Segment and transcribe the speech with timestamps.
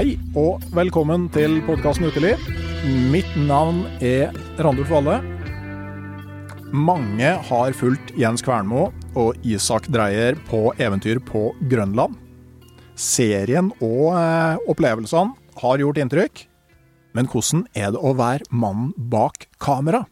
[0.00, 2.40] Hei og velkommen til podkasten Uteliv.
[3.12, 5.18] Mitt navn er Randulf Valle.
[6.72, 12.16] Mange har fulgt Jens Kvernmo og Isak Dreyer på eventyr på Grønland.
[12.96, 16.46] Serien og eh, opplevelsene har gjort inntrykk.
[17.12, 20.06] Men hvordan er det å være mannen bak kamera?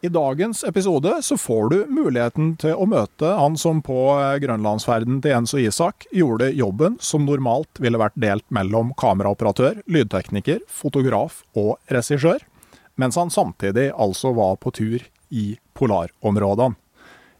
[0.00, 5.22] I dagens episode så får du muligheten til å møte han som på eh, grønlandsferden
[5.24, 11.40] til Jens og Isak gjorde jobben som normalt ville vært delt mellom kameraoperatør, lydtekniker, fotograf
[11.56, 12.44] og regissør,
[13.00, 15.00] mens han samtidig altså var på tur
[15.32, 16.76] i polarområdene.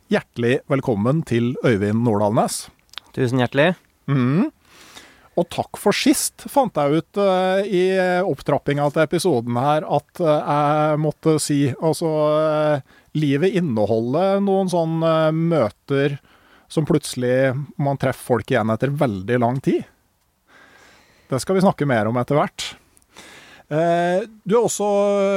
[0.09, 2.71] Hjertelig velkommen til Øyvind Nordalnes.
[3.13, 3.75] Tusen hjertelig.
[4.09, 4.49] Mm.
[5.37, 7.91] Og takk for sist, fant jeg ut uh, i
[8.25, 15.13] opptrappinga til episoden her at uh, jeg måtte si Altså, uh, livet inneholder noen sånne
[15.37, 16.17] møter
[16.73, 19.85] som plutselig man treffer folk igjen etter veldig lang tid.
[21.31, 22.65] Det skal vi snakke mer om etter hvert.
[23.67, 24.89] Du er også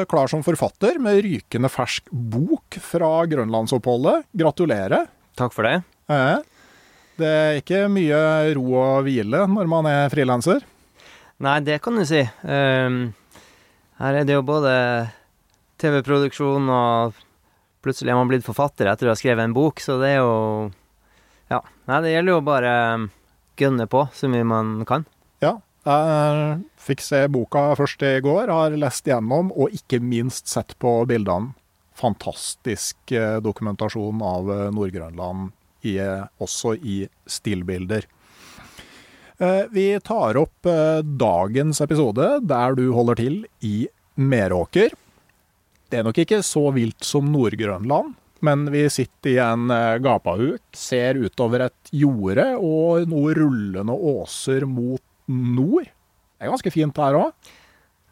[0.10, 4.26] klar som forfatter med rykende fersk bok fra grønlandsoppholdet.
[4.42, 5.06] Gratulerer.
[5.38, 5.80] Takk for det.
[7.20, 8.20] Det er ikke mye
[8.56, 10.64] ro og hvile når man er frilanser?
[11.44, 12.22] Nei, det kan du si.
[12.44, 13.00] Um,
[14.00, 14.72] her er det jo både
[15.80, 17.20] TV-produksjon og
[17.84, 20.72] plutselig er man blitt forfatter etter å ha skrevet en bok, så det er jo
[21.50, 21.64] Ja.
[21.90, 22.74] Nei, det gjelder jo bare
[23.60, 25.08] gønne på så mye man kan.
[25.44, 25.58] Ja.
[25.88, 31.02] Jeg fikk se boka først i går, har lest gjennom og ikke minst sett på
[31.10, 31.56] bildene.
[32.00, 33.12] Fantastisk
[33.44, 35.50] dokumentasjon av Nord-Grønland
[35.88, 35.98] i,
[36.42, 38.08] også i stillbilder.
[39.72, 40.68] Vi tar opp
[41.20, 43.88] dagens episode der du holder til i
[44.20, 44.92] Meråker.
[45.88, 48.12] Det er nok ikke så vilt som Nord-Grønland,
[48.44, 49.72] men vi sitter i en
[50.04, 55.88] gapahuk, ser utover et jorde og noen rullende åser mot nord.
[55.88, 57.56] Det er ganske fint her òg.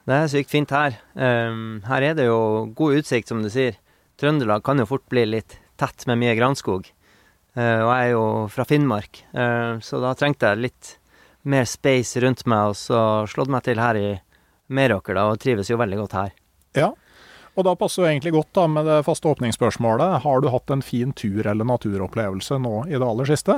[0.07, 0.95] Det er sykt fint her.
[1.19, 3.75] Um, her er det jo god utsikt, som du sier.
[4.19, 6.87] Trøndelag kan jo fort bli litt tett med mye granskog.
[7.57, 8.23] Uh, og jeg er jo
[8.53, 10.93] fra Finnmark, uh, så da trengte jeg litt
[11.47, 13.01] mer space rundt meg, og så
[13.31, 14.09] slått meg til her i
[14.69, 16.33] Meråker, da, og trives jo veldig godt her.
[16.77, 16.91] Ja,
[17.57, 20.19] og da passer jo egentlig godt da med det faste åpningsspørsmålet.
[20.21, 23.57] Har du hatt en fin tur eller naturopplevelse nå i det aller siste?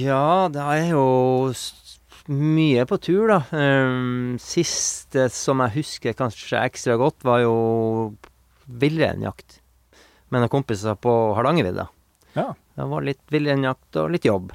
[0.00, 1.04] Ja, det er jo
[2.32, 3.38] mye på tur, da.
[3.54, 7.54] Um, siste som jeg husker kanskje ekstra godt, var jo
[8.66, 9.60] villreinjakt
[10.32, 11.86] med noen kompiser på Hardangervidda.
[12.34, 12.50] Ja.
[12.76, 14.52] Det var litt villreinjakt og litt jobb.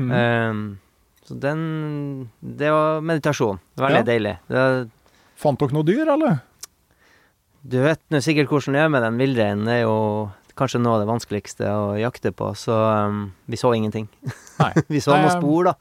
[0.00, 0.10] Mm.
[0.10, 0.62] Um,
[1.24, 1.60] så den
[2.42, 3.60] Det var meditasjon.
[3.78, 4.08] Veldig Ja.
[4.08, 4.38] deilig.
[4.48, 4.64] Det,
[5.36, 6.40] Fant dere noe dyr, eller?
[7.64, 9.64] du vet nå sikkert hvordan det er med den villreinen.
[9.64, 12.74] Det er jo kanskje noe av det vanskeligste å jakte på, så
[13.08, 14.04] um, vi så ingenting.
[14.60, 14.72] Nei.
[14.92, 15.74] vi så noen spor, da.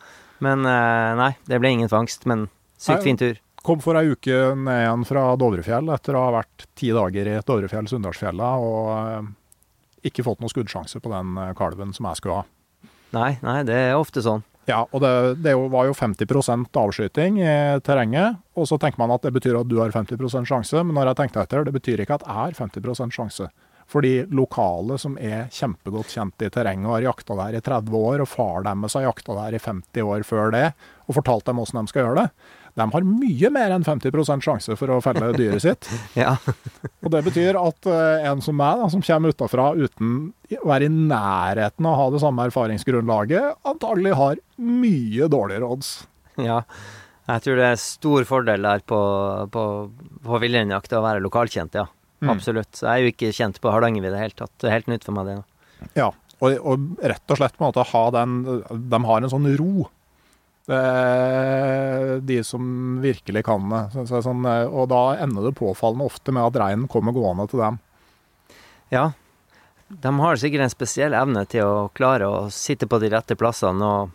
[0.44, 2.26] Men uh, nei, det ble ingen fangst.
[2.30, 2.54] Men Nei.
[2.88, 3.38] sykt fin tur.
[3.64, 7.38] Kom for ei uke ned igjen fra Dovrefjell etter å ha vært ti dager i
[7.48, 9.30] Dovrefjell, Sunndalsfjella, og eh,
[10.08, 12.50] ikke fått noen skuddsjanse på den eh, kalven som jeg skulle ha.
[13.14, 14.44] Nei, nei, det er ofte sånn.
[14.66, 15.12] Ja, og det,
[15.44, 19.68] det var jo 50 avskyting i terrenget, og så tenker man at det betyr at
[19.68, 22.56] du har 50% sjanse, men når jeg tenkte etter, det betyr ikke at jeg har
[22.56, 23.50] 50% sjanse.
[23.92, 28.24] Fordi lokale som er kjempegodt kjent i terrenget og har jakta der i 30 år,
[28.24, 30.70] og far deres har jakta der i 50 år før det,
[31.04, 34.76] og fortalt dem åssen de skal gjøre det, de har mye mer enn 50% sjanse
[34.80, 35.90] for å felle dyret sitt.
[36.18, 36.36] Ja.
[37.04, 40.16] Og det betyr at eh, en som meg, da, som kommer utafra uten
[40.58, 45.96] å være i nærheten av å ha det samme erfaringsgrunnlaget, antagelig har mye dårligere odds.
[46.42, 46.64] ja.
[47.24, 48.98] Jeg tror det er stor fordel der på,
[49.54, 49.62] på,
[50.26, 51.86] på villreinjakt å være lokalkjent, ja.
[52.20, 52.34] Mm.
[52.34, 52.82] Absolutt.
[52.82, 54.52] Jeg er jo ikke kjent på Hardangervidda i det hele tatt.
[54.60, 55.38] Det er helt nytt for meg, det.
[55.40, 55.88] nå.
[55.96, 56.10] Ja,
[56.44, 58.36] og, og rett og slett på en måte ha den
[58.92, 59.88] De har en sånn ro.
[60.64, 63.82] Det er de som virkelig kan det.
[63.96, 67.50] Så, så, sånn, eh, og da ender det påfallende ofte med at reinen kommer gående
[67.52, 67.80] til dem.
[68.94, 69.10] Ja.
[69.94, 73.84] De har sikkert en spesiell evne til å klare å sitte på de rette plassene
[73.84, 74.14] og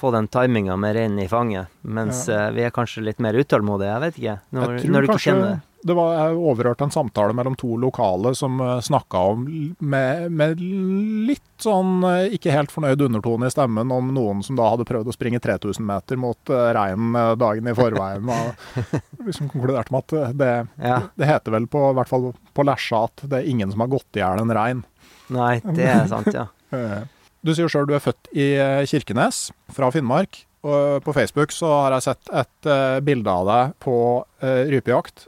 [0.00, 2.46] få den timinga med reinen i fanget, mens Ja.
[2.46, 3.90] eh, vi er kanskje litt mer utålmodige.
[3.90, 4.36] Jeg vet ikke.
[4.56, 5.60] Når, Jeg når du ikke kanskje kjenner det.
[5.86, 9.46] Det var, Jeg overhørte en samtale mellom to lokale som snakka om
[9.80, 14.68] med, med litt sånn eh, ikke helt fornøyd undertone i stemmen om noen som da
[14.72, 18.28] hadde prøvd å springe 3000 meter mot uh, reinen eh, dagen i forveien.
[18.30, 18.84] Og
[19.28, 20.98] liksom konkluderte med at eh, det, Ja.
[21.20, 23.92] det heter vel på, i hvert fall på Lesja at det er ingen som har
[23.92, 24.84] gått i hjel en rein.
[25.30, 26.48] Nei, det er sant, ja.
[26.70, 27.00] Eh,
[27.42, 30.44] Du sier sjøl du er født i eh, Kirkenes, fra Finnmark.
[30.62, 35.24] Og på Facebook så har jeg sett et uh, bilde av deg på uh, rypejakt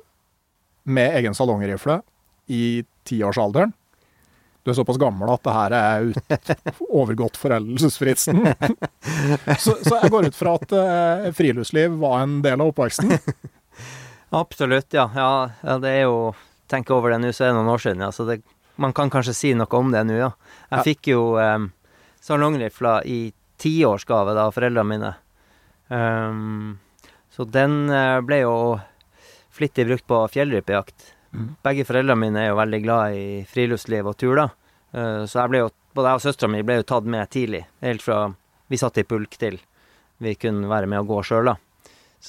[0.84, 2.00] med egen salongrifle
[2.46, 3.72] i tiårsalderen.
[4.62, 6.50] Du er såpass gammel at det her er ut,
[7.00, 8.44] overgått foreldelsesfristen.
[9.64, 13.16] så, så jeg går ut fra at eh, friluftsliv var en del av oppveksten.
[14.42, 15.08] Absolutt, ja.
[15.14, 15.50] ja.
[15.66, 16.32] ja det er jo
[16.72, 18.06] Tenk over det nå, så er det noen år siden, ja.
[18.16, 18.38] Så det,
[18.80, 20.30] man kan kanskje si noe om det nå, ja.
[20.70, 20.84] Jeg Ja.
[20.86, 21.66] fikk jo um,
[22.24, 23.18] salongrifla i
[23.60, 25.10] tiårsgave da, av foreldrene mine.
[25.92, 26.78] Um,
[27.34, 28.54] så den eh, ble jo
[29.52, 31.12] flittig brukt på fjellrypejakt.
[31.32, 31.50] Mm.
[31.64, 34.48] Begge foreldrene mine er jo veldig glad i friluftsliv og tur, da.
[34.92, 37.66] Eh, så jeg ble jo, både jeg og søstera mi ble jo tatt med tidlig.
[37.84, 38.24] Helt fra
[38.72, 39.60] vi satt i pulk til
[40.22, 41.50] vi kunne være med og gå sjøl,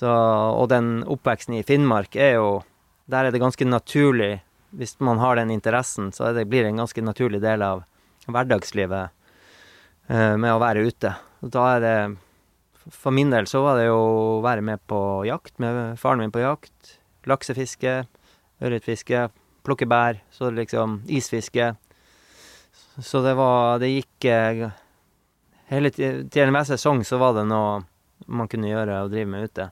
[0.01, 2.63] og den oppveksten i Finnmark er jo
[3.05, 4.41] Der er det ganske naturlig,
[4.71, 7.81] hvis man har den interessen, så er det, blir det en ganske naturlig del av
[8.31, 9.11] hverdagslivet
[10.07, 11.11] eh, med å være ute.
[11.43, 11.97] Og da er det
[12.87, 16.31] For min del så var det jo å være med på jakt, med faren min
[16.31, 16.95] på jakt.
[17.29, 17.93] Laksefiske,
[18.63, 19.27] ørretfiske,
[19.63, 21.73] plukke bær, så liksom isfiske.
[23.01, 24.69] Så det var Det gikk eh,
[25.71, 27.83] Hele ti- til enhver sesong så var det noe
[28.27, 29.69] man kunne gjøre og drive med ute.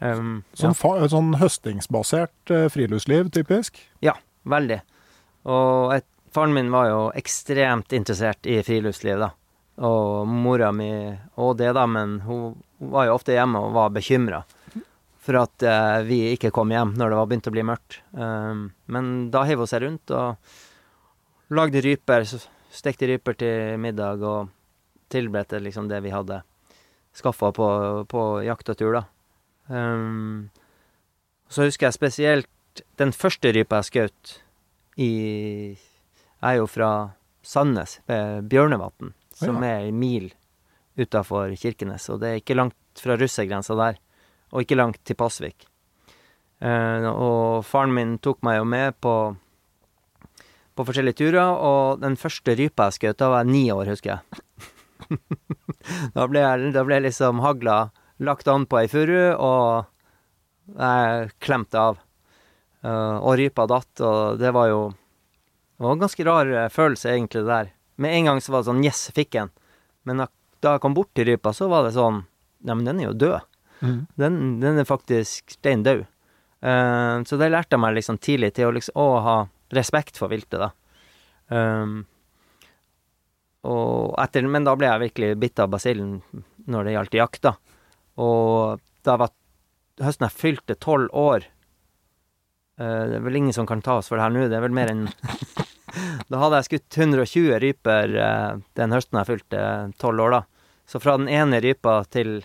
[0.00, 3.78] Um, Sånn, fa sånn høstingsbasert eh, friluftsliv, typisk.
[4.04, 4.14] Ja,
[4.48, 4.80] Veldig.
[5.48, 6.04] Og et,
[6.34, 9.30] faren min var jo ekstremt interessert i friluftsliv, da.
[9.84, 10.90] Og mora mi
[11.38, 12.56] og det, da, men hun
[12.92, 14.42] var jo ofte hjemme og var bekymra
[15.28, 17.98] for at eh, vi ikke kom hjem når det var begynt å bli mørkt.
[18.16, 22.24] Um, men da heiv hun seg rundt og lagde ryper,
[22.72, 24.48] stekte ryper til middag og
[25.12, 26.40] tilberedte liksom det vi hadde
[27.16, 27.68] skaffa på,
[28.08, 29.04] på jakt og tur, da.
[29.68, 30.48] Um,
[31.52, 34.34] så husker jeg spesielt den første rypa jeg skjøt
[35.04, 35.12] i
[36.40, 36.90] er jo fra
[37.44, 39.76] Sandnes, Bjørnevatn, som Ja.
[39.76, 40.30] er en mil
[40.98, 42.08] utafor Kirkenes.
[42.12, 43.98] Og det er ikke langt fra russergrensa der,
[44.52, 45.66] og ikke langt til Pasvik.
[46.58, 49.14] Eh, og faren min tok meg jo med på,
[50.74, 54.16] på forskjellige turer, og den første rypa jeg skjøt, da var jeg ni år, husker
[54.16, 54.42] jeg.
[56.16, 57.78] da, ble jeg, da ble liksom hagla
[58.18, 62.00] lagt an på ei furu, og jeg klemte av.
[62.82, 64.80] Eh, og rypa datt, og det var jo
[65.78, 67.70] Det var en ganske rar eh, følelse, egentlig, det der.
[68.02, 69.52] Med en gang så var det sånn Yes, fikk en.
[70.02, 70.26] Men da,
[70.62, 72.24] jeg kom bort til rypa, så var det sånn
[72.66, 73.46] Nei, men den er jo død.
[73.80, 76.04] Den, den er faktisk stein død.
[76.58, 79.36] Uh, så det lærte jeg meg liksom tidlig til å liksom å ha
[79.74, 80.70] respekt for viltet, da.
[81.48, 82.00] Um,
[83.68, 86.18] og etter, men da ble jeg virkelig bitt av basillen
[86.68, 87.54] når det gjaldt jakt, da.
[88.18, 89.32] Og da var
[90.02, 91.46] høsten jeg fylte tolv år
[92.80, 94.64] uh, Det er vel ingen som kan ta oss for det her nå, det er
[94.64, 95.06] vel mer enn
[96.30, 99.62] Da hadde jeg skutt 120 ryper uh, den høsten jeg fylte
[100.02, 100.42] tolv år, da.
[100.88, 102.40] Så fra den ene rypa til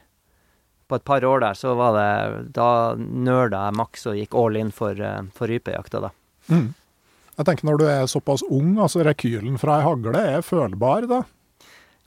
[0.94, 2.70] på et par år der, så var det Da
[3.02, 6.14] nerda jeg maks og gikk all in for, eh, for rypejakta, da.
[6.54, 6.68] Mm.
[7.34, 11.24] Jeg tenker Når du er såpass ung, altså rekylen fra ei hagle er følbar, da.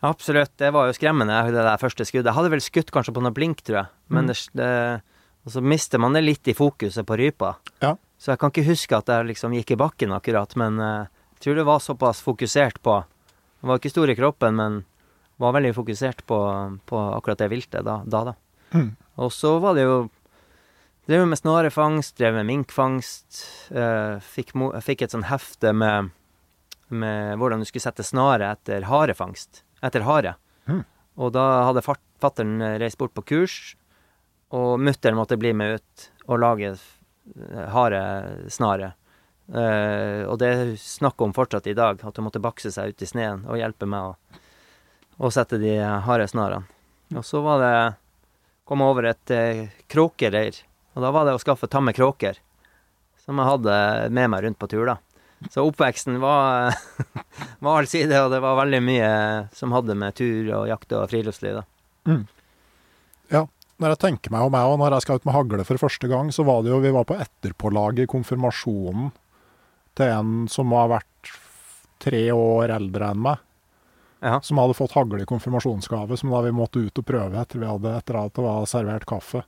[0.07, 0.53] Absolutt.
[0.61, 2.29] Det var jo skremmende, det der første skuddet.
[2.31, 3.87] Jeg hadde vel skutt kanskje på noe blink, tror jeg.
[4.13, 4.29] Men Mm.
[4.29, 7.57] det, det så mister man det litt i fokuset på rypa.
[7.83, 7.97] Ja.
[8.19, 11.41] Så jeg kan ikke huske at jeg liksom gikk i bakken akkurat, men eh, jeg
[11.41, 13.05] tror det var såpass fokusert på
[13.63, 14.85] Jeg var ikke stor i kroppen, men
[15.41, 16.37] var veldig fokusert på,
[16.87, 18.03] på akkurat det viltet da.
[18.07, 18.35] da, da.
[18.75, 18.95] Mm.
[19.23, 20.07] Og så var det jo
[21.07, 23.37] Drev med snarefangst, drev med minkfangst.
[23.71, 26.09] Eh, fikk, mo fikk et sånn hefte med
[26.89, 29.63] med hvordan du skulle sette snare etter harefangst.
[29.85, 30.37] Etter hare.
[30.67, 30.85] Mm.
[31.23, 33.77] Og da hadde fattern reist bort på kurs,
[34.55, 38.93] og mutter'n måtte bli med ut og lage eh, haresnare.
[39.47, 43.03] Eh, og det er snakk om fortsatt i dag, at hun måtte bakse seg ut
[43.03, 44.41] i sneen og hjelpe meg å,
[45.19, 46.67] å sette de haresnarene.
[47.15, 47.77] Og så var det
[48.67, 50.59] kom over et eh, kråkereir,
[50.97, 52.39] og da var det å skaffe tamme kråker.
[53.23, 53.77] Som jeg hadde
[54.15, 54.97] med meg rundt på tur, da.
[55.53, 56.75] Så oppveksten var,
[57.65, 59.11] var allsidig, og det var veldig mye
[59.55, 62.17] som hadde med tur og jakt og friluftsliv, da.
[63.33, 63.47] Ja,
[63.83, 66.09] Når jeg tenker meg om meg, og når jeg skal ut med hagle for første
[66.11, 69.11] gang, så var det jo Vi var på etterpålag i konfirmasjonen
[69.99, 71.33] til en som har vært
[72.03, 73.43] tre år eldre enn meg.
[74.21, 74.41] Ja.
[74.41, 77.67] Som hadde fått hagle i konfirmasjonsgave, som da vi måtte ut og prøve etter, vi
[77.69, 79.43] hadde, etter at det var servert kaffe.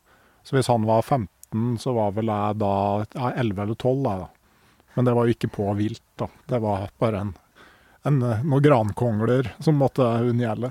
[0.45, 2.73] Så hvis han var 15, så var vel jeg da
[3.15, 4.29] ja, 11 eller 12, da.
[4.95, 6.27] Men det var jo ikke på vilt, da.
[6.51, 7.33] Det var bare en,
[8.09, 10.71] en, noen grankongler som måtte unngjelde.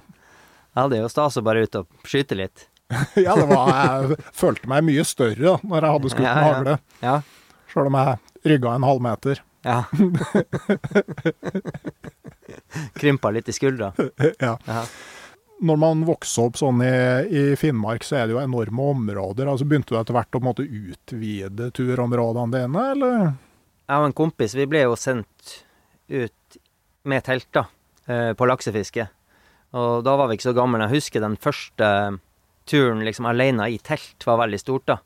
[0.78, 2.58] Ja, det er jo stas å bare ut og skyte litt.
[3.26, 6.44] ja, det var, jeg følte meg mye større da når jeg hadde skutt Ja, med
[6.44, 6.54] ja.
[6.54, 6.74] hagle.
[7.04, 7.16] Ja.
[7.68, 8.10] Sjøl om jeg
[8.54, 9.38] rygga en halvmeter.
[9.68, 9.80] Ja.
[12.98, 13.92] Krympa litt i skuldra.
[14.46, 14.58] ja.
[14.58, 14.84] Aha.
[15.58, 16.94] Når man vokser opp sånn i,
[17.34, 19.50] i Finnmark, så er det jo enorme områder.
[19.50, 23.32] altså Begynte du etter hvert å måtte utvide turområdene dine, eller?
[23.88, 25.58] Jeg og en kompis vi ble jo sendt
[26.14, 26.60] ut
[27.08, 27.66] med telt da,
[28.06, 29.08] eh, på laksefiske.
[29.78, 30.84] Og da var vi ikke så gamle.
[30.86, 31.90] Jeg husker den første
[32.68, 34.86] turen liksom alene i telt var veldig stort.
[34.86, 35.00] da.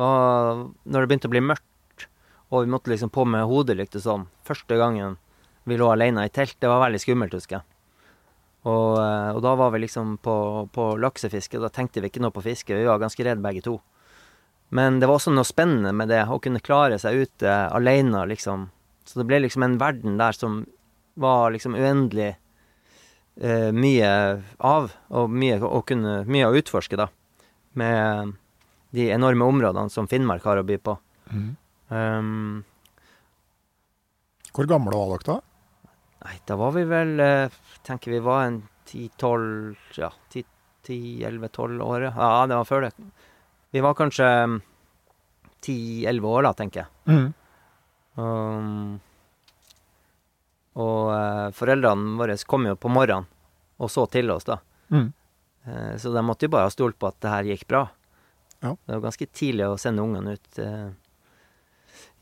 [0.00, 2.08] Og når det begynte å bli mørkt,
[2.50, 5.16] og vi måtte liksom på med hodelykt og sånn Første gangen
[5.68, 7.66] vi lå alene i telt, det var veldig skummelt, husker jeg.
[8.62, 10.34] Og, eh, og da var vi liksom på,
[10.74, 12.76] på laksefiske, da tenkte vi ikke noe på fiske.
[12.76, 13.78] Vi var ganske redde begge to.
[14.72, 18.70] Men det var også noe spennende med det, å kunne klare seg ute alene, liksom.
[19.04, 20.62] Så det ble liksom en verden der som
[21.20, 22.30] var liksom uendelig
[23.42, 24.12] eh, mye
[24.58, 27.10] av, og mye å, kunne, mye å utforske, da.
[27.76, 28.38] Med
[28.92, 30.96] de enorme områdene som Finnmark har å by på.
[31.92, 32.62] Um,
[34.52, 35.38] Hvor gamle var dere da?
[36.24, 40.10] Nei, da var vi vel eh, Tenker vi var en 10-12 Ja,
[40.82, 42.02] 10-11-12 år.
[42.10, 42.90] Ja, det var før det.
[43.70, 44.26] Vi var kanskje
[45.62, 47.28] 10-11 år da, tenker jeg.
[48.18, 48.98] Um,
[50.76, 53.28] og uh, foreldrene våre kom jo på morgenen
[53.82, 54.58] og så til oss, da.
[54.92, 55.08] Mm.
[55.66, 57.86] Uh, så de måtte jo bare ha stolt på at det her gikk bra.
[58.62, 58.74] Ja.
[58.74, 60.90] Det var ganske tidlig å sende ungene ut uh,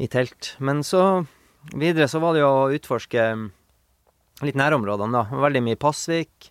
[0.00, 0.54] i telt.
[0.60, 1.24] Men så
[1.72, 3.26] videre så var det jo å utforske
[4.48, 5.40] litt nærområdene, da.
[5.44, 6.50] Veldig mye i Pasvik.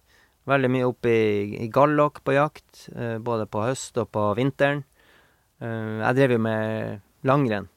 [0.49, 4.83] Veldig mye oppe i, i Gallok på jakt, eh, både på høst og på vinteren.
[5.61, 7.67] Eh, jeg drev jo med langrenn.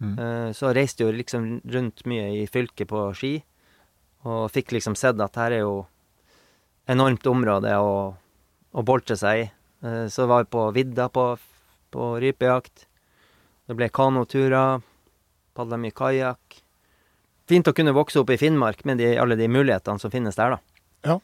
[0.00, 0.14] Mm.
[0.18, 3.34] Eh, Så reiste jo liksom rundt mye i fylket på ski,
[4.24, 5.86] og fikk liksom sett at her er jo
[6.88, 8.14] enormt område å,
[8.72, 9.50] å boltre seg i.
[9.84, 11.36] Eh, Så var vi på vidda på,
[11.92, 12.86] på rypejakt.
[13.68, 14.80] Det ble kanoturer,
[15.54, 16.61] padla mye kajakk.
[17.52, 20.56] Fint å kunne vokse opp i Finnmark med de, alle de mulighetene som finnes der,
[20.56, 20.58] da.
[21.04, 21.18] Ja.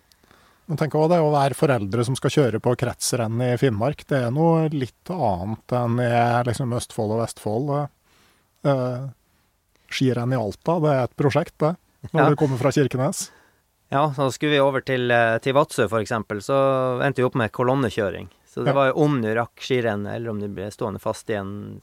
[0.68, 4.18] Men tenk også det å være foreldre som skal kjøre på kretsrenn i Finnmark, det
[4.26, 6.10] er noe litt annet enn i
[6.50, 7.70] liksom Østfold og Vestfold.
[8.68, 9.06] Eh,
[9.88, 11.74] skirenn i Alta, det er et prosjekt, det.
[12.12, 12.28] Når Ja.
[12.28, 13.30] du kommer fra Kirkenes.
[13.90, 17.50] Ja, så skulle vi over til, eh, til Vadsø eksempel, så endte vi opp med
[17.52, 18.28] kolonnekjøring.
[18.46, 18.72] Så det Ja.
[18.74, 21.80] var jo om du rakk skirennet, eller om du ble stående fast i en,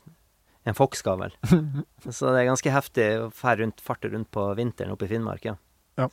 [0.66, 1.22] en fokkskav,
[2.10, 5.54] så det er ganske heftig å rundt, farte rundt på vinteren oppe i Finnmark, ja.
[6.02, 6.10] ja.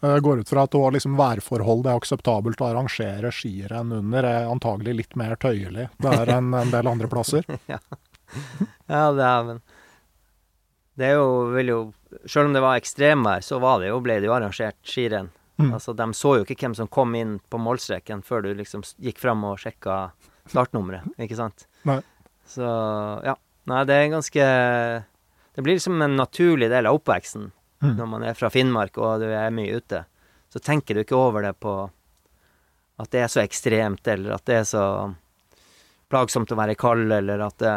[0.00, 4.24] Jeg går ut fra at også liksom værforhold det er akseptabelt å arrangere skirenn under,
[4.24, 7.46] er antagelig litt mer tøyelig der enn en del andre plasser.
[8.90, 9.60] Ja, det er men
[10.98, 11.76] Det er jo, vil jo
[12.26, 15.28] Selv om det var ekstremvær, så var det jo, ble det jo arrangert skirenn.
[15.60, 15.70] Mm.
[15.76, 19.22] Altså, de så jo ikke hvem som kom inn på målstreken før du liksom gikk
[19.22, 20.10] fram og sjekka
[20.50, 21.68] startnummeret, ikke sant?
[21.86, 22.00] Nei.
[22.50, 22.66] Så
[23.26, 23.36] ja.
[23.66, 24.44] Nei, det er ganske
[25.56, 27.90] Det blir liksom en naturlig del av oppveksten Mm.
[27.98, 29.98] når man er fra Finnmark og du er mye ute.
[30.48, 31.90] Så tenker du ikke over det på
[32.98, 35.14] at det er så ekstremt, eller at det er så
[36.08, 37.74] plagsomt å være kald, eller at det,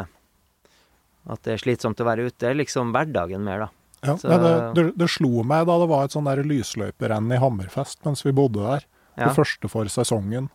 [1.28, 2.38] at det er slitsomt å være ute.
[2.40, 3.70] Det er liksom hverdagen mer, da.
[4.08, 8.00] Ja, Så- det, det, det slo meg da det var et sånn lysløyperenn i Hammerfest
[8.06, 8.86] mens vi bodde der.
[9.18, 9.28] Ja.
[9.28, 10.48] Det første for sesongen.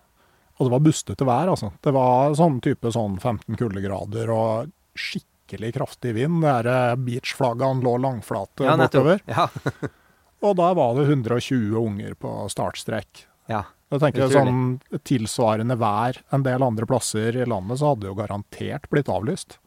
[0.59, 1.73] Og det var bustete vær, altså.
[1.83, 6.41] Det var sånn type sånn 15 kuldegrader og skikkelig kraftig vind.
[6.43, 9.21] Det der eh, beachflaggene lå langflate Ja, bortover.
[9.31, 9.49] Ja.
[10.45, 13.27] Og da var det 120 unger på startstrek.
[13.53, 13.65] ja.
[13.95, 18.17] Jeg tenker sånn tilsvarende vær en del andre plasser i landet, så hadde det jo
[18.19, 19.59] garantert blitt avlyst.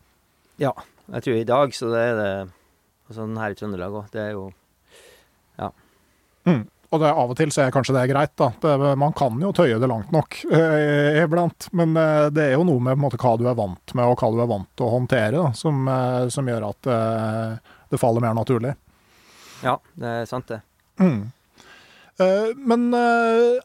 [0.59, 0.73] Ja.
[1.13, 2.31] Jeg tror i dag så det er det
[3.07, 4.09] Og sånn her i Trøndelag òg.
[4.11, 4.49] Det er jo
[5.61, 5.69] Ja.
[6.43, 6.65] Mm.
[6.87, 8.47] Og det, av og til så er kanskje det greit, da.
[8.63, 11.67] Det, man kan jo tøye det langt nok eh, iblant.
[11.75, 14.31] Men eh, det er jo noe med måte, hva du er vant med, og hva
[14.31, 18.23] du er vant til å håndtere, da, som, eh, som gjør at eh, det faller
[18.23, 18.75] mer naturlig.
[19.65, 20.61] Ja, det er sant, det.
[21.01, 21.25] Mm.
[22.23, 23.57] Eh, men eh,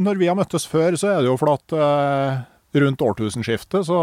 [0.00, 3.98] når vi har møttes før, så er det jo fordi at rundt årtusenskiftet så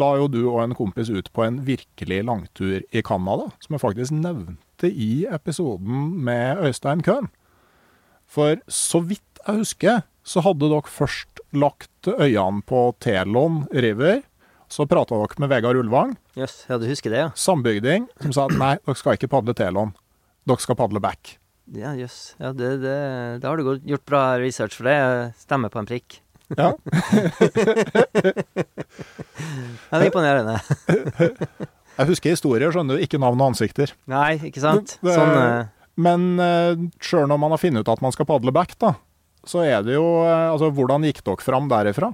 [0.00, 3.82] la jo du og en kompis ut på en virkelig langtur i Canada, som jeg
[3.82, 7.28] faktisk nevnte i episoden med Øystein Køhn.
[8.26, 14.22] For så vidt jeg husker, så hadde dere først lagt øynene på Telon River.
[14.68, 17.28] Så prata dere med Vegard Ulvang, Yes, ja, du husker det, ja?
[17.38, 19.92] sambygding, som sa at nei, dere skal ikke padle Telon.
[20.48, 21.36] Dere skal padle back.
[21.70, 22.34] Ja, jøss.
[22.40, 22.96] Ja, det, det,
[23.40, 24.98] det har du gjort bra research, for det
[25.38, 26.18] stemmer på en prikk.
[26.58, 26.72] Ja.
[29.90, 30.58] Ja, det er imponerende.
[31.94, 33.92] Jeg husker historier, skjønner du, ikke navn og ansikter.
[34.10, 34.96] Nei, ikke sant?
[35.04, 35.64] Det- Sånn uh...
[35.94, 38.96] Men uh, sjøl når man har funnet ut at man skal padle back, da,
[39.46, 42.08] så er det jo uh, Altså, hvordan gikk dere fram derifra?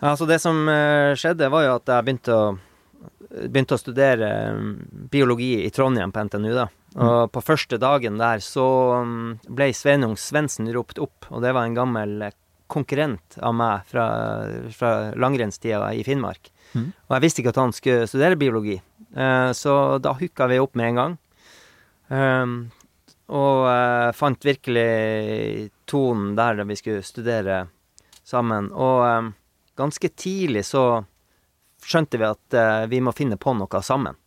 [0.00, 2.44] Ja, så det som uh, skjedde, var jo at jeg begynte å,
[3.50, 4.70] begynte å studere mm,
[5.10, 6.68] biologi i Trondheim på NTNU, da.
[7.02, 8.64] Og på første dagen der så
[9.06, 12.28] mm, ble Sveinung Svendsen ropt opp, og det var en gammel
[12.70, 14.06] konkurrent av meg fra,
[14.70, 16.52] fra langrennstida i Finnmark.
[16.72, 16.92] Mhm.
[17.08, 18.80] Og jeg visste ikke at han skulle studere biologi,
[19.16, 21.16] Eh, så da hooka vi opp med en gang.
[22.08, 22.70] Um,
[23.30, 27.66] og eh, fant virkelig tonen der vi skulle studere
[28.26, 28.70] sammen.
[28.72, 29.30] Og eh,
[29.78, 31.04] ganske tidlig så
[31.86, 34.18] skjønte vi at eh, vi må finne på noe sammen.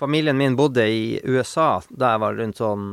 [0.00, 2.86] Familien min bodde i USA da jeg var rundt sånn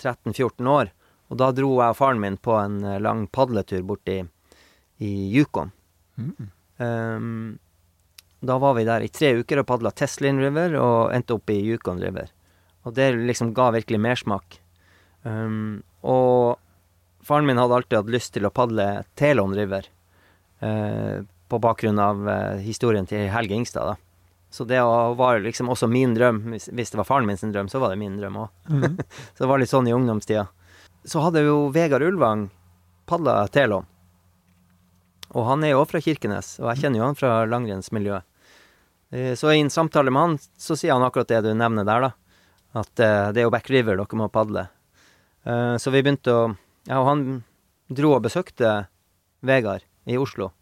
[0.00, 0.92] 13-14 år.
[1.30, 4.20] Og da dro jeg og faren min på en lang padletur bort i,
[4.98, 5.70] i Yukon.
[6.80, 7.58] Um,
[8.40, 11.58] da var vi der i tre uker og padla Teslin River og endte opp i
[11.60, 12.30] Yukon River.
[12.88, 14.60] Og det liksom ga virkelig mersmak.
[15.22, 16.56] Um, og
[17.26, 19.90] faren min hadde alltid hatt lyst til å padle Telon River.
[20.64, 23.98] Uh, på bakgrunn av uh, historien til Helge Ingstad, da.
[24.50, 26.40] Så det var liksom også min drøm.
[26.50, 28.48] Hvis, hvis det var faren min sin drøm, så var det min drøm òg.
[29.36, 30.48] så det var litt sånn i ungdomstida.
[31.06, 32.48] Så hadde jo Vegard Ulvang
[33.06, 33.86] padla Telon.
[35.30, 38.26] Og han er jo òg fra Kirkenes, og jeg kjenner jo han fra langrennsmiljøet.
[39.10, 42.08] Eh, Så i en samtale med han, så sier han akkurat det du nevner der,
[42.08, 42.12] da.
[42.80, 44.68] At eh, det er jo Back River dere må padle.
[45.44, 46.42] Eh, Så vi begynte å
[46.88, 47.22] Ja, og han
[47.92, 48.88] dro og besøkte
[49.44, 50.52] Vegard i Oslo.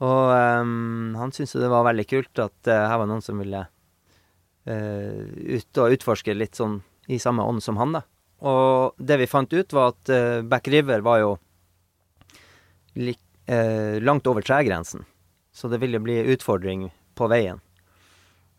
[0.00, 3.40] Og um, han syntes jo det var veldig kult at uh, her var noen som
[3.42, 5.20] ville uh,
[5.58, 6.78] ut og utforske litt sånn
[7.10, 8.04] i samme ånd som han, da.
[8.40, 11.34] Og det vi fant ut, var at uh, Back River var jo
[12.96, 15.04] lik, uh, langt over tregrensen.
[15.52, 16.88] Så det ville bli utfordring
[17.20, 17.60] på veien.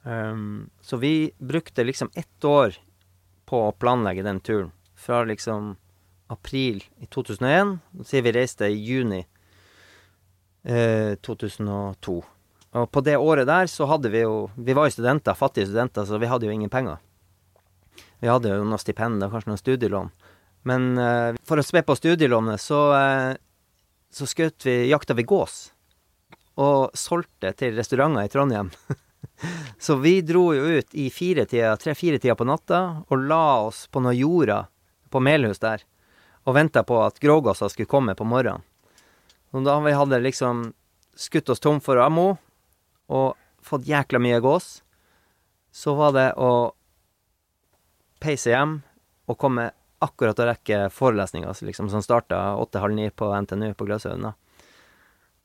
[0.04, 2.78] Um, så vi brukte liksom ett år
[3.46, 4.72] på å planlegge den turen.
[4.96, 5.76] Fra liksom
[6.32, 9.26] april i 2001, sier vi reiste i juni
[10.64, 12.22] eh, 2002.
[12.72, 16.06] Og på det året der så hadde vi jo Vi var jo studenter, fattige studenter,
[16.08, 17.02] så vi hadde jo ingen penger.
[18.22, 20.12] Vi hadde jo noen stipend og kanskje noen studielån.
[20.70, 23.36] Men eh, for å spe på studielånet, så, eh,
[24.14, 25.72] så skjøt vi Jakta vi gås.
[26.60, 28.72] Og solgte til restauranter i Trondheim.
[29.86, 34.04] så vi dro jo ut i firetida, tre-fire tida på natta, og la oss på
[34.04, 34.66] noe jorda
[35.12, 35.86] på Melhus der.
[36.44, 38.66] Og venta på at grågåsa skulle komme på morgenen.
[39.52, 40.70] Og da vi hadde liksom
[41.20, 42.38] skutt oss tom for ammo
[43.12, 44.80] og fått jækla mye gås,
[45.72, 46.72] så var det å
[48.24, 48.80] peise hjem
[49.28, 54.32] og komme akkurat å rekke forelesninga liksom, som starta åtte-halv ni på NTNU på Gløshaugen.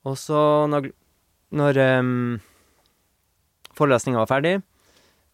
[0.07, 0.38] Og så,
[0.71, 0.90] når,
[1.57, 2.38] når um,
[3.77, 4.57] forelesninga var ferdig,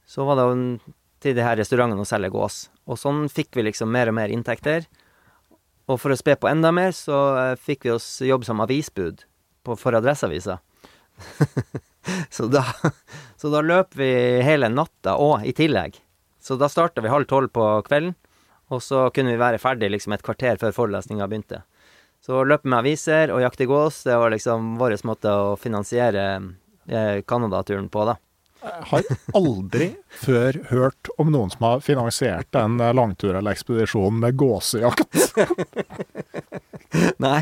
[0.09, 0.57] så var det jo
[1.23, 2.67] til de her restaurantene å selge gås.
[2.91, 4.89] Og sånn fikk vi liksom mer og mer inntekter.
[5.91, 9.23] Og for å spe på enda mer, så eh, fikk vi oss jobb som avisbud
[9.67, 10.59] på, for Adresseavisa.
[12.37, 12.65] så, da,
[13.39, 14.11] så da løp vi
[14.43, 15.99] hele natta òg, i tillegg.
[16.43, 18.17] Så da starta vi halv tolv på kvelden,
[18.73, 21.63] og så kunne vi være ferdig liksom et kvarter før forelesninga begynte.
[22.23, 26.27] Så å løpe med aviser og jakte gås, det var liksom vår måte å finansiere
[26.87, 28.19] eh, Canada-turen på, da.
[28.63, 29.89] Jeg har aldri
[30.23, 35.19] før hørt om noen som har finansiert en eh, langtur eller ekspedisjon med gåsejakt.
[37.25, 37.41] Nei.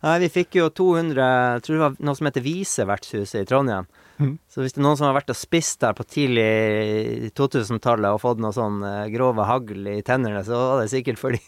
[0.00, 3.88] Nei, vi fikk jo 200 Jeg tror det var noe som heter Visevertshuset i Trondheim.
[4.16, 4.36] Mm.
[4.48, 8.22] Så hvis det er noen som har vært og spist der på tidlig 2000-tallet og
[8.22, 11.42] fått noe sånn eh, grove hagl i tennene, så var det sikkert fordi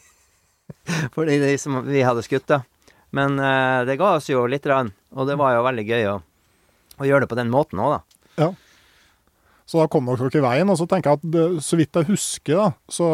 [1.17, 2.63] Fordi de som vi hadde skutt, da.
[3.17, 6.17] Men eh, det ga oss jo lite grann, og det var jo veldig gøy å,
[7.01, 8.51] å gjøre det på den måten òg, da.
[9.67, 11.97] Så da kom dere dere i veien, og så tenker jeg at det, så vidt
[11.99, 13.09] jeg husker, da, så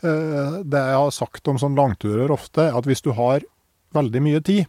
[0.00, 3.44] Eh, Det jeg har sagt om sånne langturer ofte, er at hvis du har
[3.96, 4.66] veldig mye tid,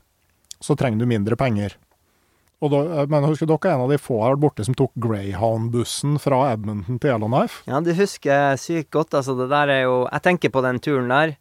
[0.61, 1.77] så trenger du mindre penger.
[2.61, 6.19] Og da, men husker dere er en av de få her borte som tok Greyhound-bussen
[6.21, 7.63] fra Edmonton til Yellowknife?
[7.65, 9.15] Ja, du husker sykt godt.
[9.17, 11.33] Altså, det der er jo Jeg tenker på den turen der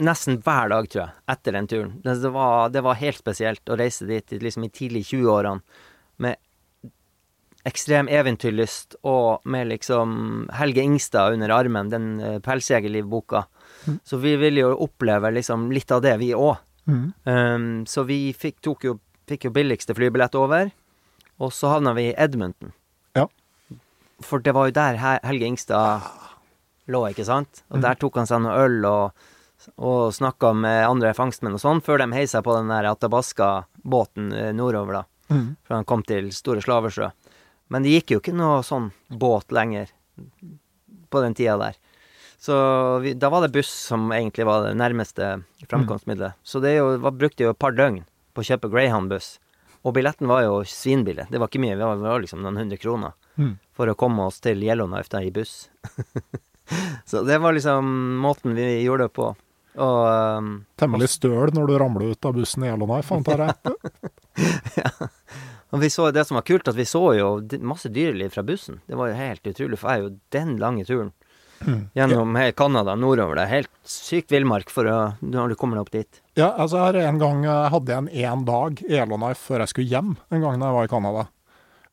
[0.00, 1.94] nesten hver dag, tror jeg, etter den turen.
[2.04, 5.60] Det, var, det var helt spesielt å reise dit liksom i tidlig 20-årene
[6.24, 6.38] med
[7.68, 13.44] ekstrem eventyrlyst og med liksom Helge Ingstad under armen, den uh, pelsjegerlivboka.
[13.84, 13.98] Mm.
[14.04, 16.56] Så vi ville jo oppleve liksom litt av det, vi òg.
[16.88, 17.04] Mm.
[17.28, 18.96] Um, så vi fikk, jo,
[19.28, 20.72] fikk jo billigste flybillett over,
[21.38, 22.72] og så havna vi i Edmonton.
[23.18, 23.26] Ja.
[24.24, 26.08] For det var jo der Helge Ingstad
[26.88, 27.66] lå, ikke sant?
[27.68, 29.28] Og der tok han seg noe øl og,
[29.76, 34.32] og snakka med andre fangstmenn og sånn, før de heiv seg på den der Atabaska-båten
[34.32, 35.04] eh, nordover, da.
[35.34, 35.56] Mm.
[35.66, 37.10] For han kom til Store Slavesjø.
[37.68, 39.90] Men det gikk jo ikke noe sånn båt lenger
[41.12, 41.76] på den tida der.
[42.40, 42.54] Så
[43.02, 46.38] vi, da var det buss som egentlig var det nærmeste framkomstmiddelet.
[46.46, 49.34] Så det jo, var, brukte jo et par døgn på å kjøpe Greyhound-buss.
[49.86, 51.26] Og billetten var jo svinbillig.
[51.30, 53.52] Det var ikke mye, det var, det var liksom noen hundre kroner Mm.
[53.70, 55.68] for å komme oss til Yellowknife da i buss.
[57.06, 57.86] Så det var liksom
[58.18, 59.28] måten vi gjorde det på.
[59.78, 60.00] Og
[60.38, 63.54] um, Temmelig støl når du ramler ut av bussen i Yellowknife, antar jeg.
[65.68, 68.80] Og vi så det som var kult, at vi så jo masse dyreliv fra bussen.
[68.88, 71.12] Det var jo helt utrolig, for jeg er jo den lange turen
[71.98, 73.36] gjennom hele Canada nordover.
[73.36, 74.70] Det er helt sykt villmark
[75.20, 76.22] når du kommer opp dit.
[76.38, 79.74] Ja, altså her er en gang jeg hadde en én dag i Yellowknife før jeg
[79.74, 81.26] skulle hjem, en gang da jeg var i Canada.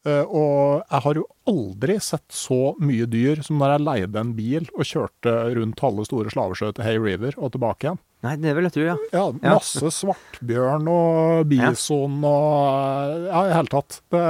[0.05, 4.33] Eh, og jeg har jo aldri sett så mye dyr som når jeg leide en
[4.37, 7.97] bil og kjørte rundt halve Store Slavesjø til Hay River og tilbake igjen.
[8.25, 8.93] Nei, det vil jeg tro, ja.
[9.13, 9.51] Ja, Ja.
[9.53, 13.99] masse svartbjørn og bison og Ja, i hele tatt.
[14.09, 14.21] Det,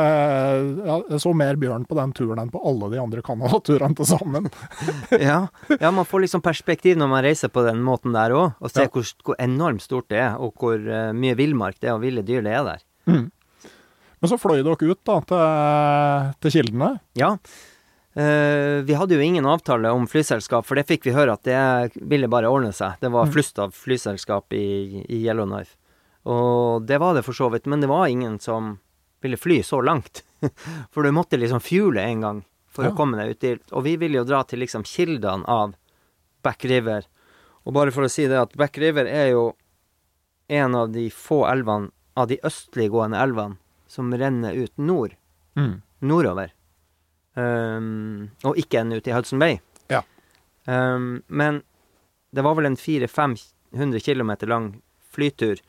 [0.83, 4.09] ja, jeg så mer bjørn på den turen enn på alle de andre Canada-turene til
[4.09, 4.49] sammen.
[5.11, 5.37] ja.
[5.79, 8.87] Ja, man får liksom perspektiv når man reiser på den måten der òg, og ser
[8.89, 8.91] Ja.
[8.91, 12.23] hvor, hvor enormt stort det er, og hvor eh, mye villmark det er, og ville
[12.25, 12.83] dyr det er der.
[14.21, 16.91] Men så fløy dere ut da til, til Kildene.
[17.19, 17.33] Ja.
[18.15, 21.99] Uh, vi hadde jo ingen avtale om flyselskap, for det fikk vi høre at det
[22.07, 22.95] ville bare ordne seg.
[23.01, 25.75] Det var flust av flyselskap i, i Yellowknife.
[26.31, 28.77] Og det var det for så vidt, men det var ingen som
[29.21, 30.23] ville fly så langt.
[30.93, 32.91] For du måtte liksom fuele en gang for Ja.
[32.91, 33.61] å komme deg ut dit.
[33.73, 35.75] Og vi ville jo dra til liksom kildene av
[36.45, 37.05] Back River.
[37.65, 39.45] Og bare for å si det at Back River er jo
[40.53, 43.57] en av de få elvene, av de østliggående elvene,
[43.95, 45.15] som renner ut nord
[46.03, 46.51] nordover.
[47.35, 49.59] Um, og ikke ender ut i Hudson Bay.
[49.91, 50.03] Ja.
[50.65, 51.61] Um, men
[52.35, 54.69] det var vel en 400-500 km lang
[55.15, 55.61] flytur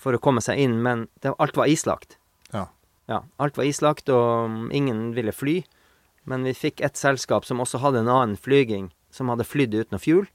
[0.00, 2.16] for å komme seg inn, men det, alt var islagt.
[2.54, 2.68] Ja.
[3.10, 5.60] Ja, alt var islagt, og um, ingen ville fly.
[6.28, 9.96] Men vi fikk et selskap som også hadde en annen flyging, som hadde flydd uten
[9.96, 10.28] noe fuel.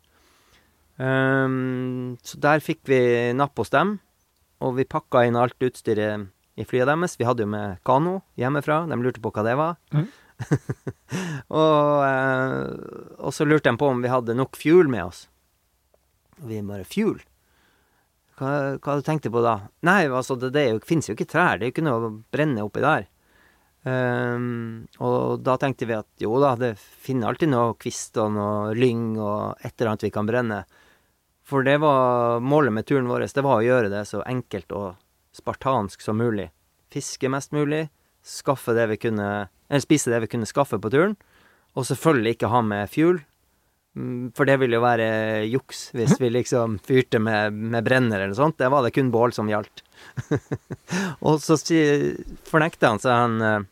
[0.97, 2.99] Um, så der fikk vi
[3.35, 3.97] napp hos dem,
[4.63, 7.17] og vi pakka inn alt utstyret i flyet deres.
[7.19, 9.77] Vi hadde jo med kano hjemmefra, de lurte på hva det var.
[9.95, 10.07] Mm.
[11.61, 15.25] og, eh, og så lurte de på om vi hadde nok fuel med oss.
[16.41, 17.19] Og vi bare Fuel?
[18.35, 19.57] Hva, hva tenkte du på da?
[19.87, 21.59] Nei, altså, det, det fins jo ikke trær.
[21.59, 23.07] Det er jo ikke noe å brenne oppi der.
[23.85, 28.73] Um, og da tenkte vi at jo da, det finner alltid noe kvist og noe
[28.75, 30.63] lyng og et eller annet vi kan brenne.
[31.45, 33.27] For det var målet med turen vår.
[33.29, 34.95] Det var å gjøre det så enkelt og
[35.35, 36.49] spartansk som mulig.
[36.93, 37.87] Fiske mest mulig,
[38.25, 41.15] skaffe det vi kunne Eller spise det vi kunne skaffe på turen.
[41.75, 43.17] Og selvfølgelig ikke ha med fuel.
[43.97, 45.07] Mm, For det ville jo være
[45.49, 48.57] juks hvis vi liksom fyrte med, med brenner eller noe sånt.
[48.61, 49.81] Det var det kun bål som gjaldt.
[51.25, 51.57] og så
[52.47, 53.65] fornekta han seg, han, eh,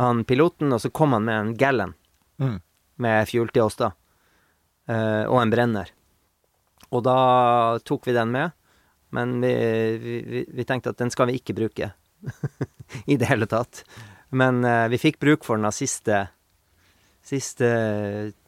[0.00, 1.94] han piloten, og så kom han med en gallon
[2.40, 2.56] Mm.
[2.98, 3.92] med fuel til oss, da.
[4.90, 5.92] Eh, og en brenner.
[6.90, 8.50] Og da tok vi den med,
[9.14, 9.54] men vi,
[10.02, 11.92] vi, vi, tenkte at den skal vi ikke bruke.
[13.12, 13.84] I det hele tatt.
[14.34, 16.26] Men eh, vi fikk bruk for den av siste
[17.24, 17.68] Siste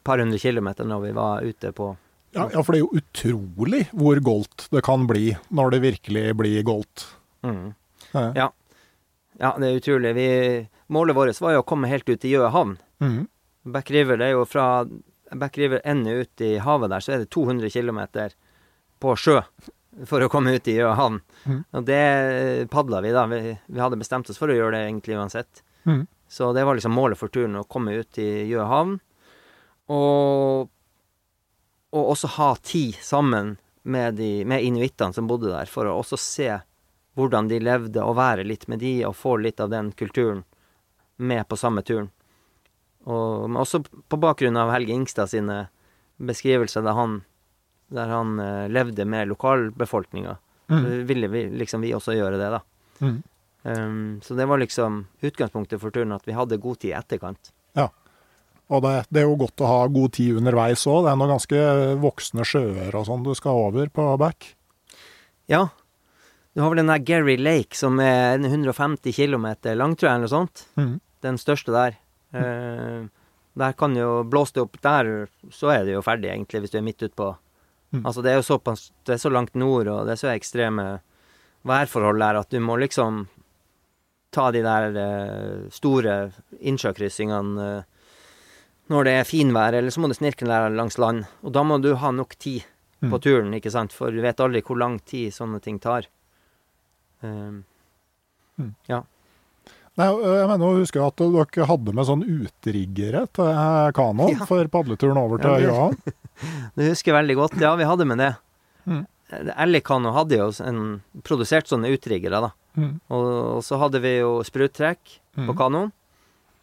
[0.05, 1.87] par hundre kilometer når vi var ute på
[2.35, 6.25] Ja, ja, for det er jo utrolig hvor goldt det kan bli når det virkelig
[6.37, 7.07] blir goldt.
[7.41, 7.71] mm.
[8.11, 8.27] Ja.
[8.35, 8.47] Ja.
[9.37, 10.13] Ja, det er utrolig.
[10.17, 10.27] Vi,
[10.93, 12.77] målet vårt var jo å komme helt ut i Gjøa havn.
[13.01, 13.25] Mm.
[13.73, 14.67] Back River, det er jo fra
[15.33, 17.99] Back River ender ut i havet der, så er det 200 km
[19.01, 19.41] på sjø
[20.05, 21.19] for å komme ut i havn.
[21.45, 21.61] Mm.
[21.71, 22.03] Og det
[22.71, 23.25] padla vi, da.
[23.31, 25.63] Vi, vi hadde bestemt oss for å gjøre det egentlig uansett.
[25.87, 26.05] Mm.
[26.27, 28.97] Så det var liksom målet for turen, å komme ut i Gjø havn.
[29.93, 30.67] Og,
[31.95, 33.55] og også ha tid sammen
[33.87, 36.51] med, de, med inuittene som bodde der, for å også se
[37.17, 40.43] hvordan de levde, og være litt med de, og få litt av den kulturen
[41.17, 42.11] med på samme turen.
[43.07, 45.63] Og, men også på bakgrunn av Helge Ingstad sine
[46.17, 47.21] beskrivelser da han,
[47.93, 50.37] der han eh, levde med lokalbefolkninga.
[50.67, 50.79] Mm.
[50.83, 52.61] Så ville vi, liksom vi også gjøre det, da.
[52.99, 53.19] Mm.
[53.67, 57.51] Um, så det var liksom utgangspunktet for turen, at vi hadde god tid i etterkant.
[58.67, 61.05] Og det, det er jo godt å ha god tid underveis òg.
[61.05, 61.65] Det er noen ganske
[62.03, 64.49] voksne sjøer og sånn du skal over på back.
[65.47, 65.69] Ja.
[66.51, 69.47] Du har vel den der Gary Lake som er 150 km
[69.77, 70.65] lang, tror jeg, eller noe sånt.
[70.75, 70.95] Mm.
[71.23, 71.99] Den største der.
[72.35, 73.07] Uh,
[73.57, 76.81] der kan jo blåse det opp der, så er det jo ferdig, egentlig, hvis du
[76.81, 77.31] er midt utpå.
[77.93, 78.01] Mm.
[78.05, 80.99] Altså, det er jo såpass Det er så langt nord, og det er så ekstreme
[81.67, 83.27] værforhold der at du må liksom
[84.35, 87.83] ta de der eh, store innsjøkryssingene eh,
[88.91, 91.25] når det er finvær, eller så må du snirkle der langs land.
[91.43, 92.63] Og da må du ha nok tid
[92.97, 93.11] Mm.
[93.11, 96.07] på turen, ikke sant, for du vet aldri hvor lang tid sånne ting tar.
[97.21, 97.59] Um,
[99.97, 103.47] Nei, jeg mener å huske at dere hadde med sånn utriggere til
[103.97, 104.45] kanoen Ja.
[104.45, 105.97] for padleturen over til Ja, det- Johan.
[106.91, 107.55] Husker jeg veldig godt.
[107.61, 108.35] Ja, vi hadde med det.
[108.85, 109.05] Mm.
[109.57, 112.51] Ellie Kano hadde jo en, produsert sånne utriggere, da.
[112.77, 112.99] Mm.
[113.09, 113.25] Og,
[113.57, 115.57] og så hadde vi jo spruttrekk på Mm.
[115.57, 115.91] kanoen.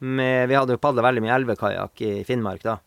[0.01, 2.79] Med, vi hadde jo padla veldig mye elvekajakk i Finnmark, da.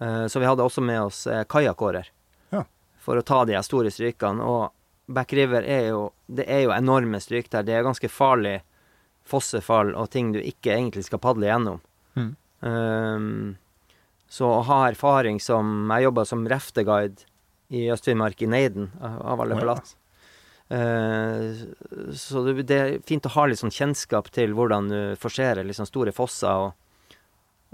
[0.00, 2.08] Eh, så vi hadde også med oss eh, kajakkårer.
[2.52, 2.64] Ja.
[3.00, 4.40] For å ta de store strykene.
[4.40, 4.70] Og
[5.12, 7.62] Back River er jo Det er jo enorme stryk der.
[7.62, 8.62] Det er ganske farlig
[9.32, 11.80] fossefall og ting du ikke egentlig skal padle gjennom.
[12.14, 12.30] Mm.
[12.62, 13.32] Um,
[14.32, 17.26] så å ha erfaring som Jeg jobba som refteguide
[17.72, 19.98] i Øst-Finnmark, i Neiden, av alle alle Oh, ja.
[20.72, 25.68] Eh, så det, det er fint å ha litt sånn kjennskap til hvordan du forserer
[25.76, 27.18] sånn store fosser og,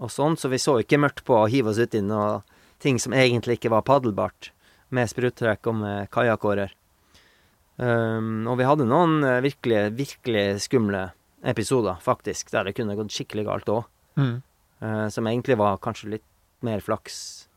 [0.02, 2.40] og sånn, så vi så ikke mørkt på å hive oss uti noe
[2.82, 4.50] ting som egentlig ikke var paddelbart,
[4.94, 6.74] med spruttrekk og med kajakkårer.
[7.78, 11.04] Um, og vi hadde noen eh, virkelig, virkelig skumle
[11.42, 13.84] episoder, faktisk, der det kunne gått skikkelig galt òg.
[14.18, 14.40] Mm.
[14.82, 16.26] Uh, som egentlig var kanskje litt
[16.66, 17.48] mer flaks.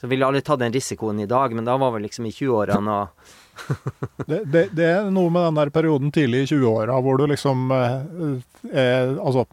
[0.00, 2.98] Så ville aldri tatt den risikoen i dag, men da var vi liksom i 20-årene
[3.02, 3.36] og
[4.30, 7.66] Det, det, det er noe med den der perioden tidlig i 20-åra hvor du liksom
[7.68, 8.38] uh,
[8.72, 9.44] er Altså,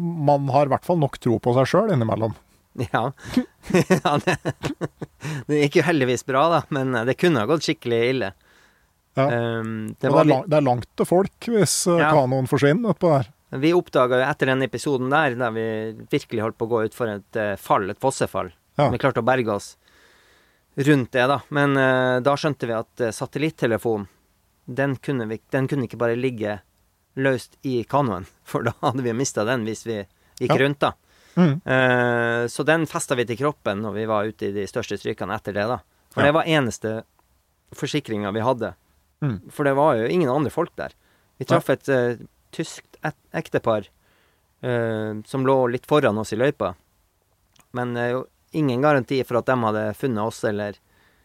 [0.00, 2.32] man har i hvert fall nok tro på seg sjøl innimellom.
[2.90, 3.12] Ja.
[3.92, 4.38] ja det,
[5.46, 8.32] det gikk jo heldigvis bra, da, men det kunne ha gått skikkelig ille.
[9.14, 9.28] Ja.
[9.60, 12.10] Um, det var det, er langt, det er langt til folk hvis eh, Ja.
[12.10, 13.28] kanoen forsvinner utpå der.
[13.62, 15.66] Vi oppdaga jo etter den episoden der, der vi
[16.10, 18.88] virkelig holdt på å gå utfor et eh, fall, et fossefall Ja.
[18.90, 19.76] Vi klarte å berge oss
[20.74, 21.36] rundt det, da.
[21.54, 24.08] Men uh, da skjønte vi at uh, satellittelefonen,
[24.66, 26.56] den den kunne ikke bare ligge
[27.14, 30.00] løst i kanoen, for da hadde vi mista den hvis vi
[30.40, 30.58] gikk Ja.
[30.64, 30.92] rundt, da.
[31.38, 31.60] Mm.
[31.62, 35.34] Uh, så den festa vi til kroppen når vi var ute i de største strykene
[35.38, 35.78] etter det, da.
[36.10, 36.26] For Ja.
[36.26, 37.04] det var eneste
[37.74, 38.74] forsikringa vi hadde.
[39.24, 39.36] Mm.
[39.50, 40.94] For det var jo ingen andre folk der.
[41.40, 42.20] Vi traff et uh,
[42.54, 43.88] tysk et ektepar
[44.64, 46.74] uh, som lå litt foran oss i løypa.
[47.74, 50.78] Men det jo ingen garanti for at de hadde funnet oss, eller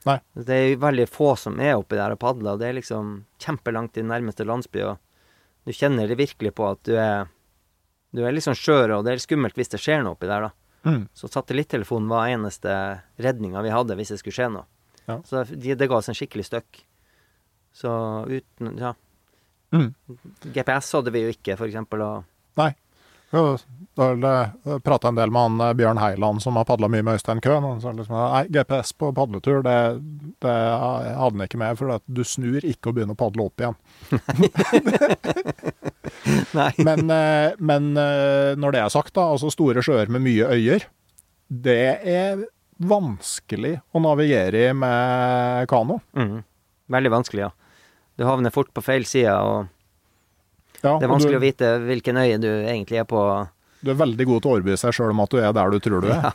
[0.08, 0.16] Nei.
[0.32, 2.58] Det er veldig få som er oppi der og padler.
[2.60, 3.12] Det er liksom
[3.44, 7.28] kjempelangt til nærmeste landsby, og du kjenner det virkelig på at du er
[8.10, 10.50] Du er sånn skjør, og det er skummelt hvis det skjer noe oppi der, da.
[10.88, 11.04] Mm.
[11.14, 12.72] Så satellittelefonen var eneste
[13.22, 14.66] redninga vi hadde hvis det skulle skje noe.
[15.06, 15.20] Ja.
[15.28, 16.80] Så det, det ga oss en skikkelig støkk.
[17.74, 18.94] Så uten Ja.
[19.72, 19.94] Mm.
[20.42, 22.24] GPS hadde vi jo ikke, for eksempel, og
[23.32, 23.58] Ja,
[23.94, 24.52] Da
[24.84, 27.64] prata en del med han eh, Bjørn Heiland, som har padla mye med Øystein Køhn.
[27.64, 29.76] Han sa liksom nei, GPS på padletur, det,
[30.42, 33.78] det hadde han ikke med, for du snur ikke og begynner å padle opp igjen.
[36.58, 36.72] Nei.
[36.82, 40.82] Men, eh, men eh, når det er sagt, da, altså store sjøer med mye øyer,
[41.50, 42.42] det er
[42.80, 46.00] vanskelig å navigere i med kano.
[46.18, 46.40] Mm.
[46.90, 47.52] Veldig vanskelig, ja.
[48.20, 49.68] Du havner fort på feil side, og
[50.84, 53.22] Ja, det er vanskelig vanskelig å vite hvilken øye du egentlig er på.
[53.84, 55.80] du er veldig god til å overbevise deg sjøl om at du er der du
[55.80, 56.32] tror du er.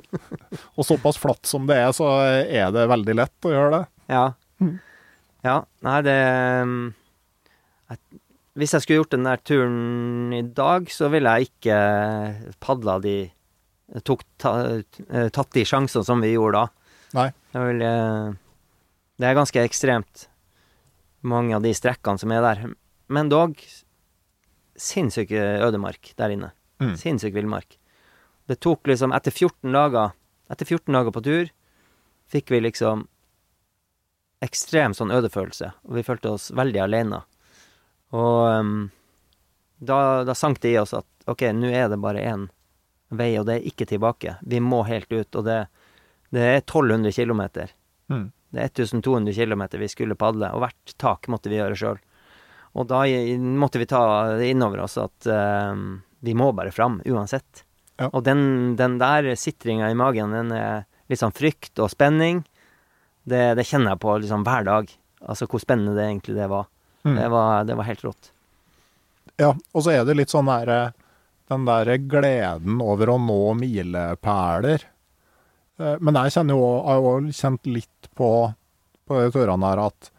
[0.76, 2.08] og såpass flatt som det er, så
[2.46, 3.82] er det veldig lett å gjøre det.
[4.12, 4.24] Ja.
[4.60, 4.78] Mm.
[5.44, 6.16] Ja, nei, det
[6.62, 6.94] um,
[7.90, 8.20] jeg-
[8.60, 11.76] Hvis jeg skulle gjort den der turen i dag, så ville jeg ikke
[12.60, 13.30] padla de
[14.04, 14.52] tok, ta,
[15.08, 16.66] eh, Tatt de sjansene som vi gjorde da.
[17.16, 17.28] Nei.
[17.54, 17.92] Jeg ville
[19.20, 20.28] Det er ganske ekstremt,
[21.20, 22.62] mange av de strekkene som er der.
[23.12, 23.58] Men dog
[24.80, 26.52] sinnssyk ødemark der inne.
[26.80, 26.94] Mm.
[26.96, 27.76] Sinnssyk villmark.
[28.48, 30.14] Det tok liksom Etter 14 dager
[30.50, 31.50] Etter 14 dager på tur
[32.30, 33.04] fikk vi liksom
[34.40, 37.20] ekstrem sånn ødefølelse, og vi følte oss veldig alene.
[38.16, 38.76] Og um,
[39.76, 42.46] da, da sank det i oss at ok, nå er det bare én
[43.10, 44.38] vei, og det er ikke tilbake.
[44.40, 45.58] Vi må helt ut, og det,
[46.32, 47.42] det er 1200 km.
[48.10, 48.30] Mm.
[48.50, 52.00] Det er 1200 km vi skulle padle, og hvert tak måtte vi gjøre sjøl.
[52.78, 53.02] Og da
[53.58, 54.02] måtte vi ta
[54.38, 55.74] det innover oss at uh,
[56.22, 57.64] vi må bare fram, uansett.
[58.00, 58.08] Ja.
[58.12, 62.44] Og den, den der sitringa i magen, den er litt sånn frykt og spenning.
[63.28, 64.92] Det, det kjenner jeg på liksom hver dag.
[65.20, 66.70] Altså hvor spennende det egentlig det var.
[67.04, 67.16] Mm.
[67.16, 68.30] Det var, det var helt rått.
[69.40, 70.92] Ja, og så er det litt sånn derre
[71.50, 74.84] Den der gleden over å nå milepæler.
[75.80, 78.30] Eh, Men jeg kjenner jo har jo kjent litt på,
[79.08, 80.10] på de turene her at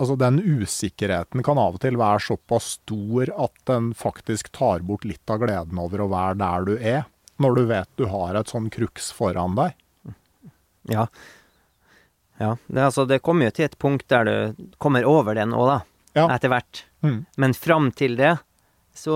[0.00, 5.04] Altså, den usikkerheten kan av og til være såpass stor at den faktisk tar bort
[5.04, 7.04] litt av gleden over å være der du er,
[7.36, 9.76] når du vet du har et sånn crux foran deg.
[10.90, 11.04] Ja.
[12.40, 12.56] Ja.
[12.66, 15.78] Det, altså, det kommer jo til et punkt der du kommer over den òg, da.
[16.16, 16.26] Ja.
[16.34, 16.82] Etter hvert.
[17.04, 17.20] Mm.
[17.44, 18.32] Men fram til det,
[18.96, 19.14] så,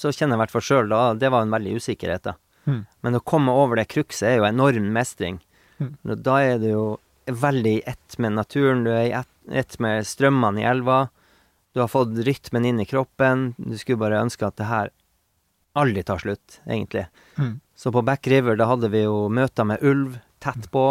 [0.00, 2.34] så kjenner jeg i hvert fall sjøl da Det var en veldig usikkerhet, da.
[2.66, 2.84] Mm.
[3.06, 5.40] Men å komme over det krukset er jo enorm mestring.
[5.78, 5.92] Mm.
[6.24, 6.86] Da er du jo
[7.26, 11.06] veldig i ett med naturen, du er i ett, ett med strømmene i elva.
[11.74, 13.50] Du har fått rytmen inn i kroppen.
[13.58, 14.92] Du skulle bare ønske at det her
[15.76, 17.06] aldri tar slutt, egentlig.
[17.36, 17.60] Mm.
[17.76, 20.88] Så på Back River, da hadde vi jo møter med ulv tett på.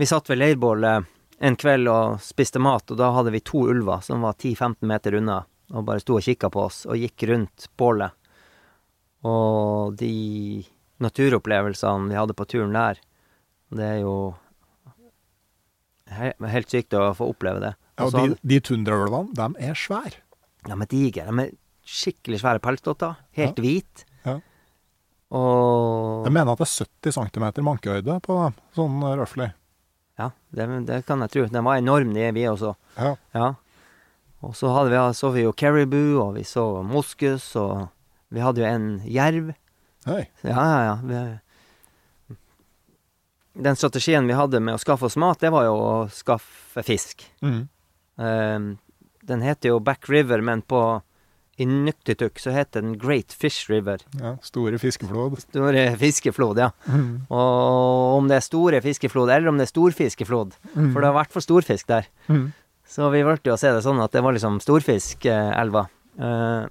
[0.00, 1.06] Vi satt ved leirbålet
[1.40, 5.14] en kveld og spiste mat, og da hadde vi to ulver som var 10-15 meter
[5.20, 8.16] unna, og bare sto og kikka på oss og gikk rundt bålet.
[9.24, 10.64] Og de
[11.00, 13.00] naturopplevelsene vi hadde på turen der,
[13.70, 14.14] det er jo
[16.10, 17.72] he helt sykt å få oppleve det.
[18.00, 20.18] Ja, og de, de tundraulvene, de er svære.
[20.66, 21.26] de er digre.
[21.28, 21.52] De er
[21.86, 23.16] skikkelig svære pelsdotter.
[23.38, 23.62] Helt Ja.
[23.62, 24.04] hvit.
[24.26, 24.38] Ja.
[25.30, 29.52] Og Jeg mener at det er 70 cm mankehøyde på dem, sånn røftlig.
[30.18, 31.46] Ja, det, det kan jeg tro.
[31.46, 32.74] De var enorme, de vi også.
[32.98, 33.14] Ja.
[33.34, 33.54] Ja.
[34.42, 37.88] Og så vi, så vi jo caribou, og vi så moskus, og
[38.32, 39.54] vi hadde jo en jerv.
[40.10, 40.24] Hei.
[40.42, 42.36] Ja, ja, ja.
[43.60, 47.24] Den strategien vi hadde med å skaffe oss mat, det var jo å skaffe fisk.
[47.44, 47.62] Mm.
[48.20, 48.68] Um,
[49.26, 50.80] den heter jo Back River, men på
[51.60, 54.00] Inuktitut så heter den Great Fish River.
[54.16, 55.34] Ja, store fiskeflod.
[55.42, 56.70] Store fiskeflod, ja.
[56.88, 57.26] Mm.
[57.28, 60.92] Og om det er store fiskeflod, eller om det er storfiskeflod, Mm.
[60.94, 62.08] for det har vært for storfisk der.
[62.30, 62.52] Mm.
[62.88, 65.84] Så vi valgte jo å se det sånn at det var liksom storfiskelva.
[66.18, 66.64] Eh,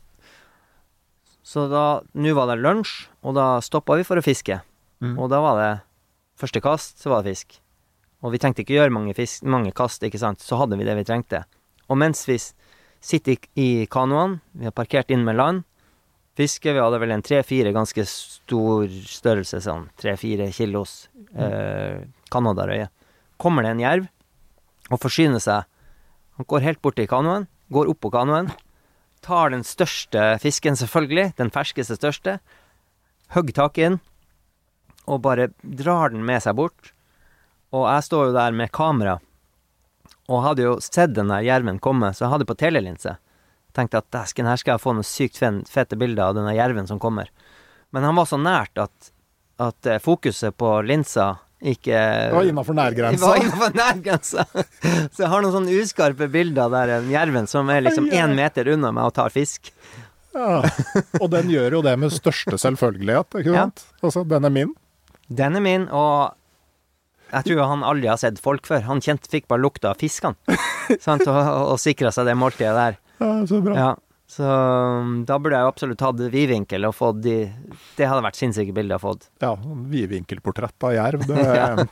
[1.43, 4.61] så da Nå var det lunsj, og da stoppa vi for å fiske.
[5.03, 5.15] Mm.
[5.19, 5.71] Og da var det
[6.39, 7.59] første kast, så var det fisk.
[8.23, 10.43] Og vi trengte ikke gjøre mange, fisk, mange kast, ikke sant.
[10.43, 11.43] Så hadde vi det vi trengte.
[11.89, 15.65] Og mens vi sitter i, kanoene, vi har parkert inn med land,
[16.39, 22.85] fisker Vi hadde vel en tre-fire ganske stor størrelse, sånn tre-fire kilos eh, canadarøye.
[23.39, 24.07] Kommer det en jerv
[24.89, 25.67] og forsyner seg
[26.39, 28.47] Han går helt bort til kanoen, går opp på kanoen,
[29.19, 32.37] tar den største fisken, selvfølgelig, den ferskeste største,
[33.35, 33.99] hogger tak i den,
[35.09, 36.93] og bare drar den med seg bort.
[37.73, 39.19] Og jeg står jo der med kamera,
[40.29, 43.17] og hadde jo sett den der jerven komme, så jeg hadde på telelinse.
[43.77, 45.37] Tenkte at dæsken, her skal jeg få noen sykt
[45.69, 47.29] fete bilder av denne jerven som kommer.
[47.93, 49.11] Men han var så nært at,
[49.61, 53.25] at eh, fokuset på linsa ikke Det var innafor nærgrensa.
[53.27, 54.45] var innenfor nærgrensa.
[55.13, 58.69] Så jeg har noen sånne uskarpe bilder der en jerven som er liksom én meter
[58.71, 59.73] unna meg og tar fisk.
[60.35, 60.61] Ja.
[61.21, 63.63] Og den gjør jo det med største selvfølgelighet, ikke Ja.
[63.67, 63.85] sant?
[64.03, 64.75] Altså, den er min.
[65.29, 66.35] Den er min, og
[67.31, 68.81] jeg tror han aldri har sett folk før.
[68.87, 70.35] Han kjent, fikk bare lukta av fiskene,
[71.05, 71.39] sant, og,
[71.73, 72.99] og sikra seg det måltidet der.
[73.19, 73.75] Ja, så bra.
[73.77, 73.89] Ja,
[74.29, 77.33] så um, da burde jeg jo absolutt hatt vidvinkel og fått de
[77.97, 79.25] Det hadde vært sinnssyke bilder å fått.
[79.41, 81.89] Ja, vidvinkelportrett av jerv, det, er-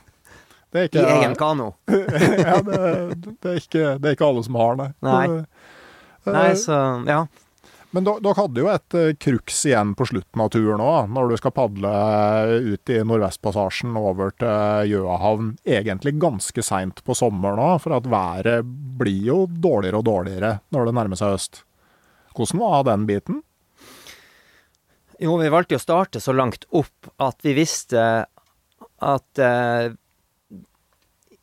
[0.76, 1.72] det er I egen kano.
[1.90, 2.80] ja, det,
[3.42, 4.88] det, er ikke, det er ikke alle som har, det.
[5.08, 5.26] Nei.
[6.28, 7.22] Nei, eh, så Ja.
[7.96, 11.38] Men dere hadde jo et kruks crux igjen på slutten av turen òg, når du
[11.40, 11.92] skal padle
[12.74, 15.54] ut i Nordvestpassasjen over til Gjøahavn.
[15.64, 18.68] Egentlig ganske seint på sommeren òg, for at været
[19.00, 21.62] blir jo dårligere og dårligere når det nærmer seg høst.
[22.36, 23.42] Hvordan var den biten?
[25.18, 28.04] Jo, vi valgte jo å starte så langt opp at vi visste
[28.98, 29.96] at uh,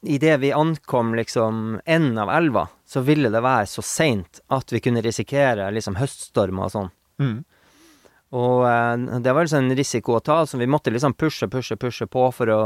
[0.05, 4.81] idet vi ankom liksom enden av elva, så ville det være så seint at vi
[4.85, 6.91] kunne risikere liksom høststormer og sånn.
[7.23, 7.39] Mm.
[8.35, 11.79] Og eh, det var liksom en risiko å ta, så vi måtte liksom pushe, pushe,
[11.81, 12.61] pushe på for å,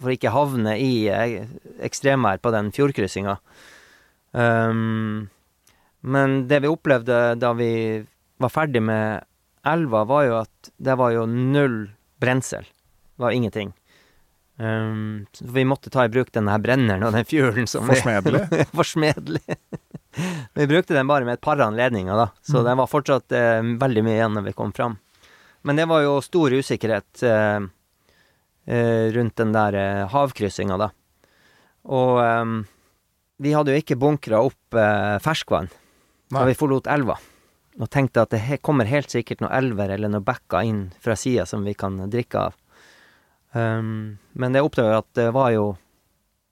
[0.00, 1.46] for ikke havne i eh,
[1.84, 3.36] ekstremvær på den fjordkryssinga.
[4.36, 5.28] Um,
[6.06, 7.70] men det vi opplevde da vi
[8.42, 9.24] var ferdig med
[9.66, 11.86] elva, var jo at det var jo null
[12.22, 12.66] brensel.
[13.16, 13.72] Det var ingenting.
[14.56, 17.98] Um, så vi måtte ta i bruk denne her brenneren og den fjulen som vi
[17.98, 18.46] Forsmedelig.
[18.78, 19.56] Forsmedelig.
[20.56, 24.04] vi brukte den bare med et par anledninger, da, så det var fortsatt eh, veldig
[24.06, 24.96] mye igjen når vi kom fram.
[25.66, 27.68] Men det var jo stor usikkerhet eh,
[28.64, 30.90] eh, rundt den der eh, havkryssinga, da.
[31.92, 32.44] Og eh,
[33.44, 35.68] vi hadde jo ikke bunkra opp eh, ferskvann
[36.32, 37.18] da vi forlot elva.
[37.76, 41.14] Og tenkte at det he kommer helt sikkert noen elver eller noen bekker inn fra
[41.18, 42.56] sida som vi kan drikke av.
[43.52, 45.66] Um, men det oppdaga jeg at det var jo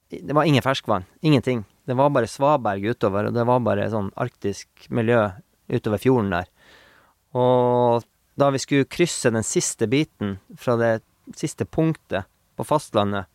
[0.09, 1.05] Det var ingen ferskvann.
[1.21, 1.65] Ingenting.
[1.85, 5.27] Det var bare svaberg utover, og det var bare sånn arktisk miljø
[5.67, 6.47] utover fjorden der.
[7.35, 8.05] Og
[8.39, 10.93] da vi skulle krysse den siste biten fra det
[11.35, 13.27] siste punktet på fastlandet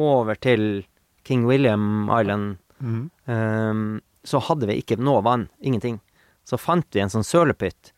[0.00, 0.84] over til
[1.26, 3.04] King William Island, mm.
[3.26, 5.48] um, så hadde vi ikke noe vann.
[5.60, 6.00] Ingenting.
[6.44, 7.92] Så fant vi en sånn sølepytt,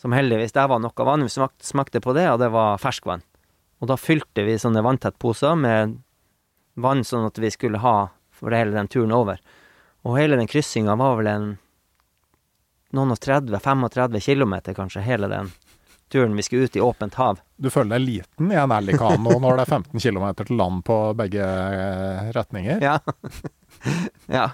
[0.00, 1.24] som heldigvis der var noe vann.
[1.26, 3.24] Vi smakte, smakte på det, og det var ferskvann.
[3.80, 5.98] Og da fylte vi sånne vanntett-poser med
[6.80, 7.96] vann sånn at vi skulle ha
[8.36, 9.40] for hele den turen over.
[10.06, 11.46] Og hele den kryssinga var vel en
[12.96, 15.50] noen og 30-35 kilometer, kanskje, hele den
[16.12, 17.40] turen vi skulle ut i åpent hav.
[17.56, 20.98] Du føler deg liten i en Ally-kano når det er 15 km til land på
[21.18, 22.84] begge eh, retninger?
[22.84, 23.00] Ja.
[24.38, 24.46] ja.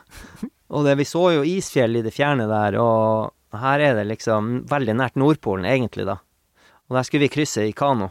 [0.72, 4.62] Og det, vi så jo isfjell i det fjerne der, og her er det liksom
[4.70, 6.16] veldig nært Nordpolen, egentlig, da.
[6.88, 8.08] Og der skulle vi krysse i kano.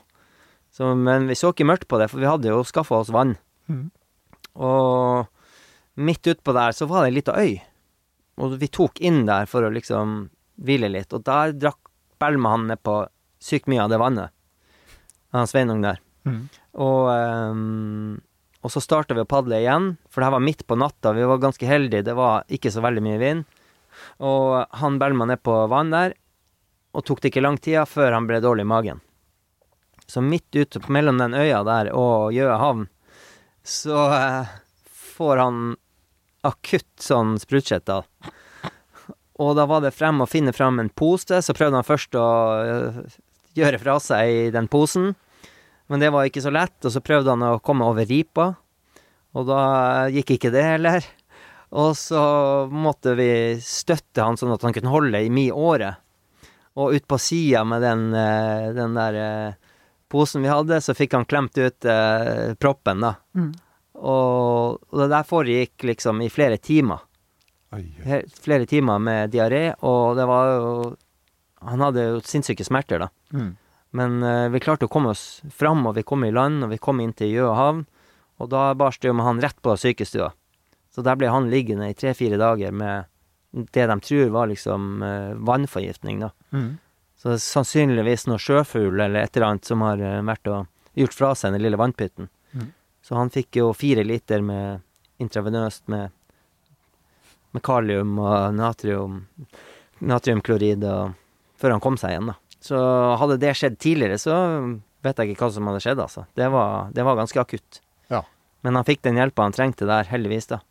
[0.82, 3.36] Så, men vi så ikke mørkt på det, for vi hadde jo skaffa oss vann.
[3.70, 3.92] Mm.
[4.66, 5.28] Og
[6.02, 7.52] midt utpå der så var det ei lita øy.
[8.42, 10.24] Og vi tok inn der for å liksom
[10.66, 11.78] hvile litt, og der drakk
[12.18, 12.96] Belma han ned på
[13.38, 14.34] sykt mye av det vannet.
[15.38, 16.02] Han Sveinung der.
[16.26, 16.42] Mm.
[16.82, 18.18] Og, um,
[18.66, 21.14] og så starta vi å padle igjen, for det her var midt på natta.
[21.14, 23.46] Vi var ganske heldige, det var ikke så veldig mye vind.
[24.18, 26.18] Og han Belma ned på vann der,
[26.98, 29.06] og tok det ikke lang tid før han ble dårlig i magen.
[30.12, 32.88] Så midt ute mellom den øya der og Gjøa havn,
[33.64, 34.50] så eh,
[35.16, 35.62] får han
[36.44, 38.04] akutt sånn sprutskjettal.
[39.42, 42.26] Og da var det frem å finne fram en pose, så prøvde han først å
[42.60, 43.00] eh,
[43.56, 45.14] gjøre fra seg i den posen.
[45.88, 48.52] Men det var ikke så lett, og så prøvde han å komme over ripa,
[49.32, 49.64] og da
[50.12, 51.08] gikk ikke det heller.
[51.72, 52.22] Og så
[52.68, 53.32] måtte vi
[53.64, 55.94] støtte han sånn at han kunne holde i mi åre.
[56.84, 59.61] Og ut på sida med den, eh, den der eh,
[60.12, 63.16] posen vi hadde, så fikk han klemt ut eh, proppen, da.
[63.38, 63.52] Mm.
[64.02, 67.04] Og, og det der foregikk liksom i flere timer.
[67.72, 67.86] Oi.
[68.44, 70.72] Flere timer med diaré, og det var jo
[71.62, 73.08] Han hadde jo sinnssyke smerter, da.
[73.38, 73.52] Mm.
[73.94, 76.80] Men eh, vi klarte å komme oss fram, og vi kom i land, og vi
[76.82, 77.84] kom inn til Gjøa havn.
[78.42, 80.32] Og da bar det jo med han rett på sykestua.
[80.92, 83.06] Så der ble han liggende i tre-fire dager med
[83.52, 86.32] det de tror var liksom eh, vannforgiftning, da.
[86.56, 86.72] Mhm.
[87.22, 90.98] Så det er sannsynligvis noe sjøfugl eller et eller annet som har eh, vært og
[90.98, 92.32] gjort fra seg den lille vannpytten.
[92.58, 92.72] Mm.
[93.06, 94.82] Så han fikk jo fire liter med
[95.22, 96.10] intravenøst med,
[97.54, 99.20] med kalium og natrium,
[100.02, 101.14] natriumklorid og,
[101.62, 102.40] før han kom seg igjen, da.
[102.62, 102.80] Så
[103.22, 104.34] hadde det skjedd tidligere, så
[105.06, 106.26] vet jeg ikke hva som hadde skjedd, altså.
[106.38, 107.82] Det var, det var ganske akutt.
[108.10, 108.24] Ja.
[108.66, 110.62] Men han fikk den hjelpa han trengte der, heldigvis, da.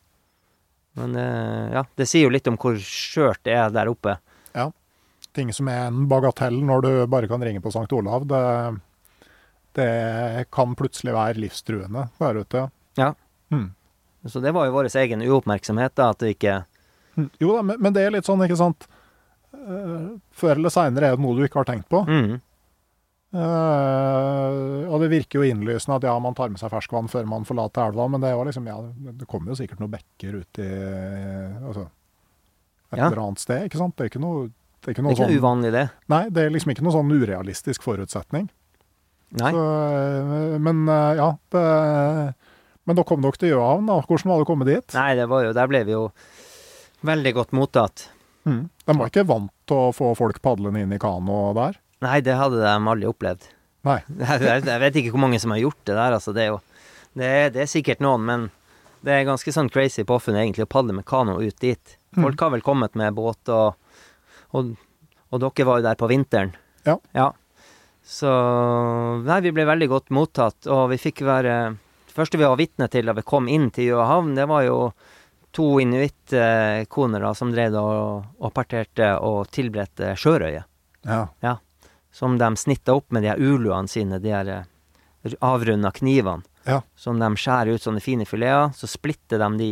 [0.98, 4.18] Men eh, ja, det sier jo litt om hvor skjørt det er der oppe.
[5.32, 7.92] Ting som er en bagatell når du bare kan ringe på St.
[7.94, 8.80] Olav, det,
[9.78, 12.64] det kan plutselig være livstruende der ute.
[12.98, 13.12] Ja.
[13.54, 13.70] Mm.
[14.26, 16.64] Så det var jo vår egen uoppmerksomhet, da, at det ikke
[17.16, 17.30] Mhm.
[17.40, 18.86] Jo da, men, det er litt sånn, ikke sant
[19.50, 22.04] Eh, Før eller seinere er det noe du ikke har tenkt på.
[22.06, 22.40] mm,
[23.34, 27.44] Uh, og det virker jo innlysende at ja, man tar med seg ferskvann før man
[27.46, 30.68] forlater elva, men det liksom, ja, det- det kommer jo sikkert noen bekker ut i
[31.62, 31.84] altså,
[32.92, 33.06] et Ja.
[33.06, 33.94] eller annet sted, ikke sant?
[33.96, 34.50] Det er ikke noe,
[34.80, 35.86] det er ikke Det noe er ikke noe sånn uvanlig, det.
[36.08, 38.46] Nei, det er liksom ikke noe sånn urealistisk forutsetning.
[39.40, 39.50] Nei.
[39.54, 41.64] Så, eh, men eh, ja det,
[42.88, 44.00] Men da kom dere til Gjøhavn, da.
[44.02, 44.96] Hvordan var det å komme dit?
[44.96, 46.08] Nei, det var jo Der ble vi jo
[47.06, 48.08] veldig godt mottatt.
[48.48, 48.64] Mm.
[48.88, 51.78] De var ikke vant til å få folk padlende inn i kano der?
[52.04, 53.46] Nei, det hadde de aldri opplevd.
[53.88, 54.00] Nei.
[54.18, 56.34] Jeg, jeg jeg vet ikke hvor mange som har gjort det der, altså.
[56.36, 56.58] Det er jo
[57.16, 58.48] Det er, det er sikkert noen, men
[59.06, 61.96] det er ganske sånn crazy påfunn egentlig å padle med kano ut dit.
[62.14, 63.79] Folk har vel kommet med båt, og,
[64.56, 64.74] og,
[65.30, 66.52] og dere var jo der på vinteren.
[66.86, 66.96] Ja.
[67.14, 67.28] ja.
[68.02, 68.30] Så
[69.26, 71.56] Nei, vi ble veldig godt mottatt, og vi fikk være
[72.08, 74.64] Det første vi var vitne til da vi kom inn til Gjøa havn, det var
[74.66, 74.78] jo
[75.54, 80.64] to inuittkoner som drev og, og parterte og tilberedte sjørøye
[81.06, 81.56] Ja.
[82.12, 86.82] som de snitta opp med de her uluene sine, de her eh, avrunda knivene, Ja.
[86.96, 88.74] som de skjærer ut sånne fine fileter.
[88.76, 89.70] Så splitter de de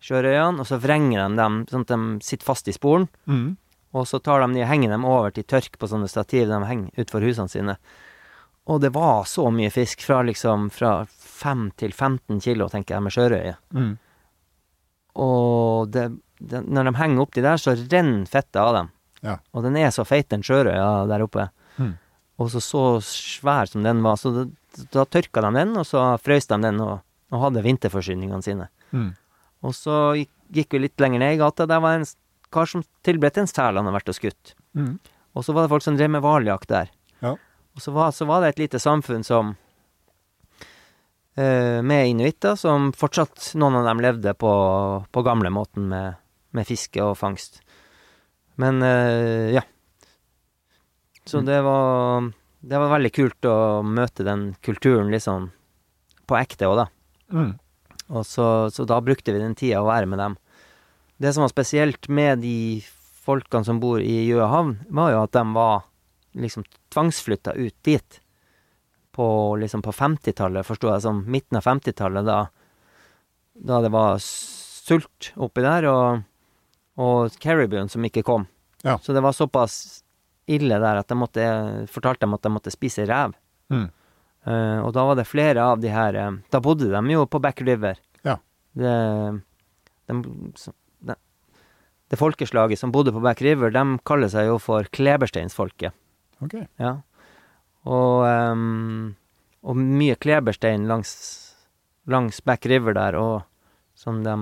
[0.00, 3.08] sjørøyene, og så vrenger de dem sånn at de sitter fast i sporen.
[3.26, 3.56] Mm.
[3.96, 7.02] Og så tar de de, henger dem over til tørk på sånne stativ de henger
[7.02, 7.76] utfor husene sine.
[8.70, 13.02] Og det var så mye fisk, fra liksom fra 5 til 15 kilo, tenker jeg,
[13.02, 13.54] med sjørøye.
[13.74, 13.92] Mm.
[15.24, 16.04] Og det,
[16.38, 18.92] det, når de henger opp de der, så renner fettet av dem.
[19.26, 19.36] Ja.
[19.52, 21.48] Og den er så feit, den sjørøya der oppe.
[21.80, 21.96] Mm.
[22.40, 24.20] Og så så svær som den var.
[24.20, 24.46] Så da,
[24.94, 27.00] da tørka de den, og så frøys de den og,
[27.34, 28.70] og hadde vinterforsyningene sine.
[28.94, 29.10] Mm.
[29.66, 31.66] Og så gikk, gikk vi litt lenger ned i gata.
[31.68, 32.08] Der var en
[32.52, 34.54] kar som tilbredte en sel han har vært og skutt.
[34.74, 34.98] Mm.
[35.38, 36.90] Og så var det folk som drev med hvaljakt der.
[37.22, 37.36] Ja.
[37.76, 39.52] Og så var, så var det et lite samfunn som
[41.38, 44.52] uh, med inuitter, som fortsatt Noen av dem levde på,
[45.10, 46.18] på gamlemåten med,
[46.56, 47.60] med fiske og fangst.
[48.60, 49.62] Men uh, ja.
[51.24, 51.46] Så Mm.
[51.46, 55.50] det var Det var veldig kult å møte den kulturen liksom
[56.28, 56.86] på ekte òg, da.
[57.32, 57.54] Mm.
[58.10, 60.34] Og så, så da brukte vi den tida å være med dem.
[61.20, 62.80] Det som var spesielt med de
[63.20, 65.82] folkene som bor i Gjøahavn, var jo at de var
[66.32, 66.64] liksom
[66.94, 68.20] tvangsflytta ut dit.
[69.12, 69.26] På
[69.60, 72.38] liksom på 50-tallet, forsto jeg, som midten av 50-tallet, da,
[73.52, 76.24] da det var sult oppi der, og,
[76.96, 78.48] og Caribbean som ikke kom.
[78.80, 78.96] Ja.
[79.02, 80.00] Så det var såpass
[80.48, 81.46] ille der at de måtte,
[81.92, 83.36] fortalte dem at de måtte spise rev.
[83.68, 83.88] Mm.
[84.48, 87.38] Uh, og da var det flere av de her eh, Da bodde de jo på
[87.44, 87.98] Back River.
[88.24, 88.38] Ja.
[88.72, 88.94] Det,
[90.08, 90.14] de,
[92.10, 95.94] det, folkeslaget som bodde på Back River, de kaller seg jo for klebersteinsfolket.
[96.44, 96.56] Ok.
[96.80, 96.96] Ja.
[97.86, 99.14] Og, um,
[99.62, 101.12] og mye kleberstein langs,
[102.10, 103.46] langs Back River der, og
[103.98, 104.36] som de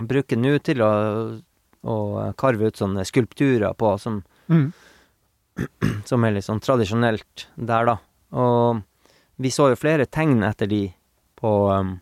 [0.00, 0.92] bruker nå til å,
[1.82, 1.96] å
[2.40, 4.72] karve ut sånne skulpturer på, som Mm.
[6.10, 7.96] som er litt sånn tradisjonelt der, da.
[8.34, 8.80] Og
[9.40, 10.82] vi så jo flere tegn etter de
[11.38, 11.94] på, um,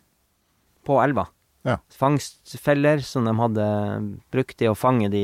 [0.85, 1.27] på elva.
[1.67, 1.77] Ja.
[1.91, 3.65] Fangstfeller som de hadde
[4.31, 5.23] brukt til å fange de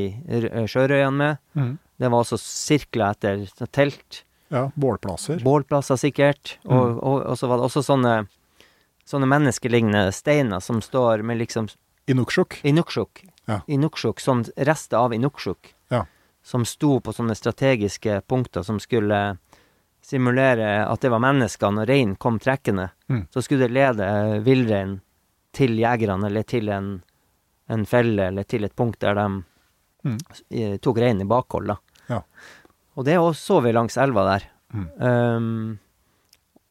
[0.68, 1.38] sjørøyene med.
[1.56, 1.78] Mm.
[1.96, 4.22] Det var også sirkler etter telt.
[4.52, 5.40] Ja, bålplasser.
[5.42, 6.58] Bålplasser sikkert.
[6.64, 6.98] Og, Mm.
[7.02, 8.28] og, og så var det også sånne,
[9.08, 11.68] sånne menneskelignende steiner som står med liksom
[12.06, 12.60] Inuksjuk.
[12.62, 13.24] Inuksjuk.
[13.48, 13.60] Ja.
[13.66, 15.72] Inuksjuk, sånn rester av Inuksjuk.
[15.90, 16.04] Ja.
[16.44, 19.38] Som sto på sånne strategiske punkter som skulle
[20.02, 22.90] simulere at det var mennesker når reinen kom trekkende.
[23.10, 23.24] Mm.
[23.34, 24.06] Så skulle det lede
[24.46, 25.00] villreinen
[25.56, 26.90] til jegerne, eller til en,
[27.72, 29.28] en felle, eller til et punkt der de
[30.06, 30.78] Mm.
[30.78, 31.72] tok reinen i bakhold.
[32.06, 32.20] Ja.
[32.94, 34.44] Og det så vi langs elva der.
[34.70, 34.84] Mm.
[35.02, 35.78] Um,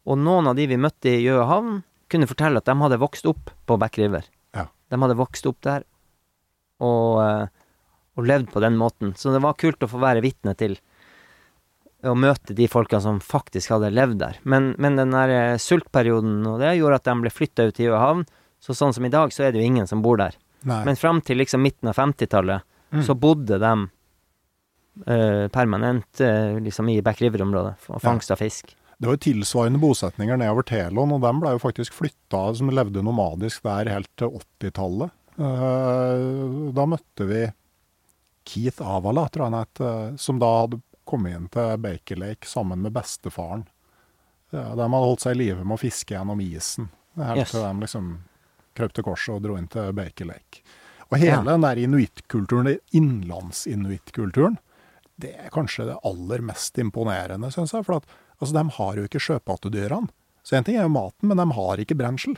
[0.05, 3.51] og noen av de vi møtte i Gjøahavn, kunne fortelle at de hadde vokst opp
[3.67, 4.23] på Back River.
[4.55, 4.67] Ja.
[4.89, 5.83] De hadde vokst opp der
[6.79, 7.47] og, eh,
[8.15, 9.11] og levd på den måten.
[9.17, 10.77] Så det var kult å få være vitne til
[12.05, 14.39] å møte de folka som faktisk hadde levd der.
[14.45, 17.89] Men, men den der eh, sultperioden og det gjorde at de ble flytta ut til
[17.89, 18.23] Gjøahavn.
[18.65, 20.33] Så sånn som i dag, så er det jo ingen som bor der.
[20.65, 20.79] Nei.
[20.87, 22.63] Men fram til liksom midten av 50-tallet,
[22.93, 23.01] Mm.
[23.03, 23.71] så bodde de
[25.09, 28.75] uh, permanent uh, liksom i Back River-området og fangst av fisk.
[28.97, 33.03] Det var jo tilsvarende bosetninger nedover Telon, og dem ble jo faktisk flytta, som levde
[33.03, 35.11] nomadisk der helt til 80-tallet.
[35.35, 37.41] Eh, Da møtte vi
[38.47, 42.47] Keith Avala, tror jeg han het, eh, som da hadde kommet inn til Baker Lake
[42.47, 43.65] sammen med bestefaren.
[44.53, 46.87] De hadde holdt seg i live med å fiske gjennom isen,
[47.17, 47.51] helt Yes.
[47.51, 48.13] til de liksom
[48.77, 50.61] krøp til korset og dro inn til Baker Lake.
[51.11, 51.41] Og hele Ja.
[51.45, 54.57] den der inuittkulturen, innlandsinuittkulturen,
[55.21, 57.85] det er kanskje det aller mest imponerende, syns jeg.
[57.87, 58.09] For at,
[58.41, 60.09] altså, de har jo ikke sjøpattedyrene.
[60.45, 62.35] Så én ting er jo maten, men de har ikke brensel.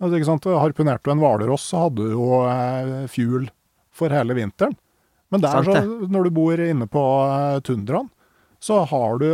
[0.00, 0.48] Altså, ikke sant?
[0.48, 3.48] Harpunerte du en hvalross, så hadde du jo eh, fuel
[3.96, 4.74] for hele vinteren.
[5.32, 5.74] Men der, så,
[6.08, 8.10] når du bor inne på eh, tundraen,
[8.62, 9.26] så har du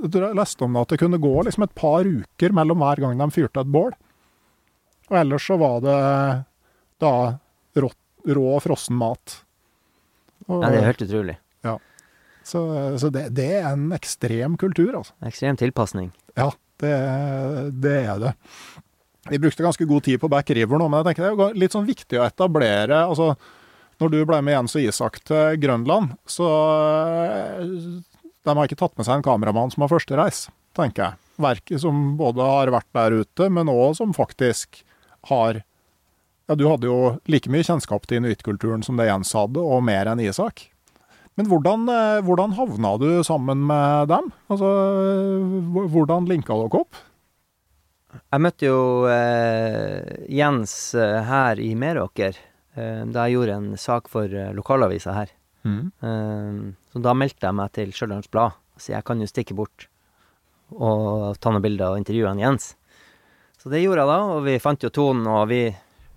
[0.00, 3.18] Jeg leste om det at det kunne gå liksom et par uker mellom hver gang
[3.20, 3.92] de fyrte et bål.
[5.10, 5.98] Og ellers så var det
[7.02, 7.12] da
[7.82, 7.90] rå,
[8.36, 9.38] rå frossen mat.
[10.46, 11.36] Og, Ja, det er helt utrolig.
[12.50, 12.60] så
[12.98, 15.12] så det, det er en ekstrem kultur, altså.
[15.28, 16.08] Ekstrem tilpasning.
[16.38, 16.48] Ja,
[16.80, 16.94] det,
[17.84, 18.32] det er det.
[19.28, 21.60] Vi brukte ganske god tid på Back River nå, men jeg tenker det er jo
[21.60, 23.34] litt sånn viktig å etablere altså,
[24.00, 26.46] Når du ble med Jens og Isak til Grønland, så
[27.60, 30.46] De har ikke tatt med seg en kameramann som har førstereis,
[30.76, 31.18] tenker jeg.
[31.40, 34.80] Verket som både har vært der ute, men òg som faktisk
[35.28, 35.62] har
[36.48, 40.08] Ja, du hadde jo like mye kjennskap til inuittkulturen som det Jens hadde, og mer
[40.10, 40.64] enn Isak.
[41.38, 44.32] Men hvordan, eh, hvordan havna du sammen med dem?
[44.50, 44.66] Altså,
[45.94, 46.98] hvordan linka dere opp?
[48.18, 52.34] Jeg møtte jo eh, Jens eh, her i Meråker
[52.74, 55.30] eh, da jeg gjorde en sak for eh, lokalavisa her.
[55.62, 56.58] Eh,
[56.90, 58.58] så da meldte jeg meg til Stjørdals Blad.
[58.80, 59.86] Så jeg kan jo stikke bort
[60.74, 62.72] og ta noen bilder og intervjue han Jens.
[63.60, 65.62] Så det gjorde jeg da, og vi fant jo tonen, og vi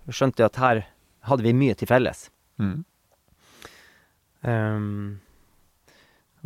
[0.08, 0.84] skjønte at her
[1.28, 2.30] hadde vi mye til felles.
[4.48, 5.20] Ehm,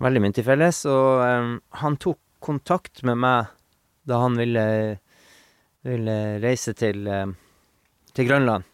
[0.02, 3.54] veldig mye til felles, og um, han tok kontakt med meg
[4.10, 4.66] da han ville,
[5.86, 7.36] ville reise til, um,
[8.18, 8.66] til Grønland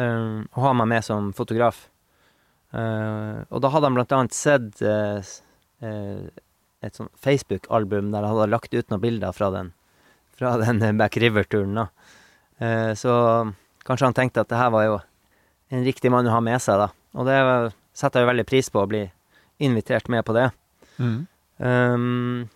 [0.00, 1.88] og ha meg med som fotograf.
[2.70, 5.18] Uh, og da hadde han blant annet sett uh,
[5.82, 6.28] eh,
[6.86, 9.72] et sånt Facebook-album der jeg hadde lagt ut noen bilder fra den,
[10.40, 11.76] fra den Back River-turen.
[11.76, 11.86] da.
[12.60, 13.12] Eh, så
[13.86, 14.96] kanskje han tenkte at det her var jo
[15.70, 16.88] en riktig mann å ha med seg, da.
[17.20, 17.36] Og det
[17.96, 19.04] setter jeg jo veldig pris på, å bli
[19.62, 20.48] invitert med på det.
[21.00, 22.48] Um,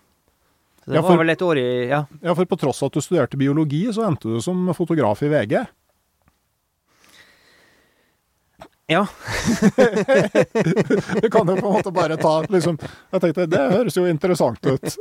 [0.84, 2.02] Så det Ja, for- var vel et år i Ja.
[2.22, 5.28] Ja, for på tross av at du studerte biologi, så endte du som fotograf i
[5.32, 5.62] VG.
[8.88, 9.06] ja.
[11.22, 12.76] Du kan jo på en måte bare ta liksom
[13.12, 14.84] Jeg tenkte, det høres jo interessant ut.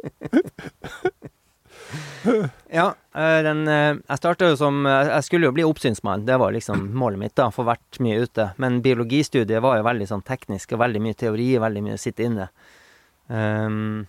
[2.73, 6.39] Ja, eh, den, eh, jeg starta jo som eh, Jeg skulle jo bli oppsynsmann, det
[6.41, 7.49] var liksom målet mitt, da.
[7.53, 8.49] Få vært mye ute.
[8.61, 12.25] Men biologistudiet var jo veldig sånn teknisk, og veldig mye teori, veldig mye å sitte
[12.25, 12.49] inne.
[13.27, 14.05] Um,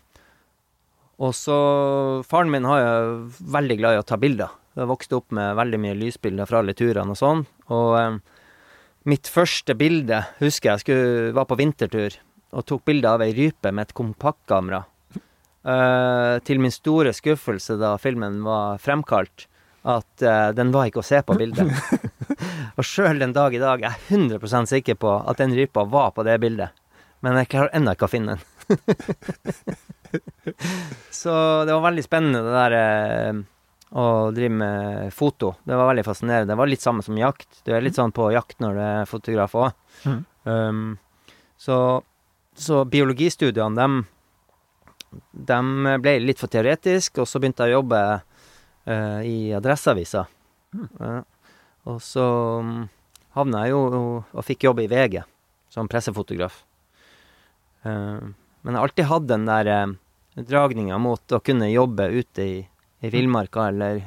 [1.22, 1.57] og så
[2.26, 2.95] Faren min har jo
[3.55, 4.55] veldig glad i å ta bilder.
[4.74, 7.45] Jeg vokste opp med veldig mye lysbilder fra alle turene og sånn.
[7.70, 8.18] Og um,
[9.07, 12.18] mitt første bilde husker jeg skulle, var på vintertur
[12.55, 14.85] og tok bilde av ei rype med et kompaktkamera.
[15.65, 19.47] Eh, til min store skuffelse da filmen var fremkalt,
[19.85, 21.69] at uh, den var ikke å se på bildet.
[22.77, 26.11] og sjøl den dag i dag er jeg 100% sikker på at den rypa var
[26.17, 26.73] på det bildet.
[27.25, 28.43] Men jeg klarer ennå ikke å finne den.
[31.21, 31.33] Så
[31.69, 33.43] det var veldig spennende det der eh,
[33.93, 35.53] å drive med foto.
[35.65, 36.53] Det var veldig fascinerende.
[36.53, 37.49] Det var litt samme som jakt.
[37.65, 39.71] Du er litt sånn på jakt når du er fotograf òg.
[40.09, 40.21] Mm.
[40.49, 40.97] Um,
[41.61, 41.77] så,
[42.57, 44.05] så biologistudiene, dem
[45.31, 50.27] de ble litt for teoretisk, og så begynte jeg å jobbe uh, i Adresseavisa.
[50.75, 51.21] Ja.
[51.87, 52.25] og så
[52.67, 52.79] mm,
[53.37, 53.83] havna jeg jo
[54.19, 55.21] og fikk jobb i VG
[55.71, 56.65] som pressefotograf.
[57.87, 58.35] Uh,
[58.65, 59.95] men jeg har alltid hatt den der eh,
[60.41, 62.55] dragninga mot å kunne jobbe ute i,
[63.05, 64.01] i villmarka, eller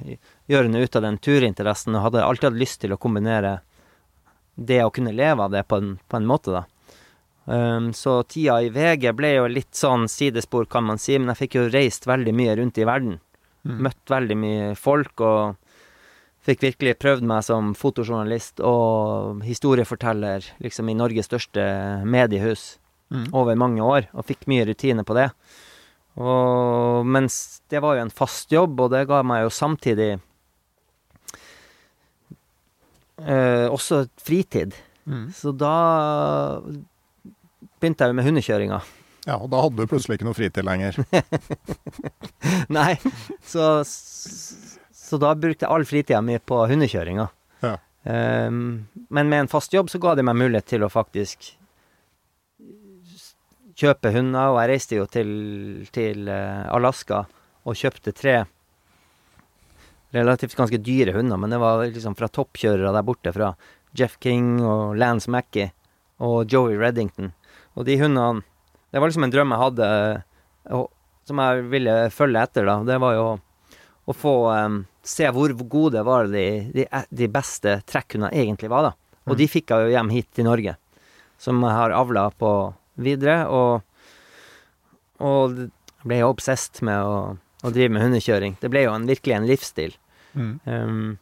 [0.49, 3.59] gjøre noe ut av den turinteressen, og hadde alltid hatt lyst til å kombinere
[4.57, 6.63] det å kunne leve av det på en, på en måte, da.
[7.47, 11.39] Um, så tida i VG ble jo litt sånn sidespor, kan man si, men jeg
[11.45, 13.21] fikk jo reist veldig mye rundt i verden.
[13.63, 13.77] Mm.
[13.87, 15.55] Møtt veldig mye folk, og
[16.47, 21.63] fikk virkelig prøvd meg som fotojournalist og historieforteller liksom i Norges største
[22.07, 22.75] mediehus
[23.07, 23.29] Mm.
[23.31, 25.29] over mange år, og fikk mye rutine på det.
[26.19, 30.09] Og mens det var jo en fast jobb, og det ga meg jo samtidig
[33.23, 34.75] eh, også fritid.
[35.07, 35.29] Mm.
[35.31, 36.59] Så da
[37.81, 38.79] begynte jeg jo med hundekjøringa.
[39.27, 40.97] Ja, og da hadde du plutselig ikke noe fritid lenger.
[42.77, 42.93] Nei,
[43.43, 47.27] så, så da brukte jeg all fritida mi på hundekjøringa.
[47.65, 47.75] Ja.
[48.07, 51.51] Um, men med en fast jobb så ga det meg mulighet til å faktisk
[53.77, 55.31] kjøpe hunder, og jeg reiste jo til,
[55.93, 57.25] til eh, Alaska
[57.67, 58.39] og kjøpte tre
[60.15, 63.51] relativt ganske dyre hunder, men det var liksom fra toppkjørere der borte, fra
[63.97, 65.69] Jeff King og Lance Mackey
[66.23, 67.33] og Joey Reddington.
[67.77, 68.41] Og de hundene
[68.91, 69.87] Det var liksom en drøm jeg hadde,
[70.73, 70.85] og,
[71.27, 72.77] som jeg ville følge etter, da.
[72.87, 73.25] Det var jo
[74.07, 78.93] å få um, se hvor gode var de, de, de beste trekkhundene egentlig var, da.
[79.27, 79.39] Og Mm.
[79.41, 80.77] de fikk jeg jo hjem hit til Norge,
[81.37, 82.51] som jeg har avla på
[82.95, 83.41] videre.
[83.51, 83.83] Og,
[85.19, 87.17] og jeg ble jo obsessed med å,
[87.67, 88.55] å drive med hundekjøring.
[88.63, 89.97] Det ble jo en, virkelig en livsstil.
[90.31, 90.53] Mm.
[90.63, 91.17] Um,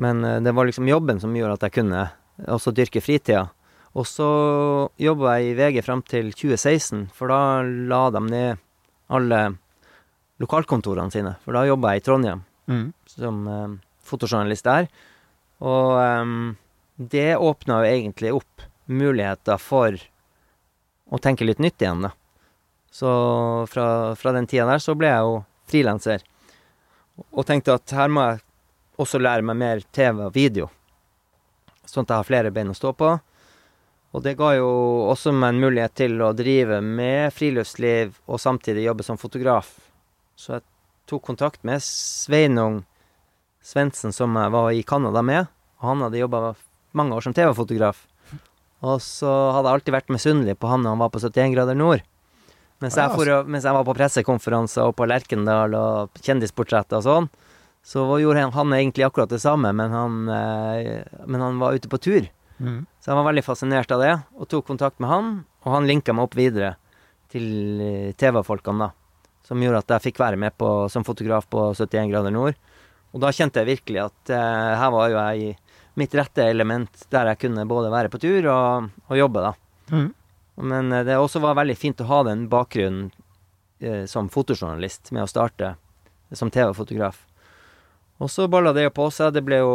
[0.00, 2.06] men eh, det var liksom jobben som gjorde at jeg kunne
[2.48, 3.50] også dyrke fritida.
[3.96, 4.26] Og så
[5.00, 8.58] jobba jeg i VG fram til 2016, for da la de ned
[9.08, 9.40] alle
[10.42, 11.36] lokalkontorene sine.
[11.44, 12.92] For da jobba jeg i Trondheim Mm.
[13.08, 13.68] som eh,
[14.04, 14.88] fotojournalist der.
[15.64, 16.56] Og em,
[17.00, 19.96] det åpna jo egentlig opp muligheter for
[21.08, 22.10] å tenke litt nytt igjen, da.
[22.92, 23.08] Så
[23.72, 25.38] fra, fra den tida der så ble jeg jo
[25.72, 26.20] frilanser.
[27.32, 28.42] Og tenkte at her må jeg
[29.00, 30.68] også lære meg mer TV og video.
[31.88, 33.14] Sånn at jeg har flere bein å stå på.
[34.18, 34.68] Og det ga jo
[35.12, 39.68] også meg en mulighet til å drive med friluftsliv og samtidig jobbe som fotograf.
[40.34, 40.64] Så jeg
[41.06, 42.80] tok kontakt med Sveinung
[43.62, 45.46] Svendsen, som jeg var i Canada med.
[45.78, 46.40] Og han hadde jobba
[46.98, 48.00] mange år som TV-fotograf.
[48.82, 51.78] Og så hadde jeg alltid vært misunnelig på han når han var på 71 grader
[51.78, 52.02] nord.
[52.82, 57.30] Mens jeg, for, mens jeg var på pressekonferanser og på Lerkendal og kjendisportretter og sånn,
[57.86, 61.90] så gjorde han, han egentlig akkurat det samme, men han, eh, men han var ute
[61.90, 62.26] på tur.
[62.58, 62.82] Mm.
[63.00, 65.32] Så jeg var veldig fascinert av det, og tok kontakt med han.
[65.64, 66.74] Og han linka meg opp videre
[67.32, 68.92] til eh, TV-folkene, da.
[69.48, 72.58] Som gjorde at jeg fikk være med på, som fotograf på 71 grader nord.
[73.14, 75.54] Og da kjente jeg virkelig at eh, her var jo jeg i
[75.98, 79.54] mitt rette element, der jeg kunne både være på tur og, og jobbe, da.
[79.94, 80.10] Mm.
[80.68, 83.08] Men eh, det også var veldig fint å ha den bakgrunnen
[83.80, 85.74] eh, som fotojournalist, med å starte
[86.36, 87.24] som TV-fotograf.
[88.18, 89.32] Og så balla det jo på seg.
[89.36, 89.74] Det ble jo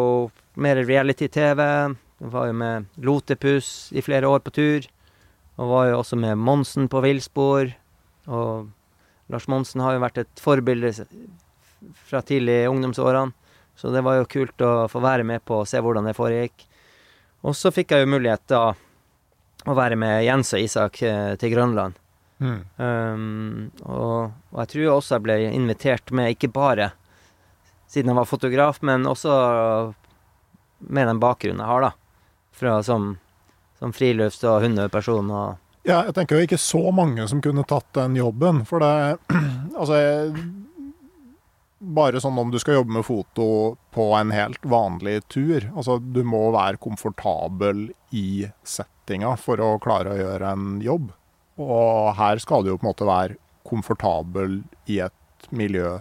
[0.59, 1.61] mer reality-TV.
[2.23, 4.87] Var jo med Lotepus i flere år på tur.
[5.59, 7.73] Og var jo også med Monsen på villspor.
[8.31, 8.69] Og
[9.31, 10.93] Lars Monsen har jo vært et forbilde
[12.07, 13.33] fra tidlig i ungdomsårene.
[13.75, 16.65] Så det var jo kult å få være med på og se hvordan det foregikk.
[17.43, 18.63] Og så fikk jeg jo mulighet da
[19.63, 21.97] å være med Jens og Isak eh, til Grønland.
[22.43, 22.59] Mm.
[22.77, 26.91] Um, og, og jeg tror også jeg ble invitert med, ikke bare
[27.91, 29.33] siden jeg var fotograf, men også
[30.83, 31.91] med den bakgrunnen jeg har, da.
[32.53, 33.15] Fra som,
[33.79, 37.89] som frilufts- og hundeperson og Ja, jeg tenker jo ikke så mange som kunne tatt
[37.97, 39.17] den jobben, for det
[39.79, 40.45] Altså jeg,
[41.83, 43.45] Bare sånn om du skal jobbe med foto
[43.91, 45.65] på en helt vanlig tur.
[45.75, 51.09] Altså, du må være komfortabel i settinga for å klare å gjøre en jobb.
[51.59, 53.35] Og her skal du jo på en måte være
[53.67, 55.97] komfortabel i et miljø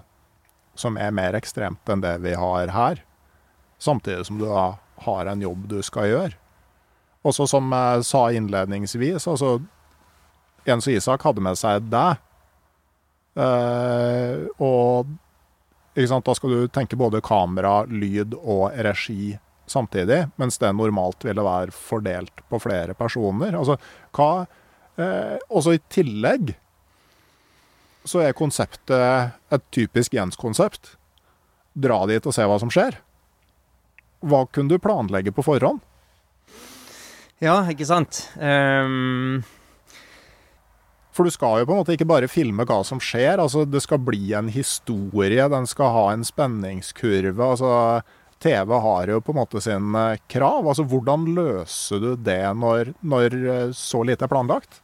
[0.79, 3.03] som er mer ekstremt enn det vi har her.
[3.83, 6.39] Samtidig som du har en jobb du skal gjøre.
[7.23, 9.57] Også som jeg sa innledningsvis, altså
[10.67, 12.23] Jens og Isak hadde med seg deg.
[13.39, 15.11] Eh, og
[15.97, 19.33] sant, da skal du tenke både kamera, lyd og regi
[19.71, 23.57] samtidig, mens det normalt ville være fordelt på flere personer.
[23.57, 23.79] Altså,
[24.17, 24.45] hva
[24.99, 26.57] eh, Også i tillegg
[28.05, 30.97] så er konseptet et typisk Jens-konsept.
[31.73, 32.99] Dra dit og se hva som skjer.
[34.27, 35.81] Hva kunne du planlegge på forhånd?
[37.43, 38.29] Ja, ikke sant.
[38.39, 39.43] Um,
[41.13, 43.43] For du skal jo på en måte ikke bare filme hva som skjer.
[43.43, 47.43] altså Det skal bli en historie, den skal ha en spenningskurve.
[47.43, 48.03] altså
[48.43, 50.67] TV har jo på en måte sine krav.
[50.67, 54.81] altså Hvordan løser du det når, når eh, så lite er planlagt?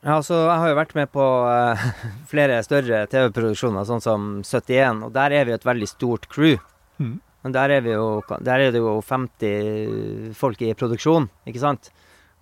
[0.00, 1.80] ja, altså, jeg har jo vært med på uh,
[2.30, 6.56] flere større TV-produksjoner, sånn som 71, og der er vi et veldig stort crew.
[7.00, 7.18] Mhm.
[7.44, 11.88] Men der er, vi jo, der er det jo 50 folk i produksjon, ikke sant?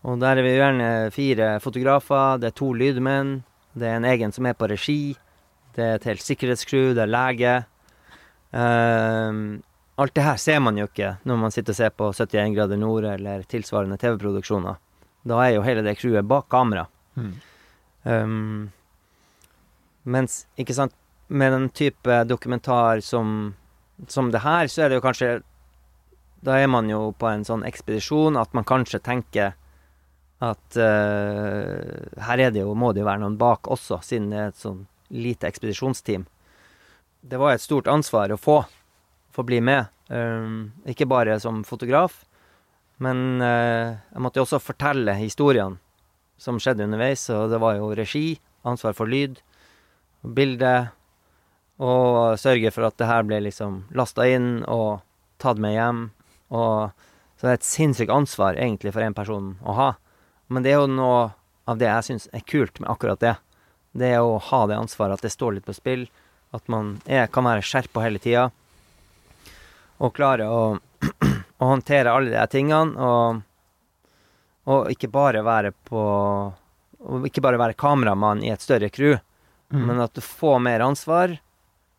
[0.03, 3.38] Og der er vi gjerne fire fotografer, det er to lydmenn,
[3.78, 5.16] det er en egen som er på regi,
[5.76, 7.55] det er et helt sikkerhetscrew, det er lege.
[8.59, 9.42] Ehm,
[9.99, 12.80] alt det her ser man jo ikke når man sitter og ser på 71 grader
[12.80, 14.78] nord eller tilsvarende TV-produksjoner.
[15.28, 16.86] Da er jo hele det crewet bak kamera.
[18.09, 18.70] Um,
[20.07, 20.94] mens, ikke sant,
[21.28, 23.55] med den type dokumentar som,
[24.07, 25.30] som det her, så er det jo kanskje
[26.44, 29.57] Da er man jo på en sånn ekspedisjon at man kanskje tenker
[30.38, 34.38] at uh, her er det jo, må det jo være noen bak også, siden det
[34.38, 36.28] er et sånn lite ekspedisjonsteam.
[37.26, 38.61] Det var et stort ansvar å få,
[39.34, 39.90] få bli med.
[40.07, 42.20] Um, ikke bare som fotograf,
[43.03, 45.82] men uh, jeg måtte jo også fortelle historiene
[46.38, 49.40] som skjedde underveis, og det var jo regi, ansvar for lyd,
[50.22, 50.92] bilde,
[51.78, 55.00] og sørge for at det her ble liksom lasta inn og
[55.42, 56.00] tatt med hjem.
[56.50, 56.90] Og,
[57.38, 59.90] så det er et sinnssykt ansvar egentlig for én person å ha.
[60.50, 61.20] Men det er jo noe
[61.68, 63.36] av det jeg syns er kult med akkurat det.
[63.98, 66.06] Det er å ha det ansvaret, at det står litt på spill.
[66.56, 68.48] At man er, kan være skjerpa hele tida.
[70.02, 70.62] Og klare å,
[71.62, 72.96] å håndtere alle de tingene.
[72.98, 73.42] Og,
[74.68, 76.02] og ikke bare være på
[77.28, 79.20] ikke bare være kameramann i et større crew,
[79.70, 81.36] men at du får mer ansvar.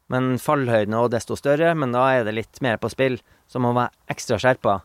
[0.10, 3.20] Men fallhøyden er også desto større, men da er det litt mer på spill.
[3.50, 4.80] Så man må være ekstra skjerpa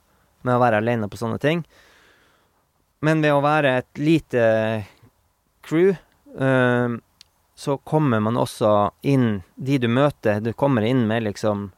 [0.44, 1.64] med å være alene på sånne ting.
[3.04, 4.44] Men ved å være et lite
[5.64, 5.94] crew,
[6.38, 6.96] eh,
[7.54, 11.70] så kommer man også inn De du møter, du kommer inn med liksom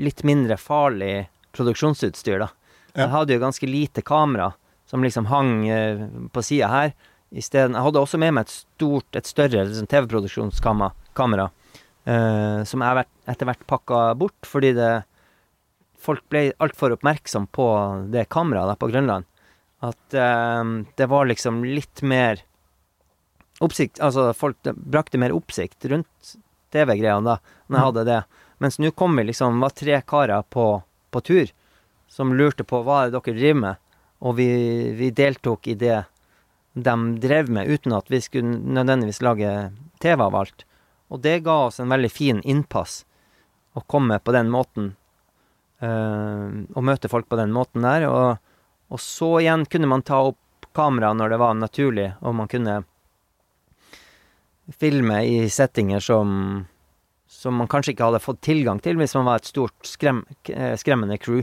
[0.00, 2.48] litt mindre farlig produksjonsutstyr, da.
[2.94, 3.02] Ja.
[3.02, 4.54] Jeg hadde jo ganske lite kamera
[4.88, 6.94] som liksom hang eh, på sida her.
[7.42, 11.48] Stedet, jeg hadde også med meg et stort, et større liksom, TV-produksjonskamera,
[12.06, 14.94] eh, som vært, etter hvert pakka bort, fordi det
[16.06, 17.64] Folk ble altfor oppmerksom på
[18.12, 19.24] det kameraet der på Grønland.
[19.82, 22.44] At uh, det var liksom litt mer
[23.64, 26.36] oppsikt Altså, folk det brakte mer oppsikt rundt
[26.70, 28.20] TV-greiene da, når jeg hadde det.
[28.62, 30.68] Mens nå kom vi liksom, var tre karer på,
[31.10, 31.50] på tur
[32.12, 33.82] som lurte på hva er det dere driver med,
[34.22, 34.48] og vi,
[34.96, 36.04] vi deltok i det
[36.76, 39.50] de drev med, uten at vi skulle nødvendigvis lage
[40.04, 40.66] TV av alt.
[41.12, 43.04] Og det ga oss en veldig fin innpass
[43.76, 44.94] å komme på den måten,
[45.76, 48.06] Uh, og møte folk på den måten der.
[48.08, 48.38] Og,
[48.88, 52.78] og så igjen kunne man ta opp kamera når det var naturlig, og man kunne
[54.80, 56.30] filme i settinger som
[57.26, 60.74] som man kanskje ikke hadde fått tilgang til hvis man var et stort skrem, eh,
[60.78, 61.42] skremmende crew.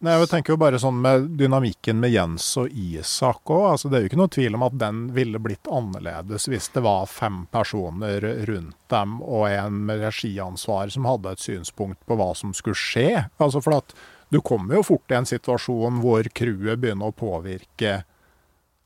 [0.00, 3.66] Nei, jeg tenker jo bare sånn med dynamikken med Jens og Isak òg.
[3.74, 6.80] Altså, det er jo ikke noe tvil om at den ville blitt annerledes hvis det
[6.86, 12.30] var fem personer rundt dem og en med regiansvar som hadde et synspunkt på hva
[12.38, 13.26] som skulle skje.
[13.36, 13.92] Altså, for at
[14.32, 17.98] du kommer jo fort i en situasjon hvor crewet begynner å påvirke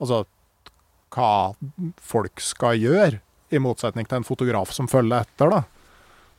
[0.02, 0.24] altså,
[1.14, 1.54] hva
[2.02, 3.22] folk skal gjøre,
[3.54, 5.52] i motsetning til en fotograf som følger etter.
[5.52, 5.62] da.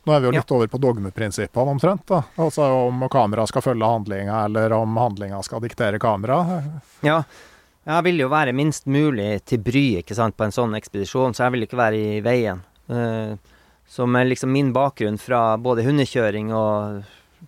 [0.06, 2.04] Nå er vi jo litt over på dogmeprinsippene omtrent.
[2.06, 2.22] da.
[2.38, 6.62] Altså om kamera skal følge handlinga, eller om handlinga skal diktere kamera.
[7.02, 7.22] Ja,
[7.86, 11.44] Jeg vil jo være minst mulig til bry ikke sant, på en sånn ekspedisjon, så
[11.46, 12.62] jeg vil ikke være i veien.
[12.86, 13.36] Så
[13.86, 17.04] som er liksom min bakgrunn fra både hundekjøring og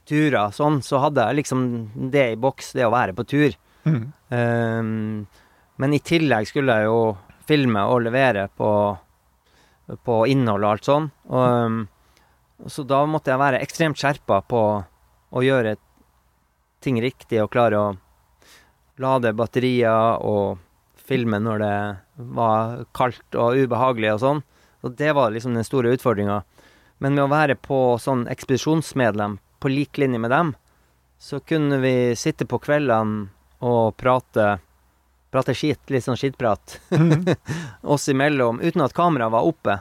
[0.07, 1.65] turer sånn, så hadde jeg liksom
[2.13, 3.57] det i boks, det å være på tur.
[3.89, 4.05] Mm.
[4.31, 5.43] Uh,
[5.79, 7.01] men i tillegg skulle jeg jo
[7.49, 8.71] filme og levere på,
[10.05, 11.11] på innhold og alt sånn.
[11.31, 11.81] Og, um,
[12.67, 14.63] så da måtte jeg være ekstremt skjerpa på
[15.31, 15.77] å gjøre
[16.83, 17.89] ting riktig og klare å
[18.99, 20.59] lade batterier og
[21.09, 21.77] filme når det
[22.35, 24.45] var kaldt og ubehagelig og sånn.
[24.87, 26.43] Og det var liksom den store utfordringa.
[26.99, 30.55] Men med å være på sånn ekspedisjonsmedlem på lik linje med dem,
[31.19, 33.29] så kunne vi sitte på kveldene
[33.67, 34.59] og prate
[35.29, 37.27] prate skit, litt sånn skittprat, mm.
[37.93, 39.75] oss imellom, uten at kameraet var oppe.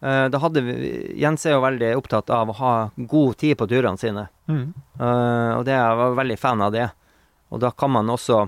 [0.00, 0.76] Uh, da hadde vi
[1.20, 4.28] Jens er jo veldig opptatt av å ha god tid på turene sine.
[4.48, 4.72] Mm.
[4.96, 6.88] Uh, og det jeg var veldig fan av det.
[7.50, 8.46] Og da kan man også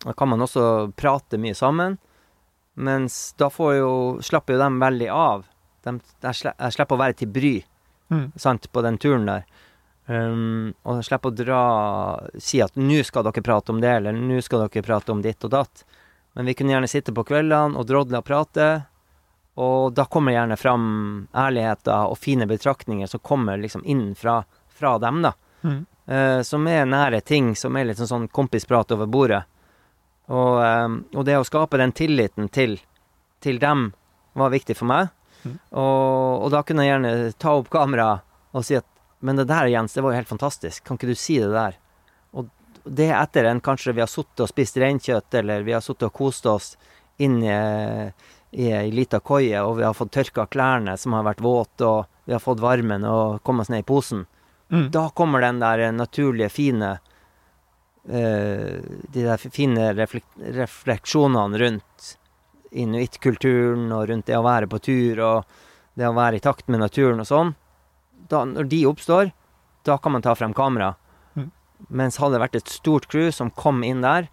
[0.00, 1.98] Da kan man også prate mye sammen.
[2.74, 3.90] Mens da får jo
[4.24, 5.44] Slapper jo dem veldig av.
[5.84, 7.54] De, jeg slipper å være til bry
[8.12, 8.32] mm.
[8.36, 9.44] sant, på den turen der.
[10.10, 11.62] Um, og slipper å dra
[12.40, 15.44] Si at 'nå skal dere prate om det', eller 'nå skal dere prate om ditt
[15.44, 15.84] og datt'.
[16.34, 18.86] Men vi kunne gjerne sitte på kveldene og drodle og prate.
[19.54, 20.84] Og da kommer gjerne fram
[21.36, 25.32] ærligheter og fine betraktninger som kommer liksom inn fra, fra dem, da.
[25.62, 25.80] Mm.
[26.10, 29.42] Uh, som er nære ting, som er litt sånn, sånn kompisprat over bordet.
[30.30, 32.78] Og, um, og, det å skape den tilliten til,
[33.42, 33.90] til dem
[34.38, 35.10] var viktig for meg.
[35.42, 35.56] Mm.
[35.74, 38.10] Og, og, da kunne jeg gjerne ta opp kamera
[38.50, 38.86] og si at
[39.20, 40.84] Men det der, Jens, det var jo helt fantastisk.
[40.86, 41.74] Kan ikke du si det der?
[42.32, 42.46] Og
[42.88, 46.14] det etter en kanskje vi har sittet og spist reinkjøtt, eller vi har sittet og
[46.16, 46.70] kost oss
[47.20, 47.58] inn i,
[48.50, 52.26] i ei lita koie, og vi har fått tørka klærne som har vært våte, og
[52.26, 54.24] vi har fått varmen og kommet oss ned i posen.
[54.70, 54.88] Mm.
[54.94, 56.90] Da kommer den der naturlige, fine
[58.06, 58.76] uh,
[59.10, 62.16] De der fine reflek refleksjonene rundt
[62.70, 65.56] inuittkulturen og rundt det å være på tur og
[65.98, 67.54] det å være i takt med naturen og sånn.
[68.30, 69.32] Da, når de oppstår,
[69.86, 70.92] da kan man ta frem kamera.
[71.34, 71.50] Mm.
[71.88, 74.30] Mens hadde det vært et stort crew som kom inn der,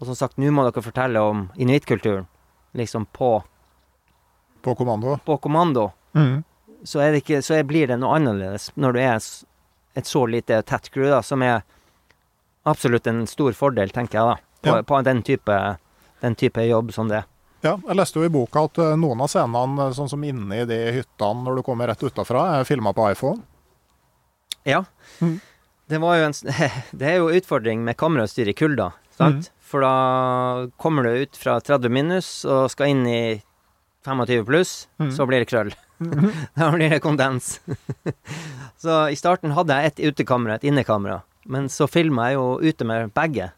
[0.00, 2.28] og som sagt, nå må dere fortelle om inuittkulturen,
[2.72, 3.42] liksom på
[4.60, 5.18] På kommando?
[5.24, 5.90] På kommando.
[6.12, 6.42] Mm.
[6.84, 9.20] Så, ikke, så blir det noe annerledes når du er
[9.94, 11.62] et så lite tett crew, da, som er
[12.68, 14.82] absolutt en stor fordel, tenker jeg, da, på, ja.
[14.82, 15.58] på den, type,
[16.20, 17.22] den, type, jobb som det.
[17.60, 20.66] Ja, jeg leste jo i boka at eh, noen av scenene, sånn som inne i
[20.68, 23.42] de hyttene når du kommer rett utafra, er filma på iPhone.
[24.68, 24.84] Ja.
[25.20, 25.38] Mm.
[25.90, 26.36] Det, en,
[27.00, 29.50] det er jo utfordring med kamerautstyr i kulda, sant?
[29.50, 29.56] Mm.
[29.70, 33.22] For da kommer du ut fra 30 minus og skal inn i
[34.06, 35.10] 25 pluss, mm.
[35.14, 35.70] så blir det krøll.
[36.58, 37.60] da blir det kondens.
[38.82, 41.20] så i starten hadde jeg et utekamera, et innekamera.
[41.50, 43.50] Men så filma jeg jo ute med begge.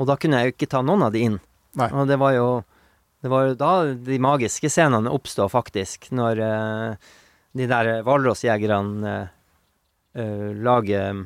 [0.00, 1.40] Og da kunne jeg jo ikke ta noen av de inn.
[1.80, 1.88] Nei.
[1.96, 2.48] Og det var jo
[3.22, 6.08] Det var jo da de magiske scenene oppstod, faktisk.
[6.10, 7.10] Når uh,
[7.54, 9.12] de der hvalrossjegerne
[10.18, 11.20] uh, lager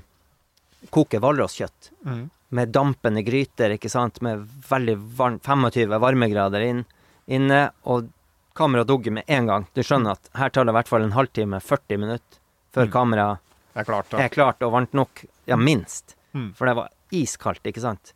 [0.92, 1.88] Koker hvalrosskjøtt.
[2.04, 2.26] Mm.
[2.56, 4.22] Med dampende gryter, ikke sant.
[4.24, 6.84] Med veldig varm, 25 varmegrader inn,
[7.26, 7.66] inne.
[7.84, 8.08] Og
[8.56, 9.66] kameraet dugger med en gang.
[9.76, 12.40] Du skjønner at her tar det i hvert fall en halvtime, 40 minutter
[12.76, 12.92] før mm.
[12.92, 13.42] kameraet
[13.76, 15.24] er klart, er klart og varmt nok.
[15.48, 16.16] Ja, minst.
[16.32, 16.50] Mm.
[16.56, 18.12] For det var iskaldt, ikke sant.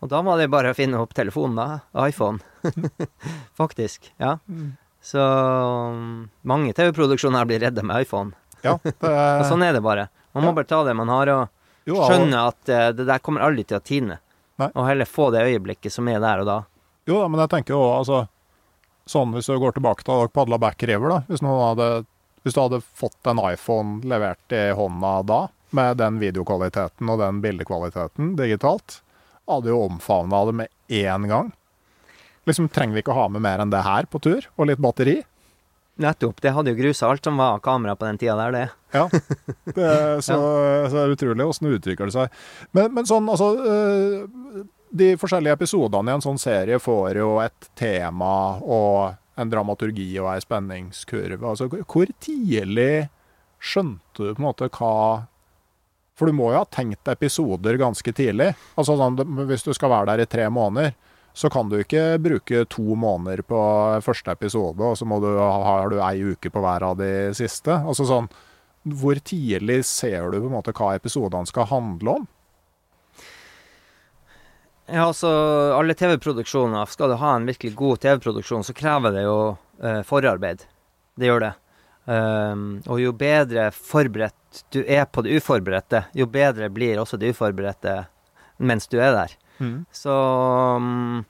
[0.00, 2.06] Og da var det bare å finne opp telefonen, da.
[2.08, 2.40] iPhone.
[3.60, 4.10] Faktisk.
[4.20, 4.38] Ja.
[4.48, 4.72] Mm.
[5.00, 8.34] Så um, mange TV-produksjoner blir redda med iPhone.
[8.64, 8.96] Ja, det
[9.40, 10.08] og sånn er det bare.
[10.36, 10.58] Man må ja.
[10.60, 13.84] bare ta det man har, og skjønne at uh, det der kommer aldri til å
[13.84, 14.18] tine.
[14.68, 16.58] Og heller få det øyeblikket som er der og da.
[17.08, 18.26] Jo da, men jeg tenker jo altså
[19.08, 21.16] Sånn hvis du går tilbake til å padla back river, da.
[21.26, 21.86] Hvis, hadde,
[22.44, 25.38] hvis, du hadde fått en iPhone levert i hånda da,
[25.74, 29.00] med den videokvaliteten og den bildekvaliteten digitalt,
[29.50, 31.50] hadde jo omfavna det med én gang.
[32.46, 34.82] Liksom Trenger vi ikke å ha med mer enn det her på tur, og litt
[34.84, 35.16] batteri?
[36.00, 36.38] Nettopp.
[36.44, 38.66] Det hadde jo grusa alt som var kamera på den tida der, det.
[38.92, 39.06] Ja.
[39.76, 40.36] Det er så,
[40.90, 42.32] så er utrolig åssen det utvikler seg.
[42.76, 47.70] Men, men sånn, altså øh, de forskjellige episodene i en sånn serie får jo et
[47.78, 51.40] tema og en dramaturgi og ei spenningskurve.
[51.46, 53.08] Altså, hvor tidlig
[53.60, 54.94] skjønte du på en måte hva
[56.18, 58.50] For du må jo ha tenkt episoder ganske tidlig.
[58.76, 59.16] Altså sånn,
[59.48, 60.92] Hvis du skal være der i tre måneder,
[61.32, 63.60] så kan du ikke bruke to måneder på
[64.04, 67.70] første episode, og så må du, har du ei uke på hver av de siste.
[67.72, 68.28] Altså sånn,
[68.82, 72.28] Hvor tidlig ser du på en måte hva episodene skal handle om?
[74.90, 75.28] Ja, altså
[75.76, 79.36] alle TV-produksjoner Skal du ha en virkelig god TV-produksjon, så krever det jo
[79.82, 80.64] eh, forarbeid.
[81.14, 81.52] Det gjør det.
[82.10, 87.34] Um, og jo bedre forberedt du er på det uforberedte, jo bedre blir også det
[87.36, 88.00] uforberedte
[88.58, 89.36] mens du er der.
[89.60, 89.84] Mm.
[89.92, 90.16] Så,
[90.80, 91.24] um,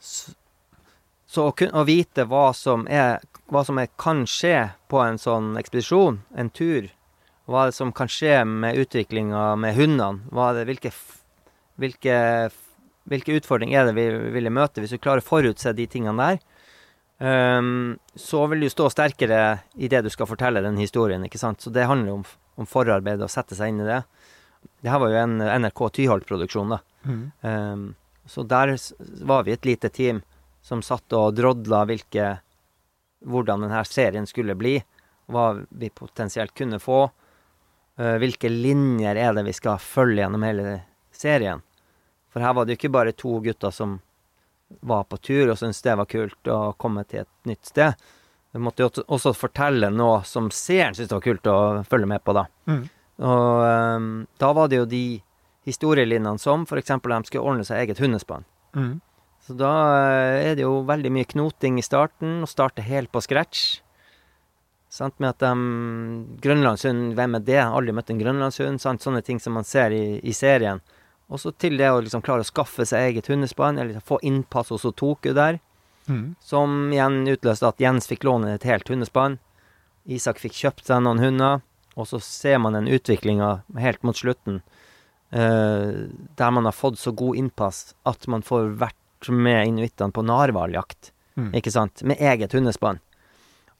[0.00, 0.34] så
[1.28, 5.18] Så å, kun, å vite hva som, er, hva som er, kan skje på en
[5.20, 6.90] sånn ekspedisjon, en tur,
[7.48, 10.20] hva som kan skje med utviklinga med hundene,
[10.56, 10.92] det, hvilke,
[11.80, 12.16] hvilke,
[13.08, 16.42] hvilke utfordringer er det vi ville møte, hvis du klarer å forutse de tingene der,
[17.58, 21.64] um, så vil du stå sterkere i det du skal fortelle den historien, ikke sant?
[21.64, 22.26] Så det handler om,
[22.60, 24.02] om forarbeid og sette seg inn i det.
[24.84, 26.82] Det her var jo en NRK Tyholt-produksjon, da.
[27.08, 27.24] Mm.
[27.40, 27.88] Um,
[28.28, 28.74] så der
[29.24, 30.20] var vi et lite team
[30.60, 32.34] som satt og drodla hvilke
[33.26, 34.76] hvordan denne serien skulle bli,
[35.28, 37.10] hva vi potensielt kunne få.
[37.98, 41.62] eh, hvilke linjer er det vi skal følge gjennom hele serien.
[42.30, 43.96] For her var det jo ikke bare to gutter som
[44.86, 47.94] var på tur og syntes det var kult å komme til et nytt sted.
[48.52, 52.06] Vi måtte jo også- også fortelle noe som seeren syntes det var kult å følge
[52.06, 52.46] med på, da.
[52.68, 52.88] Mm.
[53.18, 55.22] Og um, da var det jo de
[55.66, 56.86] historielinjene som f.eks.
[56.86, 58.44] de skulle ordne seg eget hundespann.
[58.76, 59.00] Mm.
[59.48, 63.22] Så da eh, er det jo veldig mye knoting i starten, og starte helt på
[63.24, 63.78] scratch.
[64.92, 67.60] Sant, med at um, Grønlandshund, hvem er det?
[67.64, 68.80] Aldri møtt en grønlandshund.
[68.82, 69.04] Sant?
[69.04, 70.82] Sånne ting som man ser i, i serien.
[71.32, 74.72] Og så til det å liksom klare å skaffe seg eget hundespann, eller få innpass
[74.72, 75.60] hos Otoku der.
[76.08, 76.36] Mm.
[76.44, 79.36] Som igjen utløste at Jens fikk låne et helt hundespann.
[80.08, 81.64] Isak fikk kjøpt seg noen hunder,
[81.96, 84.60] og så ser man den utviklinga helt mot slutten.
[85.32, 88.76] uh, der man har fått så god innpass at man får
[89.18, 91.12] vært med inuittene på narhvaljakt.
[91.36, 91.52] Mm.
[91.54, 92.02] Ikke sant?
[92.02, 93.00] Med eget hundespann.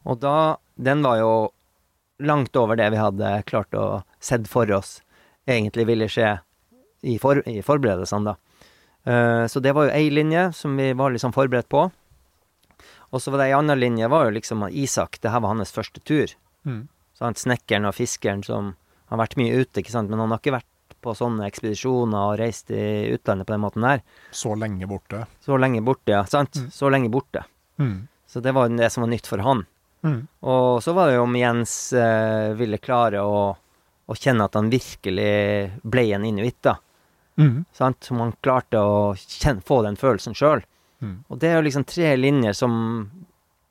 [0.05, 1.51] Og da Den var jo
[2.23, 5.03] langt over det vi hadde klart å sett for oss
[5.45, 6.39] egentlig ville skje
[7.03, 8.37] i, for, i forberedelsene, da.
[9.09, 11.89] Uh, så det var jo ei linje som vi var liksom forberedt på.
[13.11, 15.19] Og så var det ei anna linje, var jo liksom Isak.
[15.19, 16.31] Det her var hans første tur.
[16.63, 16.87] Mm.
[17.17, 18.75] Så han snekkeren og fiskeren som
[19.09, 20.11] har vært mye ute, ikke sant.
[20.11, 20.69] Men han har ikke vært
[21.05, 24.03] på sånne ekspedisjoner og reist i utlandet på den måten der.
[24.35, 25.25] Så lenge borte.
[25.45, 26.25] Så lenge borte, ja.
[26.27, 26.59] Sant?
[26.59, 26.71] Mm.
[26.75, 27.45] Så lenge borte.
[27.79, 28.09] Mm.
[28.29, 29.65] Så det var det som var nytt for han.
[30.03, 30.27] Mm.
[30.41, 33.39] Og så var det jo om Jens eh, ville klare å,
[34.07, 35.33] å kjenne at han virkelig
[35.83, 36.77] ble en inuitt, da.
[37.39, 37.65] Mm.
[37.73, 38.11] Sant?
[38.11, 40.65] Om han klarte å kjenne, få den følelsen sjøl.
[41.01, 41.19] Mm.
[41.29, 42.73] Og det er jo liksom tre linjer som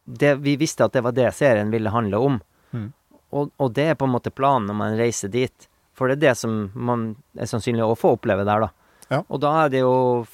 [0.08, 2.38] det, Vi visste at det var det serien ville handle om.
[2.72, 2.92] Mm.
[3.36, 5.68] Og, og det er på en måte planen når man reiser dit.
[5.98, 8.70] For det er det som man er sannsynlig å få oppleve der, da.
[9.10, 9.24] Ja.
[9.34, 10.26] Og da er det jo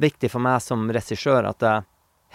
[0.00, 1.84] viktig for meg som regissør at jeg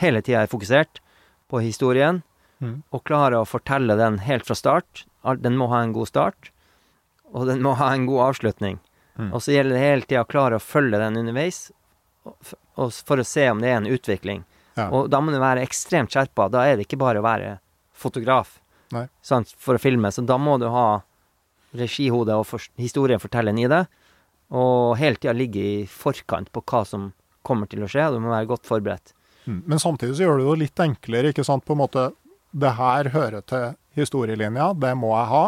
[0.03, 1.01] hele tida er fokusert
[1.49, 2.23] på historien,
[2.63, 2.83] Mm.
[2.95, 5.01] og klarer å fortelle den helt fra start.
[5.43, 6.51] Den må ha en god start,
[7.33, 8.77] og den må ha en god avslutning.
[9.19, 9.33] Mm.
[9.35, 11.71] Og så gjelder det hele tida å klare å følge den underveis,
[12.23, 14.45] for å se om det er en utvikling.
[14.79, 14.87] Ja.
[14.89, 16.47] Og da må du være ekstremt skjerpa.
[16.51, 17.57] Da er det ikke bare å være
[17.93, 18.55] fotograf
[19.59, 20.07] for å filme.
[20.15, 21.01] Så da må du ha
[21.79, 23.83] regihodet og for, en i det,
[24.55, 27.11] og hele tida ligge i forkant på hva som
[27.45, 28.11] kommer til å skje.
[28.13, 29.13] Du må være godt forberedt.
[29.45, 29.61] Mm.
[29.65, 32.11] Men samtidig så gjør du det litt enklere, ikke sant, på en måte
[32.55, 35.45] Det her hører til historielinja, det må jeg ha.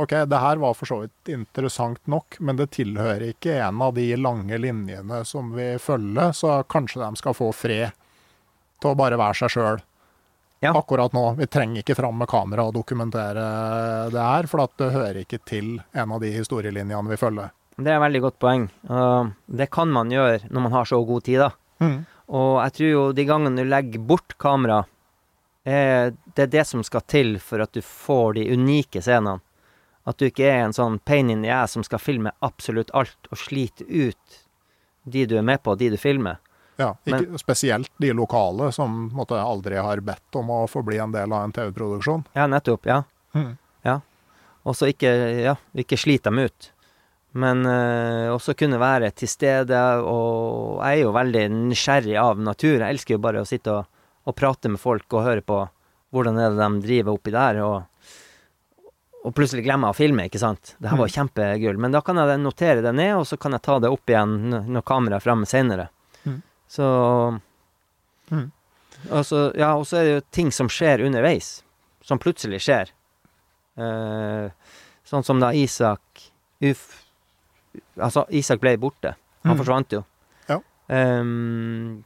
[0.00, 3.92] Ok, det her var for så vidt interessant nok, men det tilhører ikke en av
[3.94, 7.94] de lange linjene som vi følger, så kanskje de skal få fred
[8.80, 9.82] til å bare være seg sjøl.
[10.60, 10.74] Ja.
[10.76, 11.24] Akkurat nå.
[11.38, 13.44] Vi trenger ikke fram med kamera og dokumentere
[14.12, 17.48] det her, for at det hører ikke til en av de historielinjene vi følger.
[17.80, 18.68] Det er et veldig godt poeng.
[19.46, 21.50] det kan man gjøre når man har så god tid, da.
[21.80, 22.04] Mm.
[22.30, 24.84] Og jeg tror jo de gangene du legger bort kamera,
[25.64, 29.40] eh, det er det som skal til for at du får de unike scenene.
[30.04, 33.28] At du ikke er en sånn pain in the ass som skal filme absolutt alt
[33.30, 34.38] og slite ut
[35.04, 36.38] de du er med på, de du filmer.
[36.80, 41.12] Ja, ikke, spesielt de lokale som måtte, aldri har bedt om å få bli en
[41.12, 42.24] del av en TV-produksjon.
[42.38, 42.88] Ja, nettopp.
[42.88, 43.02] Ja.
[43.36, 43.52] Mm.
[44.68, 45.08] Og så ikke,
[45.40, 46.66] ja, ikke slite dem ut.
[47.32, 52.74] Men eh, også kunne være til stede, og jeg er jo veldig nysgjerrig av natur.
[52.82, 53.86] Jeg elsker jo bare å sitte og,
[54.28, 55.62] og prate med folk og høre på
[56.12, 58.10] hvordan er det de driver oppi der, og,
[59.24, 60.74] og plutselig glemme å filme, ikke sant.
[60.76, 61.14] Det her var Mm.
[61.16, 61.80] kjempegull.
[61.86, 64.36] Men da kan jeg notere det ned, og så kan jeg ta det opp igjen
[64.68, 65.88] når kameraet er fremme senere.
[66.70, 66.76] Mm.
[66.76, 67.40] Så
[68.30, 68.50] Mm.
[69.10, 71.62] Og så, ja, og så er det jo ting som skjer underveis,
[72.04, 72.90] som plutselig skjer.
[73.80, 74.50] Eh,
[75.08, 76.00] sånn som da Isak
[76.62, 77.02] Uff.
[77.98, 79.14] Altså, Isak ble borte.
[79.44, 79.58] Han Mm.
[79.64, 80.04] forsvant jo.
[80.48, 80.60] Ja.
[80.90, 82.04] Um,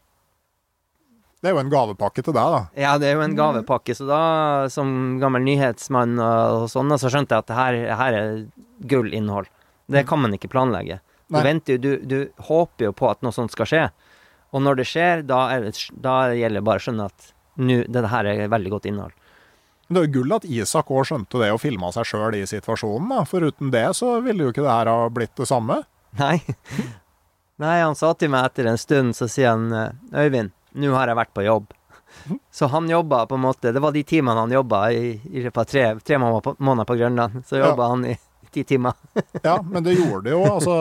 [1.42, 2.68] Det er jo en gavepakke til deg, da.
[2.76, 7.34] ja, det er jo en gavepakke, så da, som gammel nyhetsmann og sånn, så skjønte
[7.34, 8.46] jeg at det her, her er
[8.86, 9.46] gullinnhold.
[9.90, 11.00] Det kan man ikke planlegge.
[11.28, 13.90] Du venter du, du håper jo på at noe sånt skal skje.
[14.54, 15.74] Og når det skjer, da, er det,
[16.04, 19.12] da gjelder det bare å skjønne at nu, det her er veldig godt innhold.
[19.90, 23.10] Det er jo gull at Isak òg skjønte det og filma seg sjøl i situasjonen.
[23.12, 23.24] da.
[23.28, 25.80] For uten det så ville jo ikke det her ha blitt det samme.
[26.18, 26.38] Nei.
[27.62, 31.10] Nei, han sa til meg etter en stund, så sier han eh, Øyvind, nå har
[31.10, 31.68] jeg vært på jobb.
[32.54, 35.84] Så han jobba på en måte Det var de timene han jobba i, i tre,
[35.98, 37.42] tre måneder på Grønland.
[37.46, 37.90] Så jobba Ja.
[37.90, 38.16] han i
[38.54, 38.94] ti timer.
[39.42, 40.44] Ja, men det gjorde det jo.
[40.46, 40.76] Altså,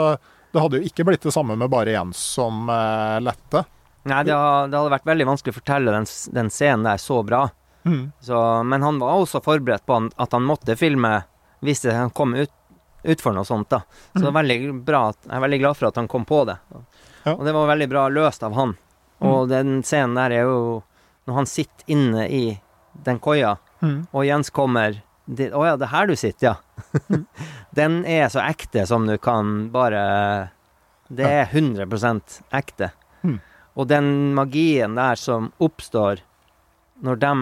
[0.53, 3.63] det hadde jo ikke blitt det samme med bare Jens som uh, lette.
[4.05, 7.21] Nei, det, har, det hadde vært veldig vanskelig å fortelle den, den scenen der så
[7.25, 7.45] bra.
[7.87, 8.11] Mm.
[8.23, 11.21] Så, men han var også forberedt på at han måtte filme
[11.63, 12.51] hvis det kom ut,
[13.07, 13.69] ut for noe sånt.
[13.71, 13.81] da.
[14.11, 16.41] Så det var veldig bra at, jeg er veldig glad for at han kom på
[16.51, 16.57] det.
[17.23, 17.33] Ja.
[17.37, 18.75] Og det var veldig bra løst av han.
[19.23, 20.81] Og den scenen der er jo
[21.23, 22.45] når han sitter inne i
[23.07, 24.05] den koia, Mm.
[24.15, 24.93] og Jens kommer
[25.25, 27.19] det, oh ja, det er her du sitter, ja'.
[27.79, 30.49] den er så ekte som du kan bare
[31.07, 32.91] Det er 100 ekte.
[33.21, 33.39] Mm.
[33.75, 36.23] Og den magien der som oppstår
[37.03, 37.33] når de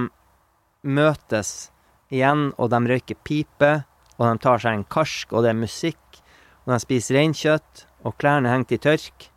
[0.83, 1.71] møtes
[2.11, 3.83] igjen, og de røyker pipe,
[4.17, 6.21] og de tar seg en karsk, og det er musikk,
[6.65, 9.27] og de spiser reinkjøtt, og klærne henger til tørk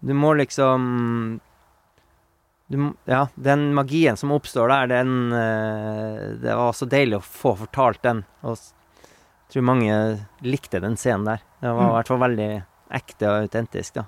[0.00, 1.40] Du må liksom
[2.70, 7.56] du, ja, den magien som oppstår der, den eh, Det var så deilig å få
[7.64, 8.22] fortalt den.
[8.46, 9.96] Og jeg tror mange
[10.46, 11.42] likte den scenen der.
[11.60, 11.94] Det var i Mm.
[11.98, 12.48] hvert fall veldig
[13.00, 14.04] ekte og autentisk, da.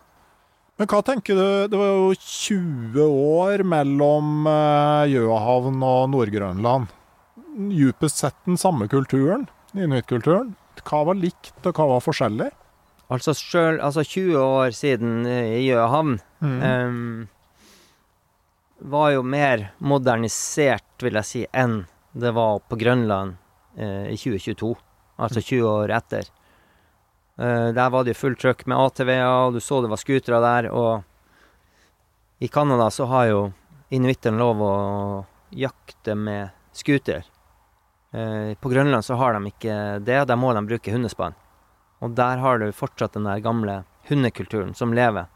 [0.79, 6.87] Men hva tenker du, det var jo 20 år mellom eh, Gjøahavn og Nord-Grønland.
[7.75, 10.55] Djupest sett den samme kulturen, inuittkulturen.
[10.87, 12.49] Hva var likt, og hva var forskjellig?
[13.13, 16.17] Altså selv, Altså 20 år siden eh, i Gjøahavn.
[16.41, 16.57] Mm.
[16.63, 17.29] ehm,
[18.85, 23.37] var jo mer modernisert, vil jeg si, enn det var på Grønland
[23.77, 24.75] eh, i 2022.
[25.23, 26.29] Altså 20 år etter.
[27.39, 30.41] Eh, der var det jo fullt trøkk med ATV-er, og du så det var scootere
[30.43, 30.71] der.
[30.75, 33.43] Og i Canada så har jo
[33.95, 34.75] inuittene lov å
[35.55, 37.23] jakte med scooter.
[38.13, 41.39] Eh, på Grønland så har de ikke det, der må de bruke hundespann.
[42.03, 45.31] Og der har du fortsatt den der gamle hundekulturen som lever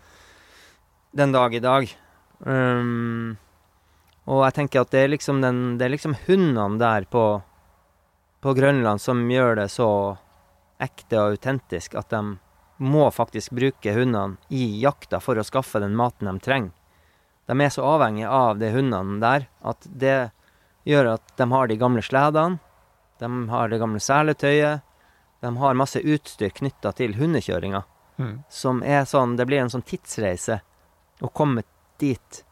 [1.16, 1.92] den dag i dag.
[2.40, 3.36] Um,
[4.26, 7.24] og jeg tenker at det er liksom, den, det er liksom hundene der på,
[8.42, 9.88] på Grønland som gjør det så
[10.82, 12.36] ekte og autentisk at de
[12.82, 16.74] må faktisk bruke hundene i jakta for å skaffe den maten de trenger.
[17.46, 20.16] De er så avhengige av de hundene der at det
[20.84, 22.58] gjør at de har de gamle sledene,
[23.22, 24.82] de har det gamle seletøyet,
[25.40, 27.84] de har masse utstyr knytta til hundekjøringa
[28.16, 28.44] Mm.
[28.48, 30.62] som er sånn Det blir en sånn tidsreise
[31.20, 31.60] å komme
[31.98, 32.42] dit.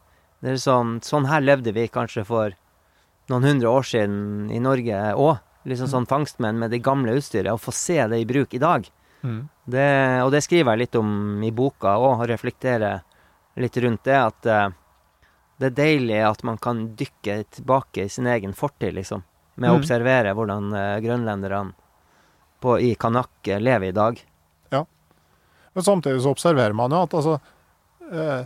[0.45, 2.53] Det er sånn Sånn her levde vi kanskje for
[3.31, 5.39] noen hundre år siden i Norge òg.
[5.65, 7.49] Liksom sånn fangstmenn med det gamle utstyret.
[7.55, 8.85] Å få se det i bruk i dag.
[9.25, 9.49] Mm.
[9.65, 9.87] Det,
[10.27, 13.01] og det skriver jeg litt om i boka òg, og reflekterer
[13.57, 14.19] litt rundt det.
[14.21, 14.69] At uh,
[15.57, 19.23] det er deilig at man kan dykke tilbake i sin egen fortid, liksom.
[19.57, 19.81] Med å Mm.
[19.81, 21.73] observere hvordan uh, grønlenderne
[22.61, 24.21] på, i Kanak lever i dag.
[24.75, 24.85] Ja.
[25.73, 27.39] Men samtidig så observerer man jo at altså
[28.13, 28.45] eh,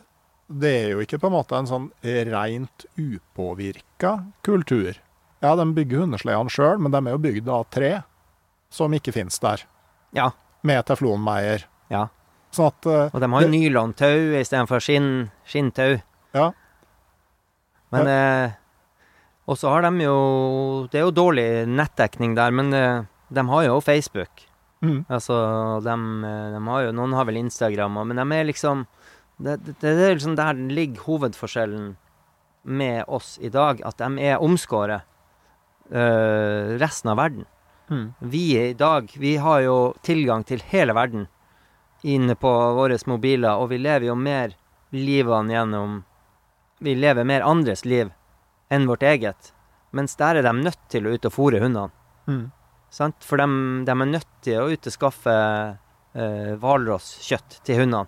[0.48, 4.12] Det er jo ikke på en måte en sånn rent upåvirka
[4.46, 4.96] kultur.
[5.44, 7.90] Ja, de bygger hundesledene sjøl, men de er jo bygd av tre
[8.72, 9.62] som ikke finnes der.
[10.16, 10.30] Ja.
[10.66, 11.66] Med teflonmeier.
[11.92, 12.06] Ja.
[12.56, 15.98] Sånn at uh, Og de har jo nylontau istedenfor skinn, skinntau.
[16.36, 16.48] Ja.
[17.92, 18.56] Men eh,
[19.48, 20.16] Og så har de jo
[20.92, 24.44] Det er jo dårlig nettdekning der, men eh, de har jo Facebook.
[24.84, 25.36] mm, Altså,
[25.84, 25.94] de,
[26.28, 28.86] eh, de har jo Noen har vel Instagram, men de er liksom
[29.38, 31.92] Det, det, det er liksom der ligger hovedforskjellen
[32.68, 35.06] med oss i dag, at de er omskåret
[35.90, 37.46] øh, resten av verden.
[37.88, 41.28] mm, Vi i dag, vi har jo tilgang til hele verden
[42.02, 44.54] inne på våre mobiler, og vi lever jo mer
[44.92, 46.04] livene gjennom
[46.80, 48.12] Vi lever mer andres liv
[48.70, 49.52] enn vårt eget.
[49.90, 51.90] Mens der er de nødt til å ut og fôre hundene.
[52.26, 52.50] mm,
[52.90, 53.24] Sant?
[53.24, 53.46] For de,
[53.84, 55.34] de er nødt til å ut og skaffe
[56.14, 58.06] hvalrosskjøtt øh, til hundene.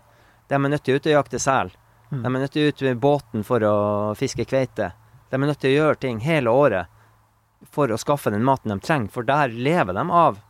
[0.50, 1.70] De er nødt til å ut og jakte sel.
[2.10, 2.22] Mm.
[2.22, 3.74] De er nødt til å ut med båten for å
[4.18, 4.90] fiske kveite.
[5.30, 6.90] De er nødt til å gjøre ting hele året
[7.70, 10.40] for å skaffe den maten de trenger, for der lever de av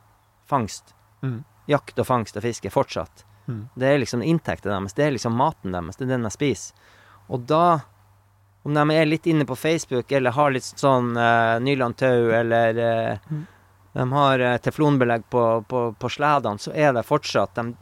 [0.48, 0.94] fangst.
[1.22, 3.24] mm, Jakt og fangst og fiske fortsatt.
[3.46, 3.68] Mm.
[3.74, 6.74] Det er liksom inntekten deres, det er liksom maten deres, det er den de spiser.
[7.28, 7.80] Og da,
[8.64, 13.30] om de er litt inne på Facebook eller har litt sånn uh, Nylandtau eller uh,
[13.30, 13.46] Mm.
[13.92, 17.74] de har uh, teflonbelegg på, på, på sledene, så er det fortsatt de,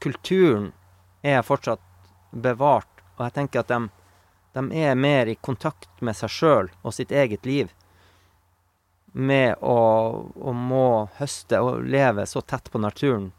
[0.00, 0.72] Kulturen
[1.22, 1.82] er fortsatt
[2.30, 3.80] bevart, og jeg tenker at de,
[4.56, 7.72] de er mer i kontakt med seg sjøl og sitt eget liv.
[9.12, 9.76] Med å,
[10.38, 13.32] å må høste og leve så tett på naturen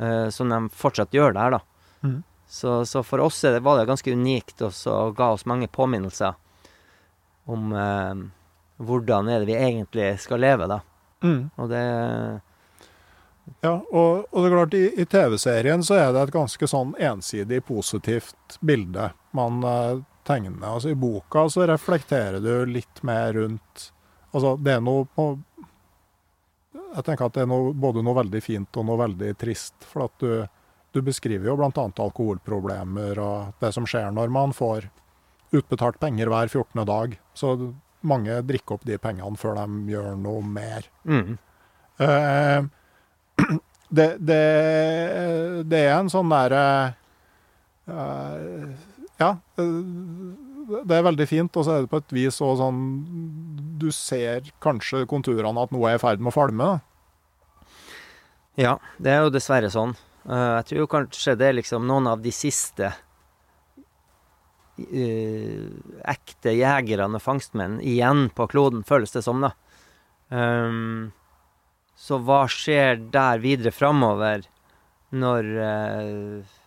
[0.00, 1.60] uh, som de fortsatt gjør der, da.
[2.00, 2.20] Mm.
[2.50, 6.34] Så, så for oss det, var det ganske unikt, og så ga oss mange påminnelser
[7.50, 8.16] om uh,
[8.80, 10.80] hvordan er det vi egentlig skal leve, da.
[11.22, 11.42] mm.
[11.60, 11.84] Og det
[13.60, 16.94] Ja, og, og det er klart, i, i TV-serien så er det et ganske sånn
[16.98, 20.76] ensidig positivt bilde man eh, tegner.
[20.76, 23.90] Altså I boka så reflekterer du litt mer rundt
[24.30, 25.24] Altså, det er noe på
[26.94, 29.74] Jeg tenker at det er noe, både noe veldig fint og noe veldig trist.
[29.82, 30.46] For at du,
[30.94, 31.70] du beskriver jo bl.a.
[31.74, 34.86] alkoholproblemer og det som skjer når man får
[35.50, 36.84] utbetalt penger hver 14.
[36.86, 37.16] dag.
[37.34, 37.56] Så
[38.06, 40.86] mange drikker opp de pengene før de gjør noe mer.
[41.02, 41.34] Mm.
[42.00, 42.60] Eh,
[43.90, 44.42] det, det,
[45.70, 46.62] det er en sånn derre
[47.90, 48.68] eh,
[49.20, 49.30] Ja.
[49.58, 49.80] eh,
[50.86, 52.78] det er veldig fint, og så er det på et vis òg sånn
[53.80, 56.64] Du ser kanskje konturene at noe er i ferd med å falme.
[56.74, 56.78] da.
[58.60, 59.96] Ja, det er jo dessverre sånn.
[60.28, 62.92] Eh, jeg tror jo kanskje det er liksom noen av de siste
[64.80, 65.68] uh,
[66.08, 69.50] ekte jegerne og fangstmenn igjen på kloden, føles det som, da.
[70.30, 71.10] Ehm,
[72.00, 74.46] så hva skjer der videre framover,
[75.12, 76.60] når eh,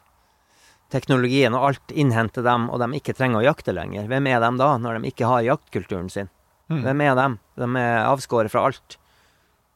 [0.93, 4.05] teknologien og alt innhenter dem, og de ikke trenger å jakte lenger?
[4.11, 6.29] Hvem er de da, når de ikke har jaktkulturen sin?
[6.69, 6.83] Mm.
[6.85, 7.25] Hvem er de?
[7.63, 8.99] De er avskåret fra alt.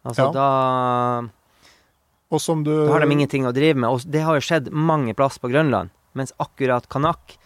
[0.08, 0.32] Altså, Ja.
[0.32, 0.50] da
[2.30, 3.90] du da har de ingenting å drive med.
[3.90, 5.90] Og det har jo skjedd mange plasser på Grønland.
[6.14, 7.38] Mens akkurat Kanak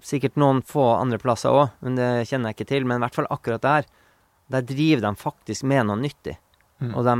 [0.00, 2.84] Sikkert noen få andre plasser òg, men det kjenner jeg ikke til.
[2.88, 3.84] Men i hvert fall akkurat der,
[4.48, 6.38] der driver de faktisk med noe nyttig.
[6.82, 6.94] Mm.
[6.98, 7.16] Og de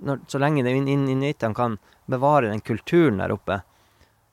[0.00, 3.60] når, Så lenge de inuittene kan bevare den kulturen der oppe,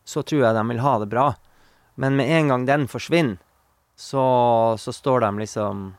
[0.05, 1.33] så tror jeg de vil ha det bra.
[1.95, 3.37] Men med en gang den forsvinner,
[3.95, 5.95] så, så står de liksom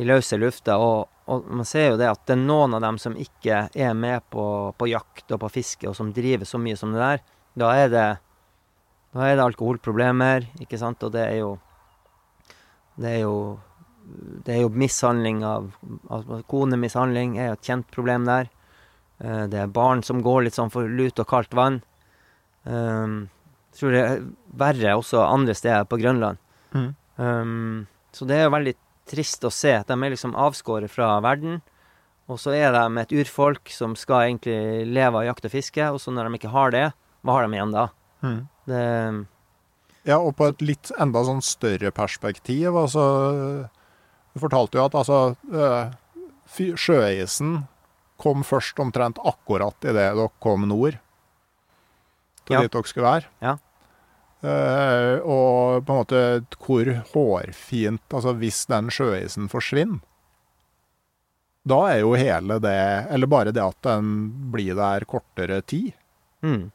[0.00, 0.78] i løse lufta.
[0.80, 3.94] Og, og man ser jo det at det er noen av dem som ikke er
[3.94, 4.44] med på,
[4.76, 7.24] på jakt og på fiske, og som driver så mye som det der.
[7.60, 8.06] Da er det,
[9.14, 11.58] da er det alkoholproblemer, ikke sant, og det er jo
[13.00, 13.58] Det er jo
[14.46, 15.70] det er jo mishandling av
[16.10, 18.50] altså Konemishandling er jo et kjent problem der.
[19.20, 21.82] Eh, Det er barn som går litt sånn for lut og kaldt vann.
[22.64, 23.30] Um,
[23.70, 24.22] jeg tror det er
[24.60, 26.40] verre også andre steder på Grønland.
[26.74, 26.94] Mm.
[27.16, 28.74] Um, så det er jo veldig
[29.10, 31.60] trist å se at de er liksom avskåret fra verden.
[32.30, 35.98] Og så er de et urfolk som skal egentlig leve av jakt og fiske, og
[36.02, 36.86] så når de ikke har det,
[37.26, 37.88] hva har de igjen da?
[38.22, 38.40] Mm.
[38.70, 38.82] Det,
[40.06, 43.02] Ja, og på et litt enda sånn større perspektiv, altså
[44.34, 47.64] Du fortalte jo at altså eh, Sjøisen
[48.20, 50.98] kom først omtrent akkurat idet dere kom nord.
[52.44, 52.62] Til Ja.
[52.62, 53.28] dit dere skulle være.
[53.40, 53.56] Ja.
[54.40, 56.20] Uh, og på en måte
[56.64, 59.98] hvor hårfint Altså hvis den sjøisen forsvinner,
[61.68, 62.72] da er jo hele det
[63.12, 65.92] Eller bare det at den blir der kortere tid.
[66.42, 66.70] mm.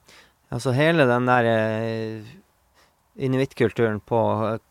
[0.51, 1.47] Altså hele den der
[2.21, 2.25] uh,
[3.17, 4.19] inuittkulturen på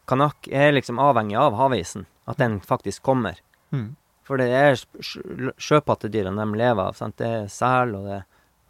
[0.06, 2.06] Kanak er liksom avhengig av havisen.
[2.26, 3.38] At den faktisk kommer.
[3.74, 3.94] Mm.
[4.24, 6.94] For det er sjøpattedyr sjøpattedyrene de lever av.
[6.96, 7.18] Sant?
[7.20, 8.24] Det er sel, og det er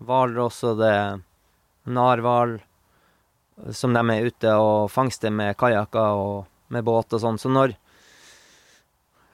[0.05, 1.20] hvalross, og det er
[1.86, 2.56] narhval.
[3.70, 7.39] Som de er ute og fangster med kajakker og med båt og sånn.
[7.39, 7.76] Så når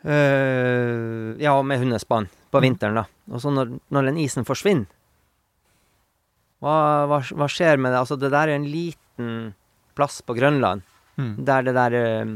[0.05, 3.07] øh, Ja, med hundespann på vinteren, da.
[3.31, 4.91] Og så når, når den isen forsvinner
[6.61, 8.01] hva, hva, hva skjer med det?
[8.03, 9.55] Altså, det der er en liten
[9.97, 10.85] plass på Grønland
[11.21, 11.45] Mm.
[11.45, 12.29] der det der øh,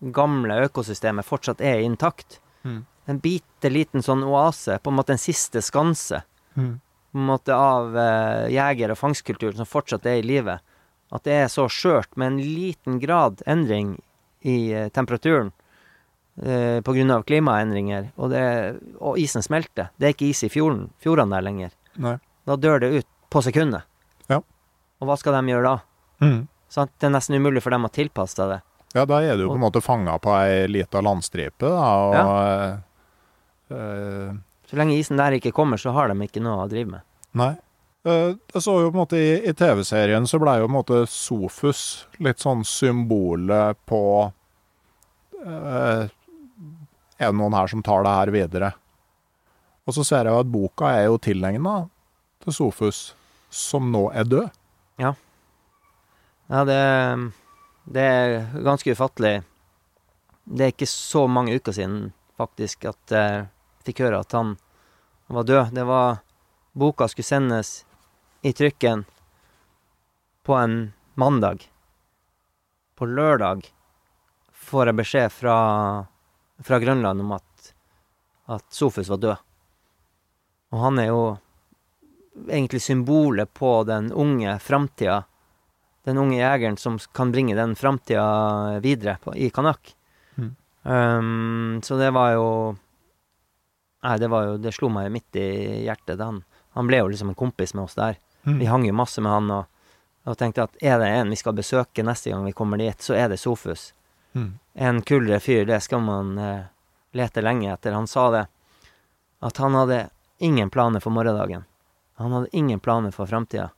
[0.00, 2.40] gamle økosystemet fortsatt er intakt.
[2.64, 2.84] Mm.
[3.06, 6.22] En bitte liten sånn oase, på en måte en siste skanse
[6.56, 6.80] Mm.
[7.12, 10.58] på en måte av eh, jeger- og fangstkulturen som fortsatt er i live.
[11.12, 14.00] At det er så skjørt med en liten grad endring
[14.42, 15.52] i eh, temperaturen
[16.42, 17.22] eh, pga.
[17.22, 18.42] klimaendringer, og, det,
[18.98, 19.90] og isen smelter.
[19.98, 21.70] Det er ikke is i fjorden, fjordene der lenger.
[21.96, 22.16] Nei.
[22.46, 23.82] Da dør det ut på sekundet.
[24.28, 24.40] Ja.
[25.00, 25.76] Og hva skal de gjøre da?
[26.26, 26.48] Mm.
[26.74, 28.60] Det er nesten umulig for dem å tilpasse seg det.
[28.94, 33.74] Ja, da er du jo på en måte fanga på ei lita landstripe, da, og
[33.76, 34.32] eh,
[34.66, 37.04] Så lenge isen der ikke kommer, så har de ikke noe å drive med.
[37.38, 37.52] Nei.
[38.02, 40.78] Eh, Jeg så jo på en måte i, i TV-serien så blei jo på en
[40.80, 41.82] måte Sofus
[42.18, 44.00] litt sånn symbolet på
[45.44, 46.04] øh,
[47.20, 48.72] Er det noen her som tar det her videre?
[49.86, 51.76] Og så ser jeg jo at boka er jo tilegna
[52.44, 53.10] til Sofus,
[53.52, 54.50] som nå er død.
[55.02, 55.12] Ja.
[56.50, 56.76] Ja, det,
[57.84, 59.42] det er ganske ufattelig.
[60.44, 63.46] Det er ikke så mange uker siden, faktisk, at jeg
[63.86, 64.56] fikk høre at han
[65.30, 65.74] var død.
[65.74, 66.20] Det var
[66.72, 67.84] Boka skulle sendes
[68.42, 69.04] i trykken
[70.42, 71.68] på en mandag.
[72.94, 73.68] På lørdag
[74.52, 75.56] får jeg beskjed fra,
[76.58, 77.72] fra Grønland om at,
[78.46, 79.46] at Sofus var død.
[80.70, 81.22] Og han er jo
[82.48, 85.24] egentlig symbolet på den unge framtida
[86.04, 89.94] den unge jegeren som kan bringe den framtida videre på, i Kanak.
[90.36, 90.54] Mm.
[90.82, 92.46] Um, så det var jo
[94.00, 96.38] Nei, det var jo Det slo meg midt i hjertet Den.
[96.72, 98.16] han ble jo liksom en kompis med oss der.
[98.44, 98.58] Mm.
[98.58, 99.64] Vi hang jo masse med han, og,
[100.24, 103.14] og tenkte at er det en vi skal besøke neste gang vi kommer dit, så
[103.14, 103.90] er det Sofus.
[104.32, 104.52] Mm.
[104.74, 106.70] En kulere fyr, det skal man eh,
[107.12, 107.92] lete lenge etter.
[107.92, 108.44] Han sa det,
[109.40, 110.08] at han hadde
[110.38, 111.66] ingen planer for morgendagen.
[112.14, 113.70] Han hadde ingen planer for framtida.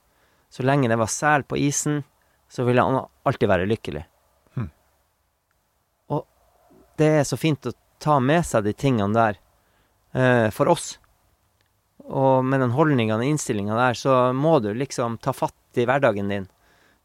[0.50, 2.02] Så lenge det var sel på isen,
[2.52, 4.02] så vil han alltid være lykkelig.
[4.54, 4.68] Hmm.
[6.12, 6.26] Og
[7.00, 7.72] det er så fint å
[8.02, 9.38] ta med seg de tingene der
[10.12, 10.98] eh, for oss.
[12.04, 16.28] Og med den holdninga og innstillinga der, så må du liksom ta fatt i hverdagen
[16.28, 16.48] din.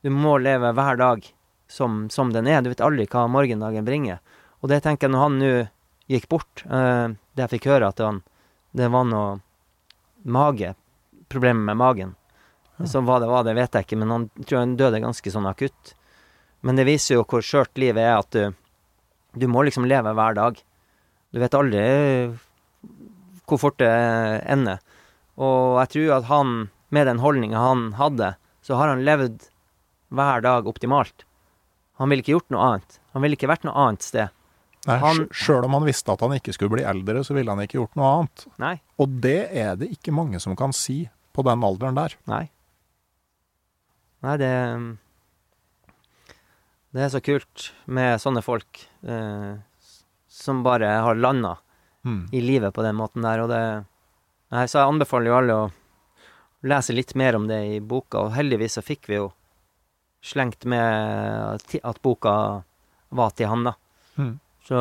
[0.04, 1.24] Du må leve hver dag
[1.72, 2.62] som, som den er.
[2.62, 4.20] Du vet aldri hva morgendagen bringer.
[4.60, 5.52] Og det tenker jeg når han nå
[6.12, 8.24] gikk bort, eh, det jeg fikk høre at han,
[8.76, 9.38] det var noe
[10.28, 10.74] mage,
[11.32, 12.16] problemer med magen.
[12.86, 15.48] Så hva det var, det vet jeg ikke, men han tror han døde ganske sånn
[15.50, 15.94] akutt.
[16.62, 18.54] Men det viser jo hvor skjørt livet er, at du,
[19.34, 20.60] du må liksom leve hver dag.
[21.34, 21.82] Du vet aldri
[23.48, 23.90] hvor fort det
[24.52, 24.80] ender.
[25.38, 26.56] Og jeg tror at han,
[26.94, 28.34] med den holdninga han hadde,
[28.66, 29.48] så har han levd
[30.14, 31.26] hver dag optimalt.
[31.98, 33.00] Han ville ikke gjort noe annet.
[33.16, 34.34] Han ville ikke vært noe annet sted.
[34.88, 37.60] Nei, Han- Sjøl om han visste at han ikke skulle bli eldre, så ville han
[37.66, 38.46] ikke gjort noe annet.
[38.62, 38.76] Nei.
[39.02, 42.16] Og det er det ikke mange som kan si på den alderen der.
[42.30, 42.50] Nei.
[44.26, 44.52] Nei, det
[46.96, 49.58] Det er så kult med sånne folk eh,
[50.32, 51.58] som bare har landa
[52.06, 52.30] Mm.
[52.32, 53.86] i livet på den måten der, og det
[54.54, 55.72] Nei, så jeg anbefaler jo alle å
[56.64, 59.26] lese litt mer om det i boka, og heldigvis så fikk vi jo
[60.24, 62.64] slengt med at boka
[63.10, 63.74] var til han, da.
[64.16, 64.40] Mm.
[64.64, 64.80] Så,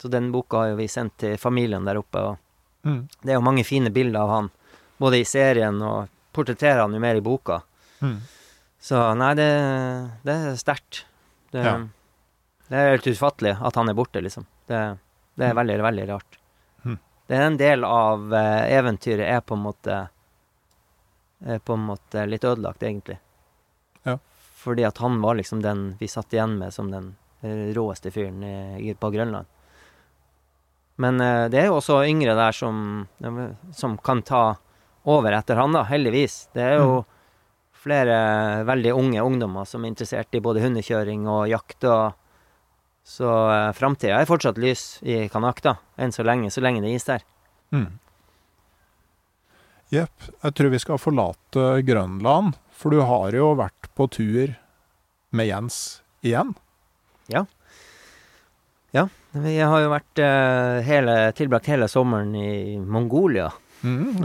[0.00, 2.38] så den boka har jo vi sendt til familien der oppe, og
[2.86, 3.08] Mm.
[3.22, 4.50] det er jo mange fine bilder av han,
[5.02, 7.60] både i serien og portretterer han jo mer i boka.
[8.02, 8.18] Mm.
[8.80, 9.48] Så nei, det,
[10.26, 11.04] det er sterkt.
[11.50, 11.76] Det, Ja.
[12.68, 14.46] det er helt utfattelig at han er borte, liksom.
[14.68, 14.82] Det,
[15.40, 16.38] det er veldig, veldig rart.
[16.84, 16.98] Mm.
[17.26, 19.98] Det er en del av eh, eventyret er på en måte
[21.38, 23.18] er på en måte litt ødelagt, egentlig.
[24.02, 24.16] Ja.
[24.58, 27.12] Fordi at han var liksom den vi satt igjen med som den
[27.46, 29.46] eh, råeste fyren i, på Grønland.
[30.98, 33.06] Men eh, det er jo også yngre der som,
[33.72, 34.56] som kan ta
[35.08, 36.48] over etter han, da, heldigvis.
[36.52, 37.04] Det er jo
[37.78, 41.84] flere veldig unge ungdommer som er interessert i både hundekjøring og jakt.
[41.84, 42.16] og
[43.06, 46.92] Så eh, framtida er fortsatt lys i Kanak, da, enn så lenge, så lenge det
[46.92, 47.26] er is der.
[47.74, 47.90] Mm.
[49.94, 50.30] Jepp.
[50.44, 54.56] Jeg tror vi skal forlate Grønland, for du har jo vært på tur
[55.32, 56.52] med Jens igjen.
[57.28, 57.46] Ja,
[59.36, 63.50] Vi har jo vært eh, hele, tilbrakt hele sommeren i Mongolia.
[63.82, 64.24] Mm.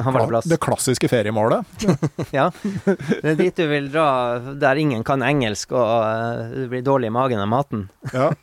[0.49, 1.65] Det klassiske feriemålet.
[2.33, 2.47] Ja,
[2.85, 4.07] det er dit du vil dra
[4.57, 7.87] der ingen kan engelsk og eh, du blir dårlig i magen av maten.
[8.13, 8.31] Ja.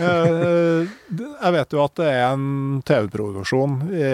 [0.00, 4.04] Eh, Jeg vet jo at det er en TV-produksjon i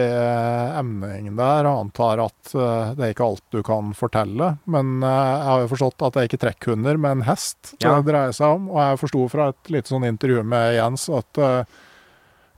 [0.81, 4.49] emningen der, og antar at eh, det er ikke alt du kan fortelle.
[4.73, 7.99] Men eh, jeg har jo forstått at det er ikke trekkhunder, men hest Ja.
[8.01, 8.71] det dreier seg om.
[8.73, 11.79] Og jeg forsto fra et lite sånn intervju med Jens at eh,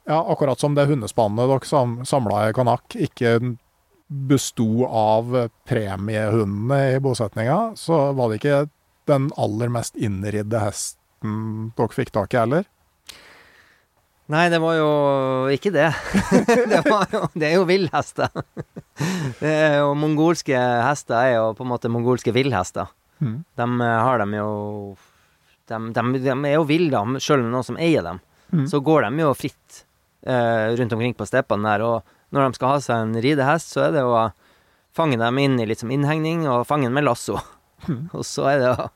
[0.08, 3.34] ja, akkurat som det hundespannet dere sam samla i Kanak ikke
[4.08, 5.34] besto av
[5.68, 8.62] premiehundene i bosetninga, så var det ikke
[9.08, 12.64] den aller mest innridde hesten dere fikk tak i heller.
[14.28, 14.88] Nei, det var jo
[15.52, 15.88] ikke det.
[16.72, 18.32] det, var jo, det er jo villhester.
[19.44, 22.88] Er mongolske hester er jo på en måte mongolske villhester.
[23.22, 23.36] Mm.
[23.56, 24.48] De eh, har dem jo
[25.70, 28.18] De, de, de er jo ville, sjøl om noen som eier dem.
[28.50, 28.66] Mm.
[28.72, 29.84] Så går de jo fritt
[30.26, 31.84] eh, rundt omkring på steppene der.
[31.86, 34.28] Og når de skal ha seg en ridehest, så er det å
[34.96, 37.38] fange dem inn i litt som innhegning, og fange den med lasso.
[38.16, 38.90] og så er det å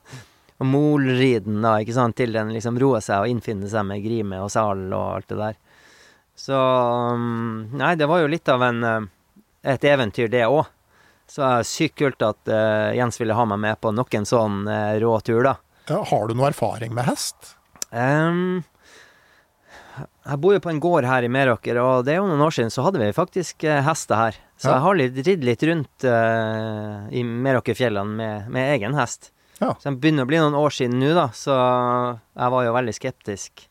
[0.63, 4.03] å molride den, da, ikke sant, til den liksom roer seg og innfinner seg med
[4.03, 5.59] grime og sal og alt det der.
[6.39, 9.09] Så um, Nei, det var jo litt av en eh,
[9.75, 10.65] et eventyr, det òg.
[11.29, 14.27] Så det er sykt kult at uh, Jens ville ha meg med på nok en
[14.27, 15.55] sånn uh, rå tur, da.
[15.87, 17.53] Ja, har du noe erfaring med hest?
[17.95, 18.63] Ehm,
[19.97, 22.53] jeg bor jo på en gård her i Meråker, og det er jo noen år
[22.55, 24.37] siden så hadde vi faktisk eh, hester her.
[24.57, 24.77] Så Ja.
[24.77, 29.31] jeg har litt, ridd litt rundt uh, i Meråkerfjellene med, med egen hest.
[29.59, 29.73] Ja.
[29.79, 32.95] Så det begynner å bli noen år siden nå, da, så jeg var jo veldig
[32.95, 33.65] skeptisk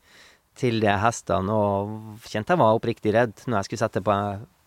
[0.61, 4.17] til de hestene, og kjente jeg var oppriktig redd når jeg skulle sette på,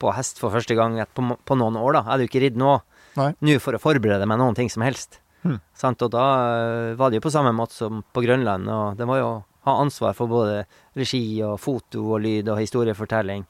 [0.01, 2.01] på hest for første gang på, på noen år, da.
[2.01, 2.73] Jeg hadde jo ikke ridd nå,
[3.15, 5.19] nå for å forberede meg noen ting som helst.
[5.45, 5.59] Hmm.
[5.77, 6.01] Sant?
[6.01, 9.21] Og da uh, var det jo på samme måte som på Grønland, og det var
[9.21, 9.29] jo
[9.65, 10.63] ha ansvar for både
[10.97, 13.45] regi og foto og lyd og historiefortelling.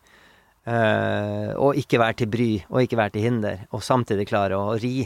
[0.66, 4.74] Uh, og ikke være til bry, og ikke være til hinder, og samtidig klare å
[4.82, 5.06] ri.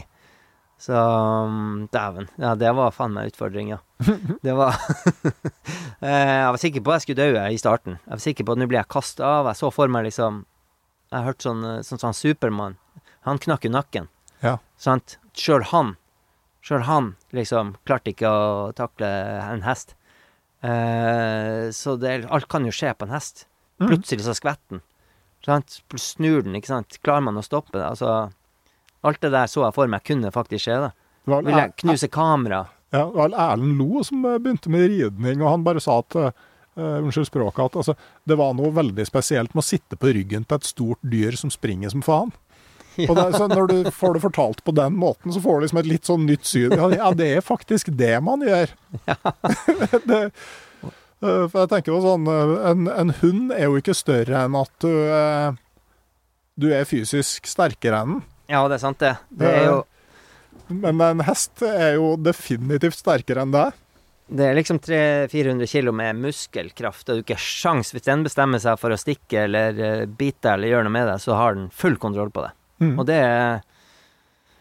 [0.80, 2.30] Så um, dæven.
[2.40, 3.82] Ja, det var faen meg utfordringa.
[4.46, 5.32] Det var uh,
[6.00, 7.98] Jeg var sikker på at jeg skulle dø i starten.
[8.06, 9.50] Jeg var sikker på at nå blir jeg kasta av.
[9.50, 10.46] Jeg så for meg liksom
[11.12, 12.78] Jeg hørte sånn sånn eh, sånn Supermann.
[13.28, 14.08] Han knakk jo nakken.
[14.40, 14.56] Ja.
[14.80, 15.18] Sant?
[15.36, 15.98] Sjøl han,
[16.64, 19.10] sjøl han liksom klarte ikke å takle
[19.44, 19.92] en hest.
[20.60, 23.46] Eh, så det, alt kan jo skje på en hest.
[23.80, 23.88] Mm.
[23.88, 24.84] Plutselig så skvetter den.
[25.46, 25.80] Sant?
[25.96, 27.00] Snur den, ikke sant.
[27.04, 27.86] Klarer man å stoppe det?
[27.86, 28.28] Altså
[29.00, 30.90] Alt det der så jeg for meg kunne faktisk skje, da.
[31.30, 32.66] Vil jeg knuse kamera?
[32.92, 36.16] Ja, det var Erlend Lo som eh, begynte med ridning, og han bare sa at
[36.20, 36.46] eh,
[36.80, 37.94] Unnskyld språket, at altså,
[38.30, 41.50] det var noe veldig spesielt med å sitte på ryggen til et stort dyr som
[41.52, 42.30] springer som faen.
[43.10, 45.82] Og det, så når du får det fortalt på den måten, så får du liksom
[45.82, 46.74] et litt sånn nytt syn.
[46.76, 48.72] Ja, ja det er faktisk det man gjør.
[50.10, 50.20] det,
[50.82, 54.58] eh, for jeg tenker jo sånn eh, en, en hund er jo ikke større enn
[54.58, 55.58] at du eh,
[56.60, 58.26] Du er fysisk sterkere enn den.
[58.50, 59.14] Ja, det er sant, det.
[59.30, 59.78] Det er jo
[60.68, 63.78] Men en hest er jo definitivt sterkere enn deg.
[64.30, 68.62] Det er liksom 300-400 kilo med muskelkraft, og du har ikke sjans Hvis den bestemmer
[68.62, 71.98] seg for å stikke eller bite eller gjøre noe med deg, så har den full
[71.98, 72.52] kontroll på det.
[72.80, 72.94] Mm.
[72.98, 73.60] Og det er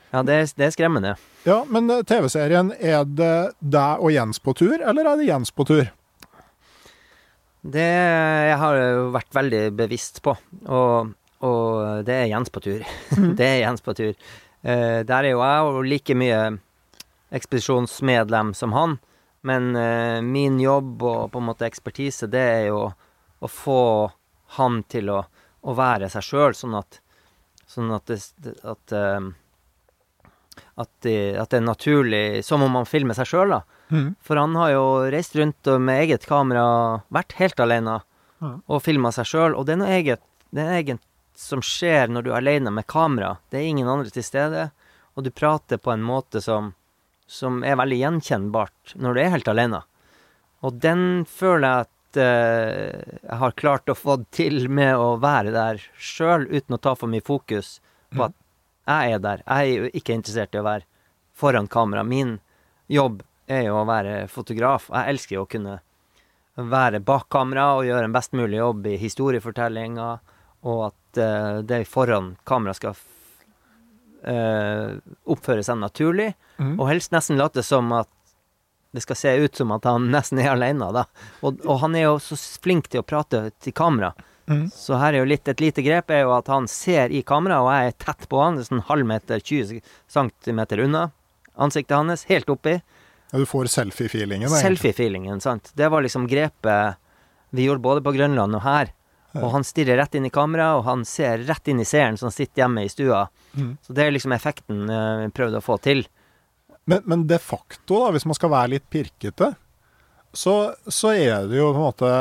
[0.09, 1.13] Ja, det er, det er skremmende.
[1.45, 5.53] Ja, men eh, TV-serien, er det deg og Jens på tur, eller er det Jens
[5.53, 5.85] på tur?
[7.61, 10.33] Det jeg har jo vært veldig bevisst på,
[10.65, 11.11] og,
[11.45, 12.81] og det er Jens på tur.
[13.39, 14.15] det er Jens på tur.
[14.61, 16.39] Eh, der er jo jeg og like mye
[17.35, 18.97] ekspedisjonsmedlem som han,
[19.45, 22.87] men eh, min jobb og på en måte ekspertise, det er jo
[23.39, 23.83] å få
[24.57, 25.21] han til å,
[25.61, 26.99] å være seg sjøl, sånn at
[27.69, 28.17] Sånn at det,
[28.65, 29.27] at, eh,
[30.73, 33.61] at, det, at det er naturlig, som om man filmer seg sjøl, da.
[33.89, 34.07] Mm.
[34.25, 36.65] For han har jo reist rundt med eget kamera,
[37.13, 37.99] vært helt alene
[38.41, 38.57] mm.
[38.65, 39.57] og filma seg sjøl.
[39.57, 41.05] Og det er noe eget, det er eget
[41.39, 43.37] som skjer når du er alene med kamera.
[43.49, 44.69] Det er ingen andre til stede,
[45.15, 46.73] og du prater på en måte som,
[47.27, 49.83] som er veldig gjenkjennbart når du er helt alene.
[50.65, 55.81] Og den føler jeg at jeg har klart å få til med å være der
[55.97, 57.79] sjøl, uten å ta for mye fokus
[58.15, 58.35] på at
[58.89, 59.43] jeg er der.
[59.45, 60.85] Jeg er jo ikke interessert i å være
[61.37, 62.03] foran kamera.
[62.03, 62.39] Min
[62.89, 64.89] jobb er jo å være fotograf.
[64.89, 65.77] Jeg elsker jo å kunne
[66.57, 70.09] være bak kamera og gjøre en best mulig jobb i historiefortellinga,
[70.67, 72.97] og at uh, det foran kamera skal
[74.27, 74.97] eh,
[75.29, 76.73] oppføre seg naturlig, Mm.
[76.75, 78.09] og helst nesten late som at
[78.95, 81.05] det skal se ut som at han nesten er alene, da.
[81.45, 84.13] Og, og han er jo så flink til å prate til kamera.
[84.49, 84.65] Mm.
[84.73, 87.61] Så her er jo litt et lite grep er jo at han ser i kamera,
[87.61, 91.09] og jeg er tett på han, sånn halvmeter, 20 centimeter unna
[91.59, 92.79] ansiktet hans, helt oppi.
[93.31, 94.49] Ja, du får selfie-feelingen.
[94.49, 95.71] Selfie-feelingen, sant.
[95.73, 96.95] Det var liksom grepet
[97.49, 98.93] vi gjorde både på Grønland og her.
[99.37, 102.31] Og han stirrer rett inn i kamera, og han ser rett inn i seeren som
[102.33, 103.27] sitter hjemme i stua.
[103.53, 103.75] Mm.
[103.85, 106.01] Så det er liksom effekten eh, vi prøvde å få til.
[106.89, 109.51] Men, men de facto, da, hvis man skal være litt pirkete,
[110.33, 110.53] så,
[110.89, 112.11] så er det jo på en måte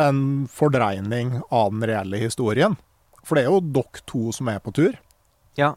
[0.00, 2.76] en fordreining av den reelle historien.
[3.22, 4.96] For det er jo dere to som er på tur.
[5.58, 5.74] Ja.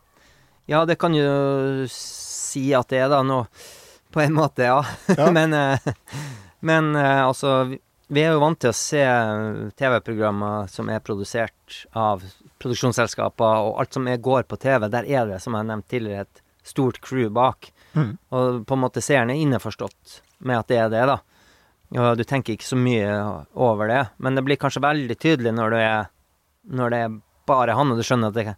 [0.72, 3.42] ja, det kan jo si at det er da nå,
[4.16, 4.80] på en måte, ja.
[5.12, 5.28] Ja.
[5.38, 5.92] men eh,
[6.66, 7.58] men eh, altså,
[8.08, 9.04] vi- er jo vant til å se
[9.78, 12.24] TV-programmer som er produsert av
[12.62, 16.26] produksjonsselskaper, og alt som går på TV, der er det, som jeg har nevnt tidligere,
[16.26, 17.70] et stort crew bak.
[17.94, 18.18] Mm.
[18.36, 21.20] Og på en måte seeren er innforstått med at det er det, da.
[21.96, 23.12] Og du tenker ikke så mye
[23.54, 26.10] over det, men det blir kanskje veldig tydelig når du er,
[26.76, 28.56] når det er bare han, og du skjønner at det,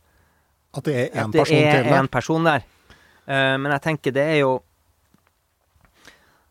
[0.78, 2.00] At det er én person er til der.
[2.00, 2.66] en person der.
[3.28, 4.62] Eh, men jeg tenker det er jo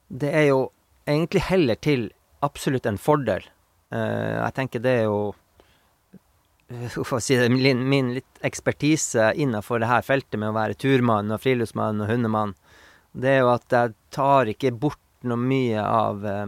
[0.08, 0.70] Det er jo
[1.08, 2.10] egentlig heller til
[2.42, 3.42] absolutt en fordel.
[3.90, 5.34] Uh, jeg tenker det er jo
[7.20, 11.42] si det, min, min litt ekspertise innenfor det her feltet med å være turmann og
[11.44, 12.54] friluftsmann og hundemann,
[13.16, 16.46] det er jo at jeg tar ikke bort noe mye av eh,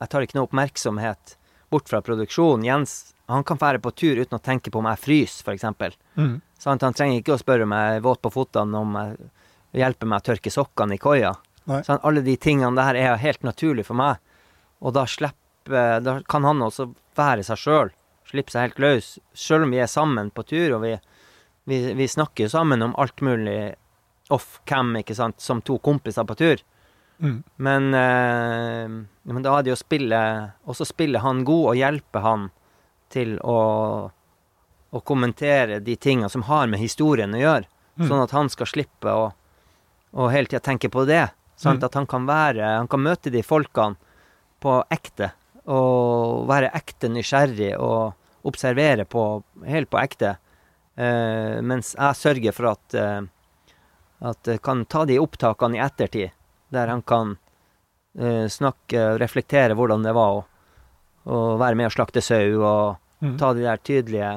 [0.00, 1.36] Jeg tar ikke noe oppmerksomhet
[1.70, 2.64] bort fra produksjonen.
[2.64, 5.96] Jens han kan fære på tur uten å tenke på om jeg fryser, f.eks.
[6.16, 6.40] Mm.
[6.58, 10.10] Sånn, Han trenger ikke å spørre om jeg er våt på føttene, om jeg hjelper
[10.10, 11.34] meg å tørke sokkene i koia.
[11.68, 14.18] Sånn, Alle de tingene der er helt naturlig for meg.
[14.80, 17.92] Og da slipper Da kan han også være seg sjøl.
[18.30, 19.12] Slippe seg helt løs.
[19.34, 20.94] Sjøl om vi er sammen på tur, og vi,
[21.70, 23.74] vi, vi snakker sammen om alt mulig
[24.30, 26.62] off cam, ikke sant, som to kompiser på tur.
[27.20, 27.42] Mm.
[27.56, 28.92] Men, eh,
[29.22, 30.20] men da er det jo å spille
[30.64, 32.46] Også spille han god og hjelpe han
[33.12, 33.58] til å,
[34.88, 37.66] å kommentere de tingene som har med historien å gjøre.
[37.98, 38.06] Mm.
[38.06, 39.24] Sånn at han skal slippe å,
[40.14, 41.26] å hele tida tenke på det.
[41.58, 41.82] Sant?
[41.82, 41.88] Mm.
[41.90, 43.98] At han kan være Han kan møte de folkene
[44.62, 45.32] på ekte.
[45.70, 49.24] Og være ekte nysgjerrig og observere på
[49.68, 50.34] helt på ekte.
[50.96, 53.20] Eh, mens jeg sørger for at eh,
[54.20, 56.34] at jeg kan ta de opptakene i ettertid,
[56.68, 57.38] der han kan
[58.18, 60.42] eh, snakke og reflektere hvordan det var å,
[61.24, 63.34] å være med å slakte sau, og Mm.
[63.36, 64.28] ta de der tydelige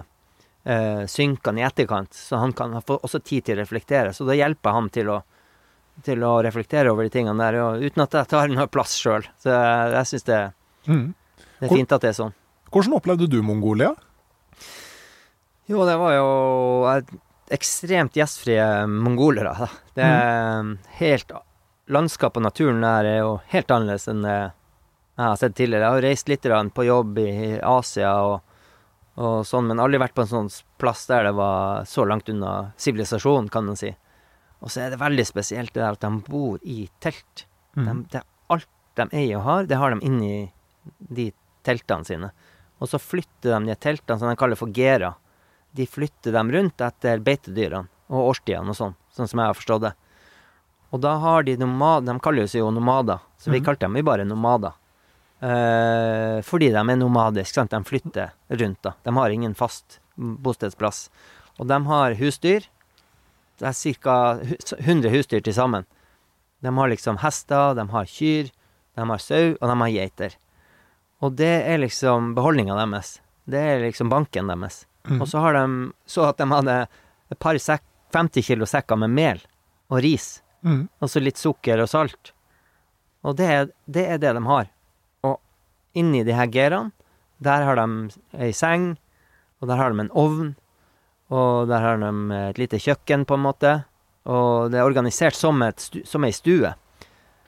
[0.67, 4.09] eh, synkene i etterkant, så han kan få også tid til å reflektere.
[4.11, 5.21] Så da hjelper han til å,
[6.03, 9.23] til å reflektere over de tingene der, og, uten at jeg tar noe plass sjøl.
[9.39, 10.41] Så jeg, jeg syns det,
[10.91, 11.13] Mm.
[11.63, 12.33] Det er fint at det er sånn.
[12.73, 13.93] Hvordan opplevde du Mongolia?
[15.71, 16.29] Jo, det var jo
[17.53, 19.53] ekstremt gjestfrie mongolere.
[19.55, 19.67] Da.
[19.95, 21.33] Det er helt
[21.91, 24.35] Landskapet og naturen der er jo helt annerledes enn det
[25.13, 25.83] jeg har sett tidligere.
[25.83, 28.55] Jeg har reist litt på jobb i Asia og,
[29.19, 30.49] og sånn, men aldri vært på en sånn
[30.81, 33.91] plass der det var så langt unna sivilisasjonen, kan man si.
[34.63, 37.45] Og så er det veldig spesielt det der at de bor i telt.
[37.75, 38.23] De, det
[38.53, 40.35] alt de eier og har, det har de inni
[41.13, 41.29] de
[41.65, 42.29] teltene sine.
[42.83, 45.13] Og så flytter de de teltene som de kaller for gera.
[45.71, 49.85] De flytter dem rundt etter beitedyrene og årstidene og sånn, sånn som jeg har forstått
[49.87, 49.93] det.
[50.93, 53.65] Og da har de nomader De kaller seg jo nomader, så vi mm.
[53.65, 54.75] kalte dem jo bare nomader.
[55.43, 57.73] Eh, fordi de er nomadiske, sant.
[57.73, 58.93] De flytter rundt, da.
[59.03, 61.09] De har ingen fast bostedsplass.
[61.59, 62.69] Og de har husdyr.
[63.59, 64.15] Det er ca.
[64.79, 65.87] 100 husdyr til sammen.
[66.63, 68.53] De har liksom hester, de har kyr,
[68.95, 70.37] de har sau, og de har geiter.
[71.21, 73.19] Og det er liksom beholdninga deres.
[73.45, 74.85] Det er liksom banken deres.
[75.07, 75.21] Mm.
[75.21, 76.77] Og så har de så at de hadde
[77.31, 77.83] et par sekk,
[78.13, 79.39] 50 kilo sekker med mel
[79.89, 80.41] og ris.
[80.63, 80.87] Mm.
[81.01, 82.31] Og så litt sukker og salt.
[83.23, 84.67] Og det er, det er det de har.
[85.23, 85.39] Og
[85.97, 86.91] inni de her geraene,
[87.43, 88.93] der har de ei seng,
[89.61, 90.53] og der har de en ovn,
[91.33, 92.11] og der har de
[92.51, 93.73] et lite kjøkken, på en måte.
[94.29, 96.73] Og det er organisert som, et som ei stue.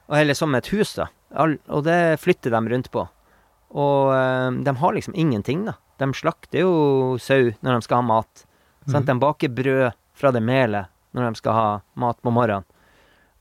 [0.10, 1.08] Og- Eller som et hus, da.
[1.36, 3.08] Og det flytter de rundt på.
[3.76, 5.76] Og eh, de har liksom ingenting, da.
[6.00, 8.46] De slakter jo sau når de skal ha mat.
[8.88, 9.08] Sant?
[9.08, 11.68] De baker brød fra det melet når de skal ha
[12.00, 12.68] mat på morgenen.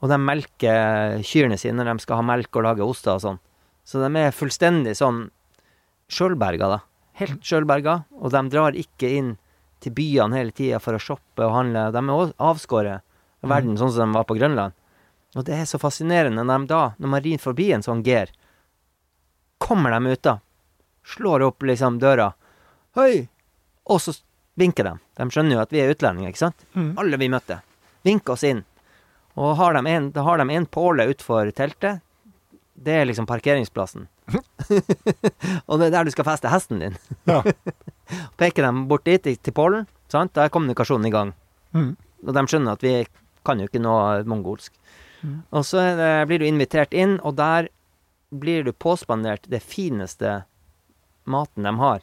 [0.03, 3.41] Og de melker kyrne sine når de skal ha melk og lage oster og sånn.
[3.85, 5.27] Så de er fullstendig sånn
[6.13, 6.79] sjølberga, da.
[7.21, 8.03] Helt sjølberga.
[8.21, 9.35] Og de drar ikke inn
[9.85, 11.89] til byene hele tida for å shoppe og handle.
[11.95, 13.05] De er avskåret
[13.45, 14.77] av verden, sånn som de var på Grønland.
[15.35, 18.31] Og det er så fascinerende når de da, når man rir forbi en sånn ger,
[19.59, 20.39] kommer de ut da,
[21.05, 22.33] slår opp liksom døra,
[22.95, 23.27] Hei!
[23.91, 24.13] Og så
[24.55, 24.93] vinker de.
[25.19, 26.61] De skjønner jo at vi er utlendinger, ikke sant?
[26.79, 26.93] Mm.
[27.03, 27.57] Alle vi møtte.
[28.07, 28.61] Vinker oss inn.
[29.35, 32.05] Og har de en, da har de en påle utfor teltet.
[32.75, 34.07] Det er liksom parkeringsplassen.
[35.67, 36.95] og det er der du skal feste hesten din.
[37.27, 37.41] Ja.
[38.39, 39.89] Peker dem bort dit, til pålen.
[40.13, 40.37] Sant?
[40.39, 41.35] Da er kommunikasjonen i gang.
[41.75, 41.97] Mm.
[42.29, 43.01] Og de skjønner at vi
[43.45, 44.71] kan jo ikke noe mongolsk.
[45.27, 45.41] Mm.
[45.51, 47.73] Og så det, blir du invitert inn, og der
[48.31, 50.43] blir du påspandert det fineste
[51.25, 52.01] maten de har.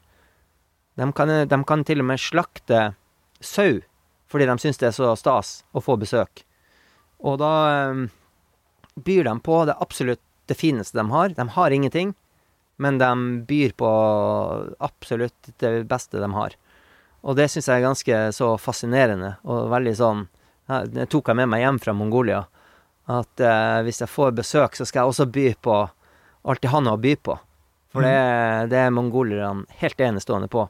[0.96, 2.94] De kan, de kan til og med slakte
[3.40, 3.82] sau,
[4.32, 6.44] fordi de syns det er så stas å få besøk.
[7.22, 7.54] Og da
[7.92, 8.08] um,
[8.96, 11.36] byr de på det absolutt det fineste de har.
[11.38, 12.14] De har ingenting,
[12.82, 13.12] men de
[13.48, 13.90] byr på
[14.80, 16.58] absolutt det beste de har.
[17.22, 20.28] Og det syns jeg er ganske så fascinerende, og veldig sånn
[20.94, 22.46] Det tok jeg med meg hjem fra Mongolia.
[23.12, 25.78] At uh, hvis jeg får besøk, så skal jeg også by på
[26.44, 27.38] alt de har noe å by på.
[27.92, 30.64] For det, det er mongolerne helt enestående på.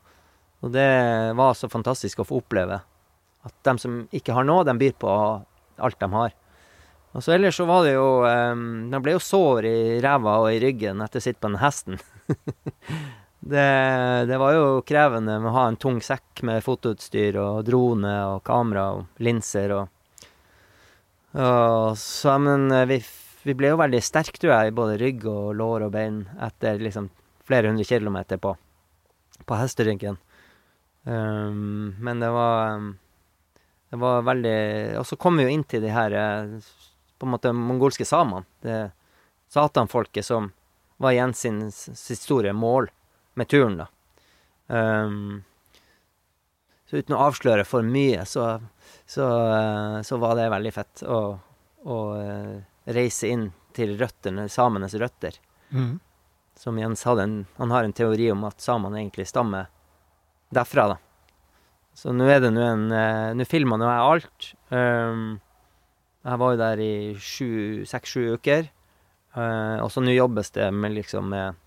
[0.62, 0.90] Og det
[1.38, 2.80] var så fantastisk å få oppleve.
[3.46, 5.12] At de som ikke har noe, de byr på
[5.82, 6.34] alt de har.
[7.12, 10.54] Og så ellers så var det jo um, De ble jo sår i ræva og
[10.54, 12.00] i ryggen etter å sitte på den hesten.
[13.54, 13.70] det,
[14.30, 18.46] det var jo krevende med å ha en tung sekk med fotoutstyr og drone og
[18.48, 19.90] kamera og linser og
[21.32, 22.98] og så, men eh, vi,
[23.44, 26.82] vi ble jo veldig sterke, tror jeg, i både rygg og lår og bein etter
[26.82, 27.10] liksom
[27.48, 28.54] flere hundre kilometer på,
[29.46, 30.20] på hesteryggen.
[31.06, 32.92] Um, men det var um,
[33.90, 36.52] Det var veldig Og så kom vi jo inn til de her eh,
[37.18, 38.46] på en måte mongolske samene.
[38.62, 38.92] Det
[39.52, 40.52] satanfolket som
[41.02, 42.88] var igjen sin, sitt store mål
[43.34, 43.88] med turen, da.
[44.68, 45.42] Um,
[46.88, 48.62] så uten å avsløre for mye, så
[49.12, 51.22] så, eh, så var det veldig fett å
[52.22, 55.38] eh, reise inn til røttene, samenes røtter.
[55.70, 56.00] Mm.
[56.58, 59.70] Som Jens hadde en, han har en teori om at samene egentlig stammer
[60.52, 61.00] derfra, da.
[61.94, 64.52] Så nå er det nå en eh, Nå filma nå jeg alt.
[64.72, 65.26] Um,
[66.22, 68.70] jeg var jo der i seks-sju uker.
[69.36, 71.60] Uh, og så nå jobbes det med liksom med,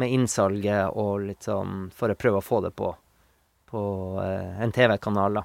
[0.00, 2.90] med innsalget og litt sånn For å prøve å få det på,
[3.70, 3.82] på
[4.20, 5.44] uh, en TV-kanal, da.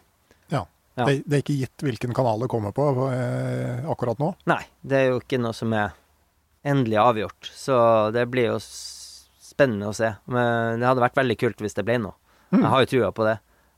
[0.96, 1.06] Ja.
[1.10, 4.30] Det, det er ikke gitt hvilken kanal det kommer på eh, akkurat nå.
[4.48, 5.92] Nei, det er jo ikke noe som er
[6.66, 7.80] endelig avgjort, så
[8.16, 10.14] det blir jo spennende å se.
[10.32, 12.16] Men det hadde vært veldig kult hvis det ble noe.
[12.52, 12.62] Mm.
[12.64, 13.36] Jeg har jo trua på det.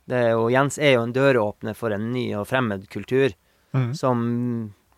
[0.08, 3.34] det er jo, Jens er jo en døråpner for en ny og fremmed kultur
[3.76, 3.90] Mm.
[3.94, 4.22] som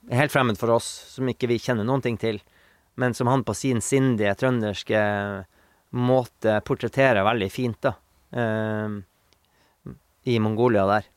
[0.08, 0.86] er helt fremmed for oss,
[1.16, 2.38] som ikke vi kjenner noen ting til,
[3.02, 5.00] men som han på sin sindige trønderske
[5.98, 7.96] måte portretterer veldig fint, da.
[8.32, 8.94] Eh,
[10.30, 11.10] i Mongolia der.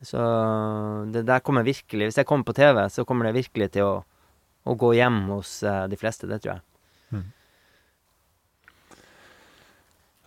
[0.00, 0.20] Så
[1.12, 3.94] det der kommer virkelig Hvis jeg kommer på TV, så kommer det virkelig til å,
[4.64, 6.64] å gå hjem hos uh, de fleste, det tror jeg.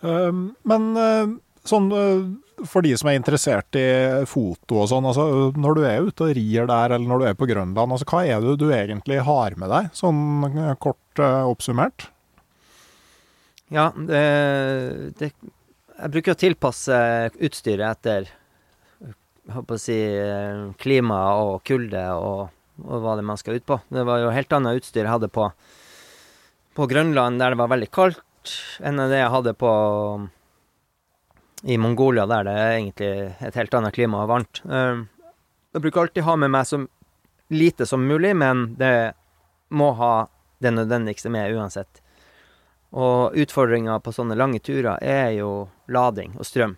[0.04, 1.30] Um, men uh,
[1.64, 2.24] sånn eh,
[2.68, 3.86] for de som er interessert i
[4.28, 7.38] foto og sånn, altså når du er ute og rir der, eller når du er
[7.40, 12.10] på Grønland, altså hva er det du egentlig har med deg, sånn kort oppsummert?
[13.72, 14.22] Ja, det,
[15.18, 17.00] det Jeg bruker å tilpasse
[17.40, 18.28] utstyret etter
[19.52, 22.50] håper å si eh, klima og kulde og,
[22.84, 23.80] og hva det man skal ut på.
[23.92, 25.50] Det var jo helt annet utstyr jeg hadde på
[26.74, 29.70] på Grønland, der det var veldig kaldt, enn det jeg hadde på
[31.70, 33.12] i Mongolia, der det er egentlig
[33.46, 34.62] et helt annet klima og varmt.
[34.66, 35.04] Eh,
[35.74, 36.80] Jeg bruker alltid ha med meg så
[37.50, 39.14] lite som mulig, men det
[39.70, 40.28] må ha
[40.62, 42.02] det nødvendigste med uansett.
[42.94, 46.76] Og utfordringa på sånne lange turer er jo lading og strøm.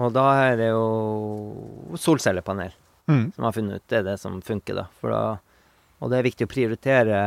[0.00, 2.72] Og da er det jo solcellepanel
[3.10, 3.32] Mm.
[3.34, 3.82] som har funnet ut.
[3.90, 4.84] Det er det som funker, da.
[5.00, 5.22] For da
[6.02, 7.18] og det er viktig å prioritere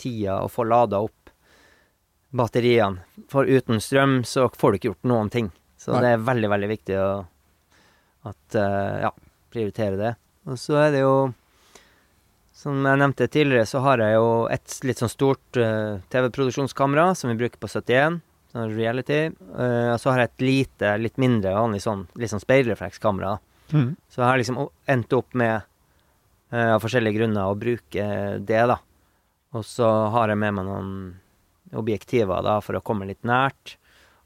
[0.00, 1.30] tida og få lada opp
[2.30, 3.00] batteriene.
[3.32, 5.50] For uten strøm så får du ikke gjort noen ting.
[5.80, 6.00] Så Nei.
[6.04, 7.08] det er veldig, veldig viktig å
[8.28, 9.10] at, eh, ja,
[9.52, 10.14] prioritere det.
[10.48, 11.34] Og så er det jo
[12.58, 17.30] Som jeg nevnte tidligere, så har jeg jo et litt sånn stort uh, TV-produksjonskamera som
[17.30, 18.16] vi bruker på 71,
[18.52, 19.20] sånn reality.
[19.52, 23.36] Uh, og så har jeg et lite, litt mindre, vanlig sånn, litt sånn speilreflekskamera.
[23.72, 23.90] Mm.
[24.08, 25.66] Så jeg har liksom endt opp med,
[26.52, 28.06] uh, av forskjellige grunner, å bruke
[28.40, 28.78] det, da.
[29.56, 30.92] Og så har jeg med meg noen
[31.76, 33.76] objektiver da, for å komme litt nært,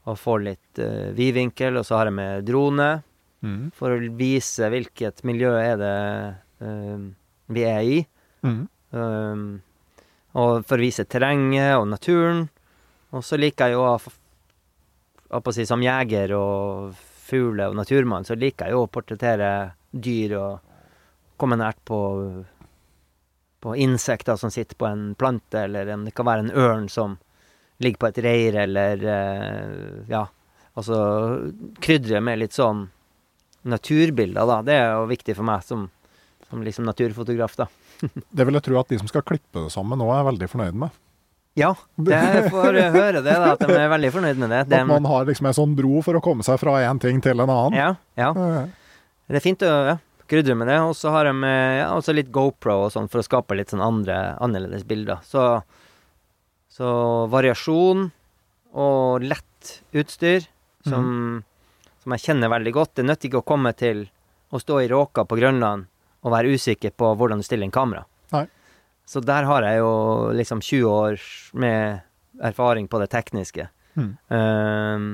[0.07, 1.79] og få litt uh, vidvinkel.
[1.79, 2.91] Og så har jeg med drone,
[3.43, 3.73] Mm.
[3.75, 5.95] for å vise hvilket miljø er det
[6.63, 7.01] uh,
[7.51, 7.97] vi er i.
[8.39, 8.61] Mm.
[8.95, 9.41] Um,
[10.39, 12.45] og for å vise terrenget og naturen.
[13.13, 18.67] Og så liker jeg jo å si, Som jeger og fugle- og naturmann, så liker
[18.67, 20.59] jeg jo å portrettere dyr og
[21.37, 21.99] komme nært på
[23.63, 27.15] på insekter som sitter på en plante, eller en, det kan være en ørn som
[27.83, 30.25] ligger på et reir, eller eh, Ja,
[30.75, 30.97] altså
[31.83, 32.89] krydre med litt sånn
[33.63, 34.57] naturbilder, da.
[34.67, 35.87] Det er jo viktig for meg som,
[36.49, 37.69] som liksom naturfotograf, da.
[38.35, 40.81] Det vil jeg tro at de som skal klippe det sammen nå, er veldig fornøyd
[40.83, 40.99] med.
[41.59, 44.61] Ja, det får jeg høre det, da, at de er veldig fornøyd med det.
[44.71, 47.19] De, At man har liksom en sånn bro for å komme seg fra én ting
[47.21, 47.77] til en annen.
[47.77, 48.31] ja, ja.
[48.33, 48.65] Eh,
[49.29, 49.95] Det er fint å ja,
[50.29, 50.79] krydre med det.
[50.81, 53.85] Og så har de ja, også litt GoPro og sånn for å skape litt sånn
[53.85, 55.21] andre, annerledes bilder.
[55.29, 55.45] Så,
[56.73, 56.89] så
[57.29, 58.09] variasjon
[58.73, 60.47] og lett utstyr
[60.89, 61.43] som,
[62.01, 62.95] som jeg kjenner veldig godt.
[62.97, 64.07] Det nytter ikke å komme til
[64.53, 65.85] å stå i råka på Grønland
[66.23, 68.03] og være usikker på hvordan du stiller en kamera.
[68.33, 68.47] Nei.
[69.05, 69.93] Så der har jeg jo
[70.33, 71.21] liksom 20 år
[71.59, 71.99] med
[72.41, 73.67] erfaring på det tekniske.
[73.93, 74.17] Mm.
[74.29, 75.07] Ehm,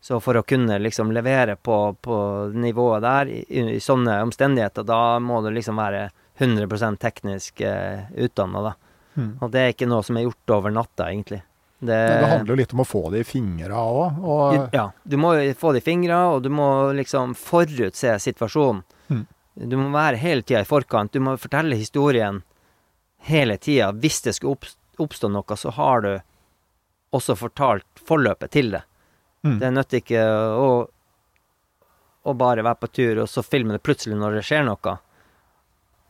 [0.00, 2.16] så for å kunne liksom levere på, på
[2.54, 3.42] nivået der, i,
[3.76, 6.08] i sånne omstendigheter, da må du liksom være
[6.38, 8.74] 100 teknisk uh, utdanna, da.
[9.18, 9.30] Mm.
[9.42, 11.40] Og det er ikke noe som er gjort over natta, egentlig.
[11.78, 14.20] Det, det handler jo litt om å få det i fingra òg.
[14.22, 18.84] Og ja, du må få det i fingra, og du må liksom forutse situasjonen.
[19.10, 19.24] Mm.
[19.66, 21.12] Du må være hele tida i forkant.
[21.14, 22.42] Du må fortelle historien
[23.28, 23.92] hele tida.
[23.92, 24.56] Hvis det skulle
[24.98, 26.12] oppstå noe, så har du
[27.14, 28.82] også fortalt forløpet til det.
[29.46, 29.58] Mm.
[29.60, 30.24] Det nytter ikke
[30.58, 30.70] å,
[32.22, 34.96] å bare være på tur, og så filme det plutselig når det skjer noe.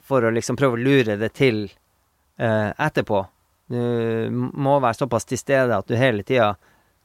[0.09, 3.23] For å liksom prøve å lure det til eh, etterpå.
[3.69, 6.55] Du må være såpass til stede at du hele tida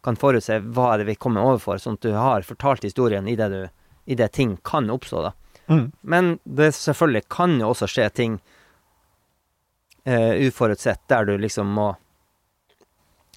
[0.03, 3.61] kan forutse hva det vi kommer overfor, sånn at du har fortalt historien idet du
[4.05, 5.31] i det ting kan oppstå, da.
[5.71, 5.85] mm.
[6.01, 8.33] Men det selvfølgelig kan jo også skje ting
[10.05, 11.95] eh, uforutsett, der du liksom må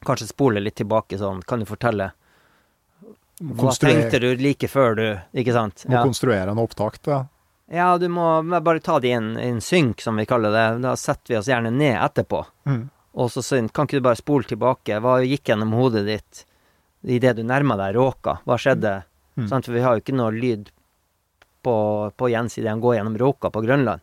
[0.07, 1.43] kanskje spole litt tilbake sånn.
[1.47, 2.13] Kan du fortelle
[3.41, 5.07] hva tenkte du like før du
[5.37, 5.85] Ikke sant?
[5.89, 6.03] må Ja.
[6.05, 7.27] konstruere en opptak, Ja.
[7.71, 10.83] ja, du må bare ta det i en, en synk, som vi kaller det.
[10.83, 12.45] Da setter vi oss gjerne ned etterpå.
[12.67, 12.89] Mm.
[13.15, 15.01] Og så kan ikke du bare spole tilbake?
[15.01, 16.45] Hva gikk gjennom hodet ditt
[17.05, 18.39] idet du nærma deg råka?
[18.45, 19.05] Hva skjedde?
[19.37, 19.49] Mm.
[19.49, 20.71] For vi har jo ikke noe lyd
[21.63, 24.01] på, på Jens idet han går gjennom råka på Grønland.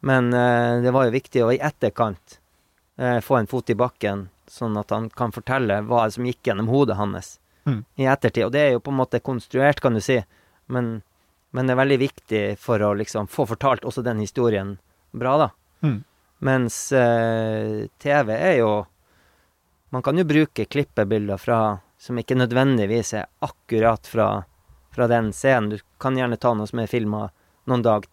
[0.00, 2.38] Men eh, det var jo viktig å i etterkant
[2.96, 6.70] eh, få en fot i bakken, sånn at han kan fortelle hva som gikk gjennom
[6.72, 7.36] hodet hans
[7.66, 7.84] Mm.
[7.96, 8.44] i ettertid.
[8.46, 10.16] Og det er jo på en måte konstruert, kan du si,
[10.72, 11.02] men,
[11.52, 14.78] men det er veldig viktig for å liksom få fortalt også den historien
[15.12, 15.48] bra, da.
[15.84, 15.98] Mm.
[16.48, 18.86] Mens eh, TV er jo
[19.90, 24.44] Man kan jo bruke klippebilder fra som ikke nødvendigvis er akkurat fra,
[24.94, 25.72] fra den scenen.
[25.74, 27.24] Du kan gjerne ta noe som er filma
[27.66, 28.06] noen dag,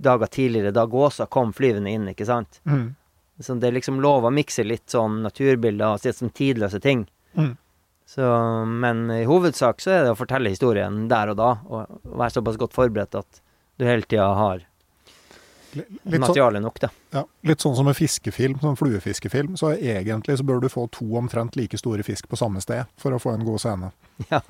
[0.00, 2.60] dager tidligere, da gåsa kom flyvende inn, ikke sant.
[2.64, 2.94] Mm.
[3.40, 7.06] Så det er liksom lov å mikse litt sånn naturbilder og se som tidløse ting.
[7.36, 7.54] Mm.
[8.10, 8.26] Så,
[8.66, 12.58] men i hovedsak så er det å fortelle historien der og da, og være såpass
[12.60, 13.40] godt forberedt at
[13.78, 14.69] du hele tida har sånn,
[16.04, 16.88] materiale nok, da.
[17.14, 21.06] ja, litt sånn som en fiskefilm, sånn fluefiskefilm, så egentlig så bør du få to
[21.18, 23.90] omtrent like store fisk på samme sted for å få en god scene.
[24.30, 24.40] Ja,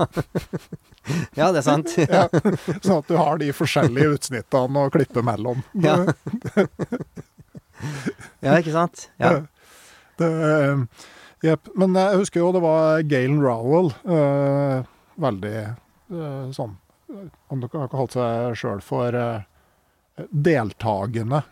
[1.39, 1.95] ja det er sant.
[2.11, 2.27] Ja,
[2.83, 5.65] sånn at du har de forskjellige utsnittene å klippe mellom.
[5.81, 5.97] Ja.
[8.45, 9.07] ja, ikke sant?
[9.21, 9.31] Ja.
[10.21, 10.83] Det, eh,
[11.47, 11.71] jepp.
[11.79, 14.83] Men jeg husker jo det var Galen Rowell, Øh,
[15.21, 15.55] veldig
[16.13, 16.77] øh, sånn
[17.51, 19.47] Han kalt seg sjøl for eh,
[20.31, 21.43] deltagende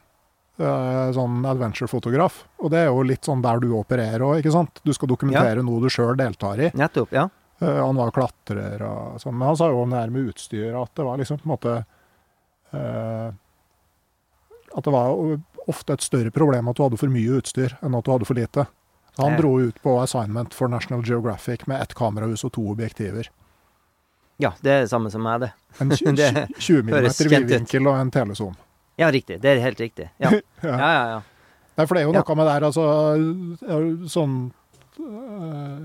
[0.59, 2.40] eh, sånn adventure-fotograf.
[2.62, 4.80] Og det er jo litt sånn der du opererer òg, ikke sant?
[4.85, 6.70] Du skal dokumentere noe du sjøl deltar i.
[6.78, 7.12] Nettopp.
[7.14, 7.28] Ja.
[7.60, 9.36] Eh, han var klatrer og sånn.
[9.36, 11.55] Men han sa jo om det her med utstyr at det var liksom på en
[11.55, 11.76] måte
[12.76, 13.28] eh,
[14.76, 18.05] At det var ofte et større problem at du hadde for mye utstyr enn at
[18.06, 18.66] du hadde for lite.
[19.18, 23.26] Han dro ut på assignment for National Geographic med ett kamerahus og to objektiver.
[24.39, 25.51] Ja, det er det samme som meg, det.
[25.82, 27.39] En tj- Det 20 mm høres kjent ut.
[27.48, 28.55] vidvinkel og en telesom.
[28.98, 29.40] Ja, riktig.
[29.43, 30.09] Det er helt riktig.
[30.23, 30.31] Ja,
[30.62, 31.02] ja, ja.
[31.16, 31.19] ja.
[31.78, 32.85] Nei, for det er jo noe med det her, altså
[33.62, 34.32] er jo Sånn
[34.98, 35.82] øh,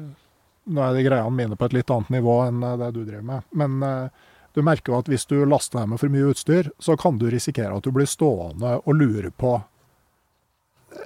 [0.73, 3.43] Nå er det greiene mine på et litt annet nivå enn det du driver med.
[3.51, 4.07] Men øh,
[4.55, 7.27] du merker jo at hvis du laster deg med for mye utstyr, så kan du
[7.33, 9.57] risikere at du blir stående og lure på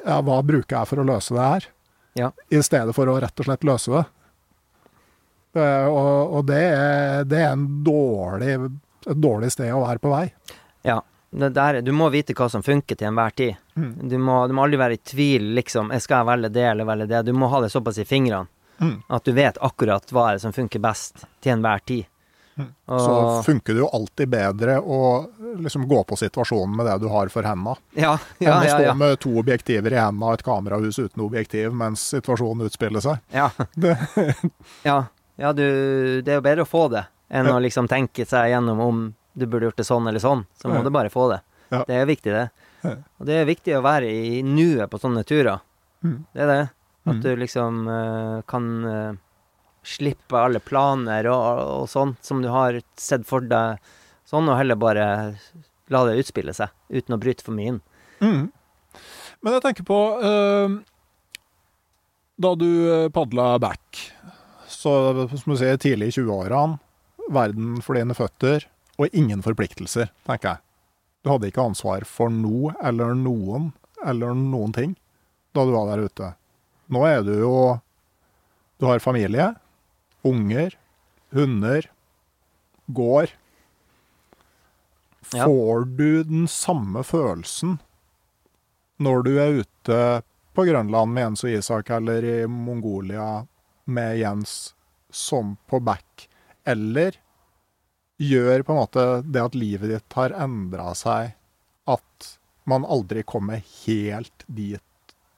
[0.05, 1.67] ja, hva bruker jeg for å løse det her,
[2.19, 2.31] Ja.
[2.51, 4.03] i stedet for å rett og slett løse det.
[5.55, 8.57] Eh, og og det, er, det er en dårlig,
[9.07, 10.25] et dårlig sted å være på vei.
[11.29, 13.57] Det der, du må vite hva som funker til enhver tid.
[13.75, 13.89] Mm.
[14.09, 15.89] Du må, du må aldri være i tvil, liksom.
[15.91, 17.19] Jeg skal velge det eller velge det.
[17.27, 18.47] Du må ha det såpass i fingrene
[18.79, 18.99] Mm.
[19.09, 22.05] at du vet akkurat hva er det som funker best til enhver tid.
[22.57, 22.67] Mm.
[22.93, 24.99] Og, Så funker det jo alltid bedre å
[25.63, 27.73] liksom gå på situasjonen med det du har for henda.
[27.97, 28.93] ja, enn ja, å ja, stå ja.
[28.93, 33.17] med to objektiver i hendene og et kamerahus uten objektiv mens situasjonen utspiller seg.
[33.33, 33.49] Ja.
[33.73, 33.97] Det-
[34.85, 35.03] ja,
[35.37, 35.63] ja du,
[36.25, 38.99] det er jo bedre å få det enn å liksom tenke seg gjennom om
[39.37, 40.45] du burde gjort det sånn eller sånn.
[40.57, 41.41] Så må du bare få det.
[41.89, 42.45] Det er viktig, det.
[43.19, 45.59] Og det er viktig å være i nuet på sånne turer.
[46.05, 46.17] Mm.
[46.33, 46.61] Det er det.
[47.07, 47.21] At Mm.
[47.23, 49.13] du liksom uh, kan uh,
[49.83, 53.77] slippe alle planer og, og sånn som du har sett for deg,
[54.27, 55.05] sånn, og heller bare
[55.93, 57.79] la det utspille seg, uten å bryte for mye inn.
[58.19, 58.49] Mm.
[59.43, 60.75] Men jeg tenker på uh,
[62.41, 62.67] Da du
[63.15, 64.01] padla back,
[64.77, 64.93] så
[65.31, 66.77] som du sier, tidlig i 20-årene,
[67.33, 68.67] verden for dine føtter,
[68.97, 70.63] og ingen forpliktelser, tenker jeg.
[71.25, 73.71] Du hadde ikke ansvar for noe eller noen
[74.05, 74.93] eller noen ting
[75.57, 76.29] da du var der ute.
[76.93, 77.57] Nå er du jo
[78.77, 79.55] Du har familie,
[80.21, 80.75] unger,
[81.33, 81.87] hunder,
[82.85, 83.31] gård.
[85.33, 85.47] Ja.
[85.47, 87.79] Får du den samme følelsen
[89.01, 89.97] når du er ute
[90.53, 93.47] på Grønland med Jens og Isak, eller i Mongolia
[93.87, 94.75] med Jens,
[95.09, 96.27] som på back?
[96.67, 97.17] Eller
[98.17, 101.35] gjør på en måte det at livet ditt har endra seg,
[101.87, 102.29] at
[102.67, 104.83] man aldri kommer helt dit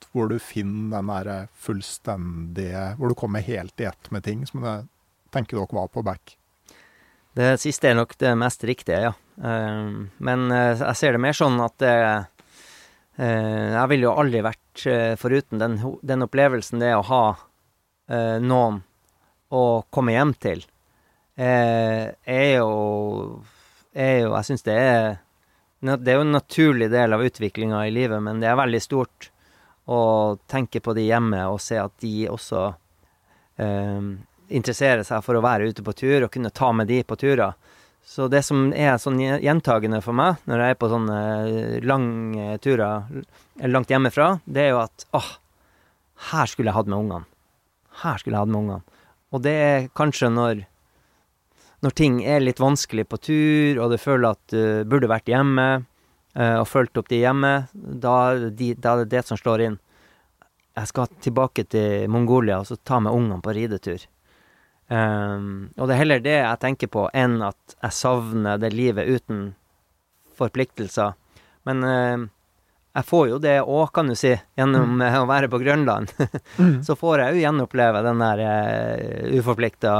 [0.09, 4.63] hvor du finner den derre fullstendige Hvor du kommer helt i ett med ting, som
[4.65, 4.87] jeg
[5.29, 6.35] tenker dere var på back.
[7.37, 9.13] Det siste er nok det mest riktige, ja.
[9.37, 11.93] Eh, men eh, jeg ser det mer sånn at det
[13.21, 17.23] eh, Jeg ville jo aldri vært eh, foruten den, den opplevelsen det er å ha
[18.09, 18.81] eh, noen
[19.49, 20.65] å komme hjem til.
[21.39, 23.41] Eh, er jo
[23.95, 25.05] er jo Jeg syns det er
[25.79, 29.29] Det er jo en naturlig del av utviklinga i livet, men det er veldig stort
[29.87, 32.65] å tenke på de hjemme og se at de også
[33.63, 34.09] eh,
[34.49, 37.55] interesserer seg for å være ute på tur og kunne ta med de på turer.
[38.05, 41.17] Så det som er sånn gjentagende for meg når jeg er på sånne
[41.47, 43.07] eh, lange turer
[43.63, 45.31] langt hjemmefra, det er jo at åh,
[46.33, 47.38] her skulle jeg hatt med ungene.
[48.03, 48.99] Her skulle jeg hatt med ungene.
[49.29, 50.65] Og det er kanskje når
[51.79, 55.67] når ting er litt vanskelig på tur, og du føler at du burde vært hjemme,
[56.35, 58.15] eh, og fulgt opp de hjemme, da,
[58.51, 59.77] de, da er det det som slår inn.
[60.75, 64.03] Jeg skal tilbake til Mongolia og så ta med ungene på ridetur.
[64.89, 69.07] Um, og det er heller det jeg tenker på, enn at jeg savner det livet
[69.07, 69.41] uten
[70.39, 71.13] forpliktelser.
[71.67, 72.23] Men ehm,
[72.93, 75.03] jeg får jo det òg, kan du si, gjennom mm.
[75.21, 76.09] å være på Grønland.
[76.85, 79.93] Så får jeg jo gjenoppleve den der uh, uforplikta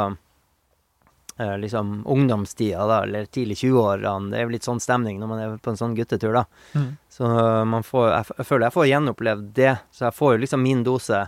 [1.40, 4.32] uh, liksom ungdomstida, da, eller tidlig 20-årene.
[4.32, 6.45] Det er jo litt sånn stemning når man er på en sånn guttetur, da.
[6.74, 6.90] Mm.
[7.14, 10.44] Så eh, man får, jeg, jeg føler jeg får gjenopplevd det, så jeg får jo
[10.45, 11.24] liksom min dose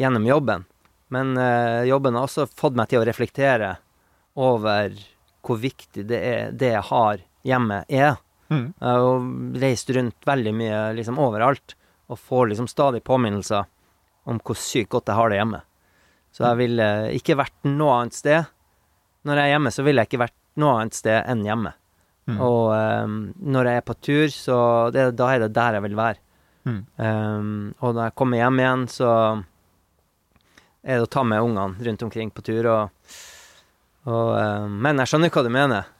[0.00, 0.66] gjennom jobben.
[1.14, 3.76] Men uh, jobben har også fått meg til å reflektere
[4.34, 4.96] over
[5.44, 8.16] hvor viktig det, er, det jeg har hjemme, er.
[8.54, 8.66] Mm.
[8.78, 11.76] Jeg har reist rundt veldig mye liksom overalt,
[12.12, 13.66] og får liksom stadig påminnelser
[14.28, 15.60] om hvor sykt godt jeg har det hjemme.
[16.34, 18.50] Så jeg ville ikke vært noe annet sted.
[19.24, 21.72] Når jeg er hjemme, så ville jeg ikke vært noe annet sted enn hjemme.
[22.24, 22.38] Mm.
[22.40, 23.16] Og um,
[23.54, 24.58] når jeg er på tur, så
[24.94, 26.20] det, da er det der jeg vil være.
[26.64, 26.80] Mm.
[26.96, 29.10] Um, og når jeg kommer hjem igjen, så
[30.84, 32.70] er det å ta med ungene rundt omkring på tur.
[32.72, 33.10] Og,
[34.08, 35.92] og, um, men jeg skjønner hva du mener.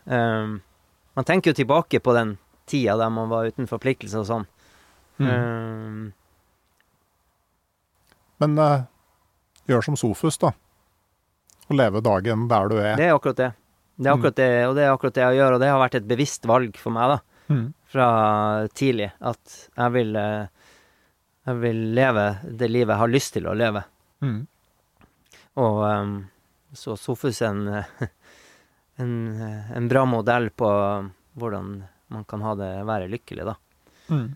[1.15, 2.35] Man tenker jo tilbake på den
[2.71, 4.47] tida der man var uten forpliktelser og sånn.
[5.23, 5.29] Mm.
[5.31, 6.13] Um,
[8.43, 8.87] Men uh,
[9.71, 10.51] gjør som Sofus, da.
[11.69, 12.97] Og leve dagen der du er.
[12.99, 13.53] det er akkurat det.
[13.95, 15.97] Det er akkurat det, og det er akkurat det jeg gjør, og det har vært
[16.01, 17.23] et bevisst valg for meg, da.
[17.45, 17.75] Mm.
[17.93, 18.07] fra
[18.73, 20.47] tidlig at jeg vil, eh,
[21.45, 23.83] jeg vil leve det livet jeg har lyst til å leve.
[24.25, 24.47] Mm.
[25.61, 26.15] Og um,
[26.73, 28.09] så Sofus er en, eh,
[29.05, 30.71] en, eh, en bra modell på
[31.39, 31.77] hvordan
[32.13, 33.55] man kan ha det, være lykkelig, da.
[34.09, 34.27] Mm.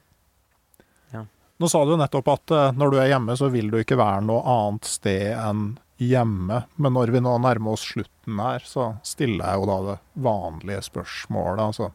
[1.13, 1.25] Ja.
[1.59, 4.25] Nå sa du nettopp at eh, når du er hjemme, så vil du ikke være
[4.29, 6.63] noe annet sted enn hjemme.
[6.77, 9.97] Men når vi nå nærmer oss slutten her, så stiller jeg jo da det
[10.29, 11.65] vanlige spørsmålet.
[11.67, 11.91] Altså,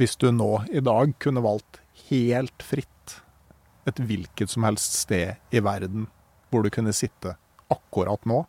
[0.00, 2.88] hvis du nå i dag kunne valgt helt fritt
[3.88, 6.06] et hvilket som helst sted i verden
[6.52, 7.34] hvor du kunne sitte
[7.72, 8.42] akkurat nå,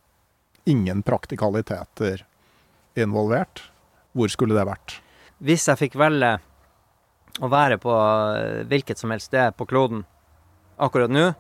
[0.70, 2.26] ingen praktikaliteter
[3.00, 3.64] involvert,
[4.14, 4.98] hvor skulle det vært?
[5.42, 6.36] Hvis jeg fikk velge
[7.42, 10.04] å være på eh, hvilket som helst sted på kloden
[10.78, 11.32] akkurat nå,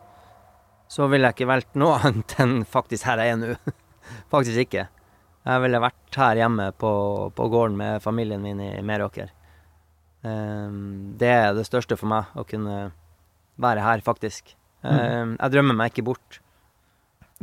[0.89, 3.53] så ville jeg ikke valgt noe annet enn faktisk her jeg er nå.
[4.33, 4.87] faktisk ikke.
[5.43, 6.91] Jeg ville vært her hjemme på,
[7.35, 9.33] på gården med familien min i Meråker.
[10.23, 12.77] Ehm, det er det største for meg, å kunne
[13.61, 14.55] være her, faktisk.
[14.87, 16.39] Ehm, jeg drømmer meg ikke bort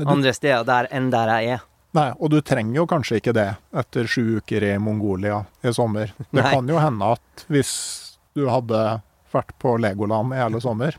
[0.01, 1.67] andre steder der enn der jeg er.
[1.97, 3.49] Nei, og du trenger jo kanskje ikke det
[3.83, 6.15] etter sju uker i Mongolia i sommer.
[6.31, 6.55] Det Nei.
[6.55, 7.73] kan jo hende at hvis
[8.37, 8.81] du hadde
[9.33, 10.97] vært på Legoland i hele sommer,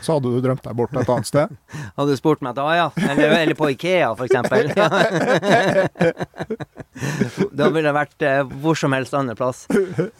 [0.00, 1.52] så hadde du drømt deg bort et annet sted.
[1.96, 2.86] Hadde du spurt meg da, ja.
[3.00, 4.68] Eller, eller på Ikea, eksempel.
[7.56, 9.64] da ville det vært eh, hvor som helst andre plass.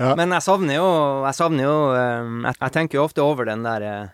[0.00, 0.14] Ja.
[0.16, 0.88] Men jeg savner jo
[1.26, 4.08] Jeg savner jo eh, jeg, jeg tenker jo ofte over den der eh,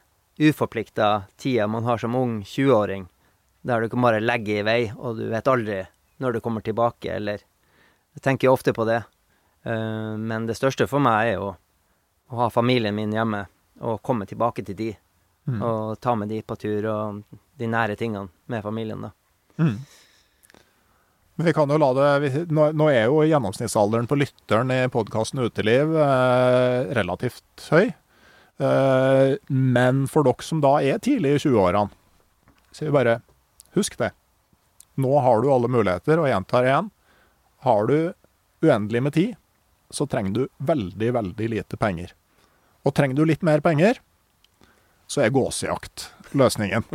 [0.51, 3.07] uforplikta tida man har som ung 20-åring,
[3.63, 5.81] der du kan bare legge i vei, og du vet aldri
[6.23, 7.43] når du kommer tilbake, eller
[8.13, 8.99] Jeg tenker jo ofte på det.
[9.65, 11.47] Eh, men det største for meg er jo
[12.29, 13.47] å ha familien min hjemme,
[13.81, 14.91] og komme tilbake til de.
[15.49, 15.63] Mm.
[15.65, 17.23] Og ta med de på tur, og
[17.57, 19.13] de nære tingene med familien, da.
[19.57, 19.79] Mm.
[21.35, 25.97] Men vi kan jo la det Nå, er jo gjennomsnittsalderen på lytteren i podkasten Uteliv
[25.97, 27.93] eh, relativt høy.
[28.61, 31.89] Eh, men for dere som da er tidlig i 20-årene,
[32.73, 33.23] så vi bare
[33.77, 34.13] husk det.
[35.01, 36.91] Nå har du alle muligheter, og jeg gjentar igjen.
[37.65, 37.97] Har du
[38.63, 39.37] uendelig med tid,
[39.91, 42.13] så trenger du veldig, veldig lite penger.
[42.83, 44.01] Og trenger du litt mer penger,
[45.07, 46.87] så er gåsejakt løsningen.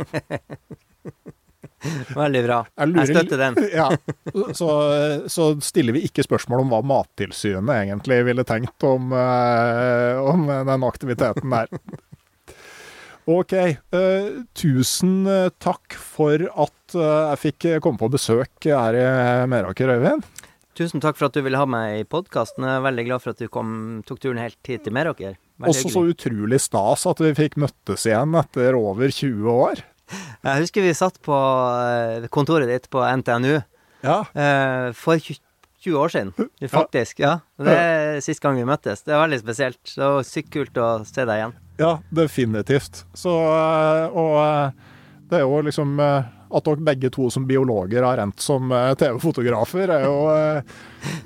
[2.14, 2.58] Veldig bra.
[2.74, 3.58] Jeg lurer Jeg støtter den.
[3.78, 3.86] ja,
[4.56, 4.70] så,
[5.30, 10.86] så stiller vi ikke spørsmål om hva Mattilsynet egentlig ville tenkt om, eh, om den
[10.86, 11.70] aktiviteten der.
[13.28, 13.52] OK.
[13.92, 19.04] Uh, tusen eh, takk for at uh, jeg fikk komme på besøk her i
[19.50, 20.24] Meråker, Øyvind.
[20.78, 22.64] Tusen takk for at du ville ha meg i podkasten.
[22.64, 23.70] Jeg er veldig glad for at du kom,
[24.08, 25.36] tok turen helt hit til Meråker.
[25.58, 29.82] Også så utrolig stas at vi fikk møttes igjen etter over 20 år.
[30.46, 31.36] Jeg husker vi satt på
[32.32, 33.58] kontoret ditt på NTNU
[34.06, 34.22] Ja.
[34.96, 35.42] for 20
[35.78, 36.32] 20 år siden,
[36.72, 37.20] faktisk.
[37.22, 37.38] Ja.
[37.58, 39.04] Det er sist gang vi møttes.
[39.06, 39.82] Det er veldig spesielt.
[39.86, 41.54] Det var sykt kult å se deg igjen.
[41.78, 43.04] Ja, definitivt.
[43.14, 44.70] Så, øh, og øh,
[45.30, 49.90] det er jo liksom øh, At dere begge to som biologer har endt som TV-fotografer,
[49.92, 50.22] er jo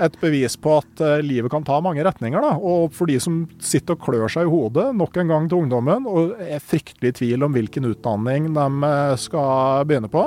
[0.02, 2.42] et bevis på at livet kan ta mange retninger.
[2.42, 2.56] da.
[2.58, 6.10] Og for de som sitter og klør seg i hodet nok en gang til ungdommen,
[6.10, 8.90] og er fryktelig i tvil om hvilken utdanning de
[9.22, 10.26] skal begynne på.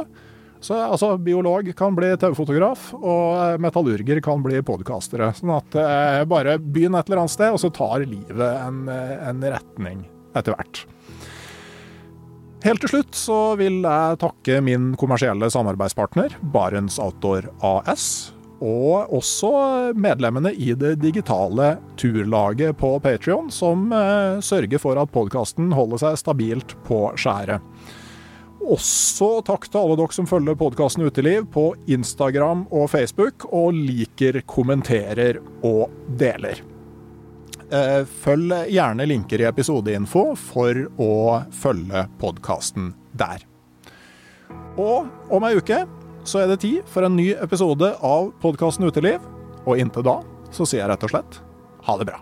[0.64, 5.34] Så altså, biolog kan bli TV-fotograf, og metallurger kan bli podkastere.
[5.36, 9.50] Sånn at eh, bare begynn et eller annet sted, og så tar livet en, en
[9.60, 10.86] retning etter hvert.
[12.66, 18.32] Helt til slutt så vil jeg takke min kommersielle samarbeidspartner, Barents Outdoor AS.
[18.64, 19.52] Og også
[20.00, 26.20] medlemmene i det digitale turlaget på Patrion, som eh, sørger for at podkasten holder seg
[26.24, 27.62] stabilt på skjæret.
[28.66, 34.42] Også takk til alle dere som følger podkasten Uteliv på Instagram og Facebook, og liker,
[34.50, 36.64] kommenterer og deler.
[37.72, 41.12] Eh, Følg gjerne linker i episodeinfo for å
[41.56, 43.46] følge podkasten der.
[44.78, 45.86] Og om ei uke
[46.26, 49.24] så er det tid for en ny episode av podkasten Uteliv.
[49.66, 50.20] Og inntil da
[50.54, 51.40] så sier jeg rett og slett
[51.88, 52.22] ha det bra.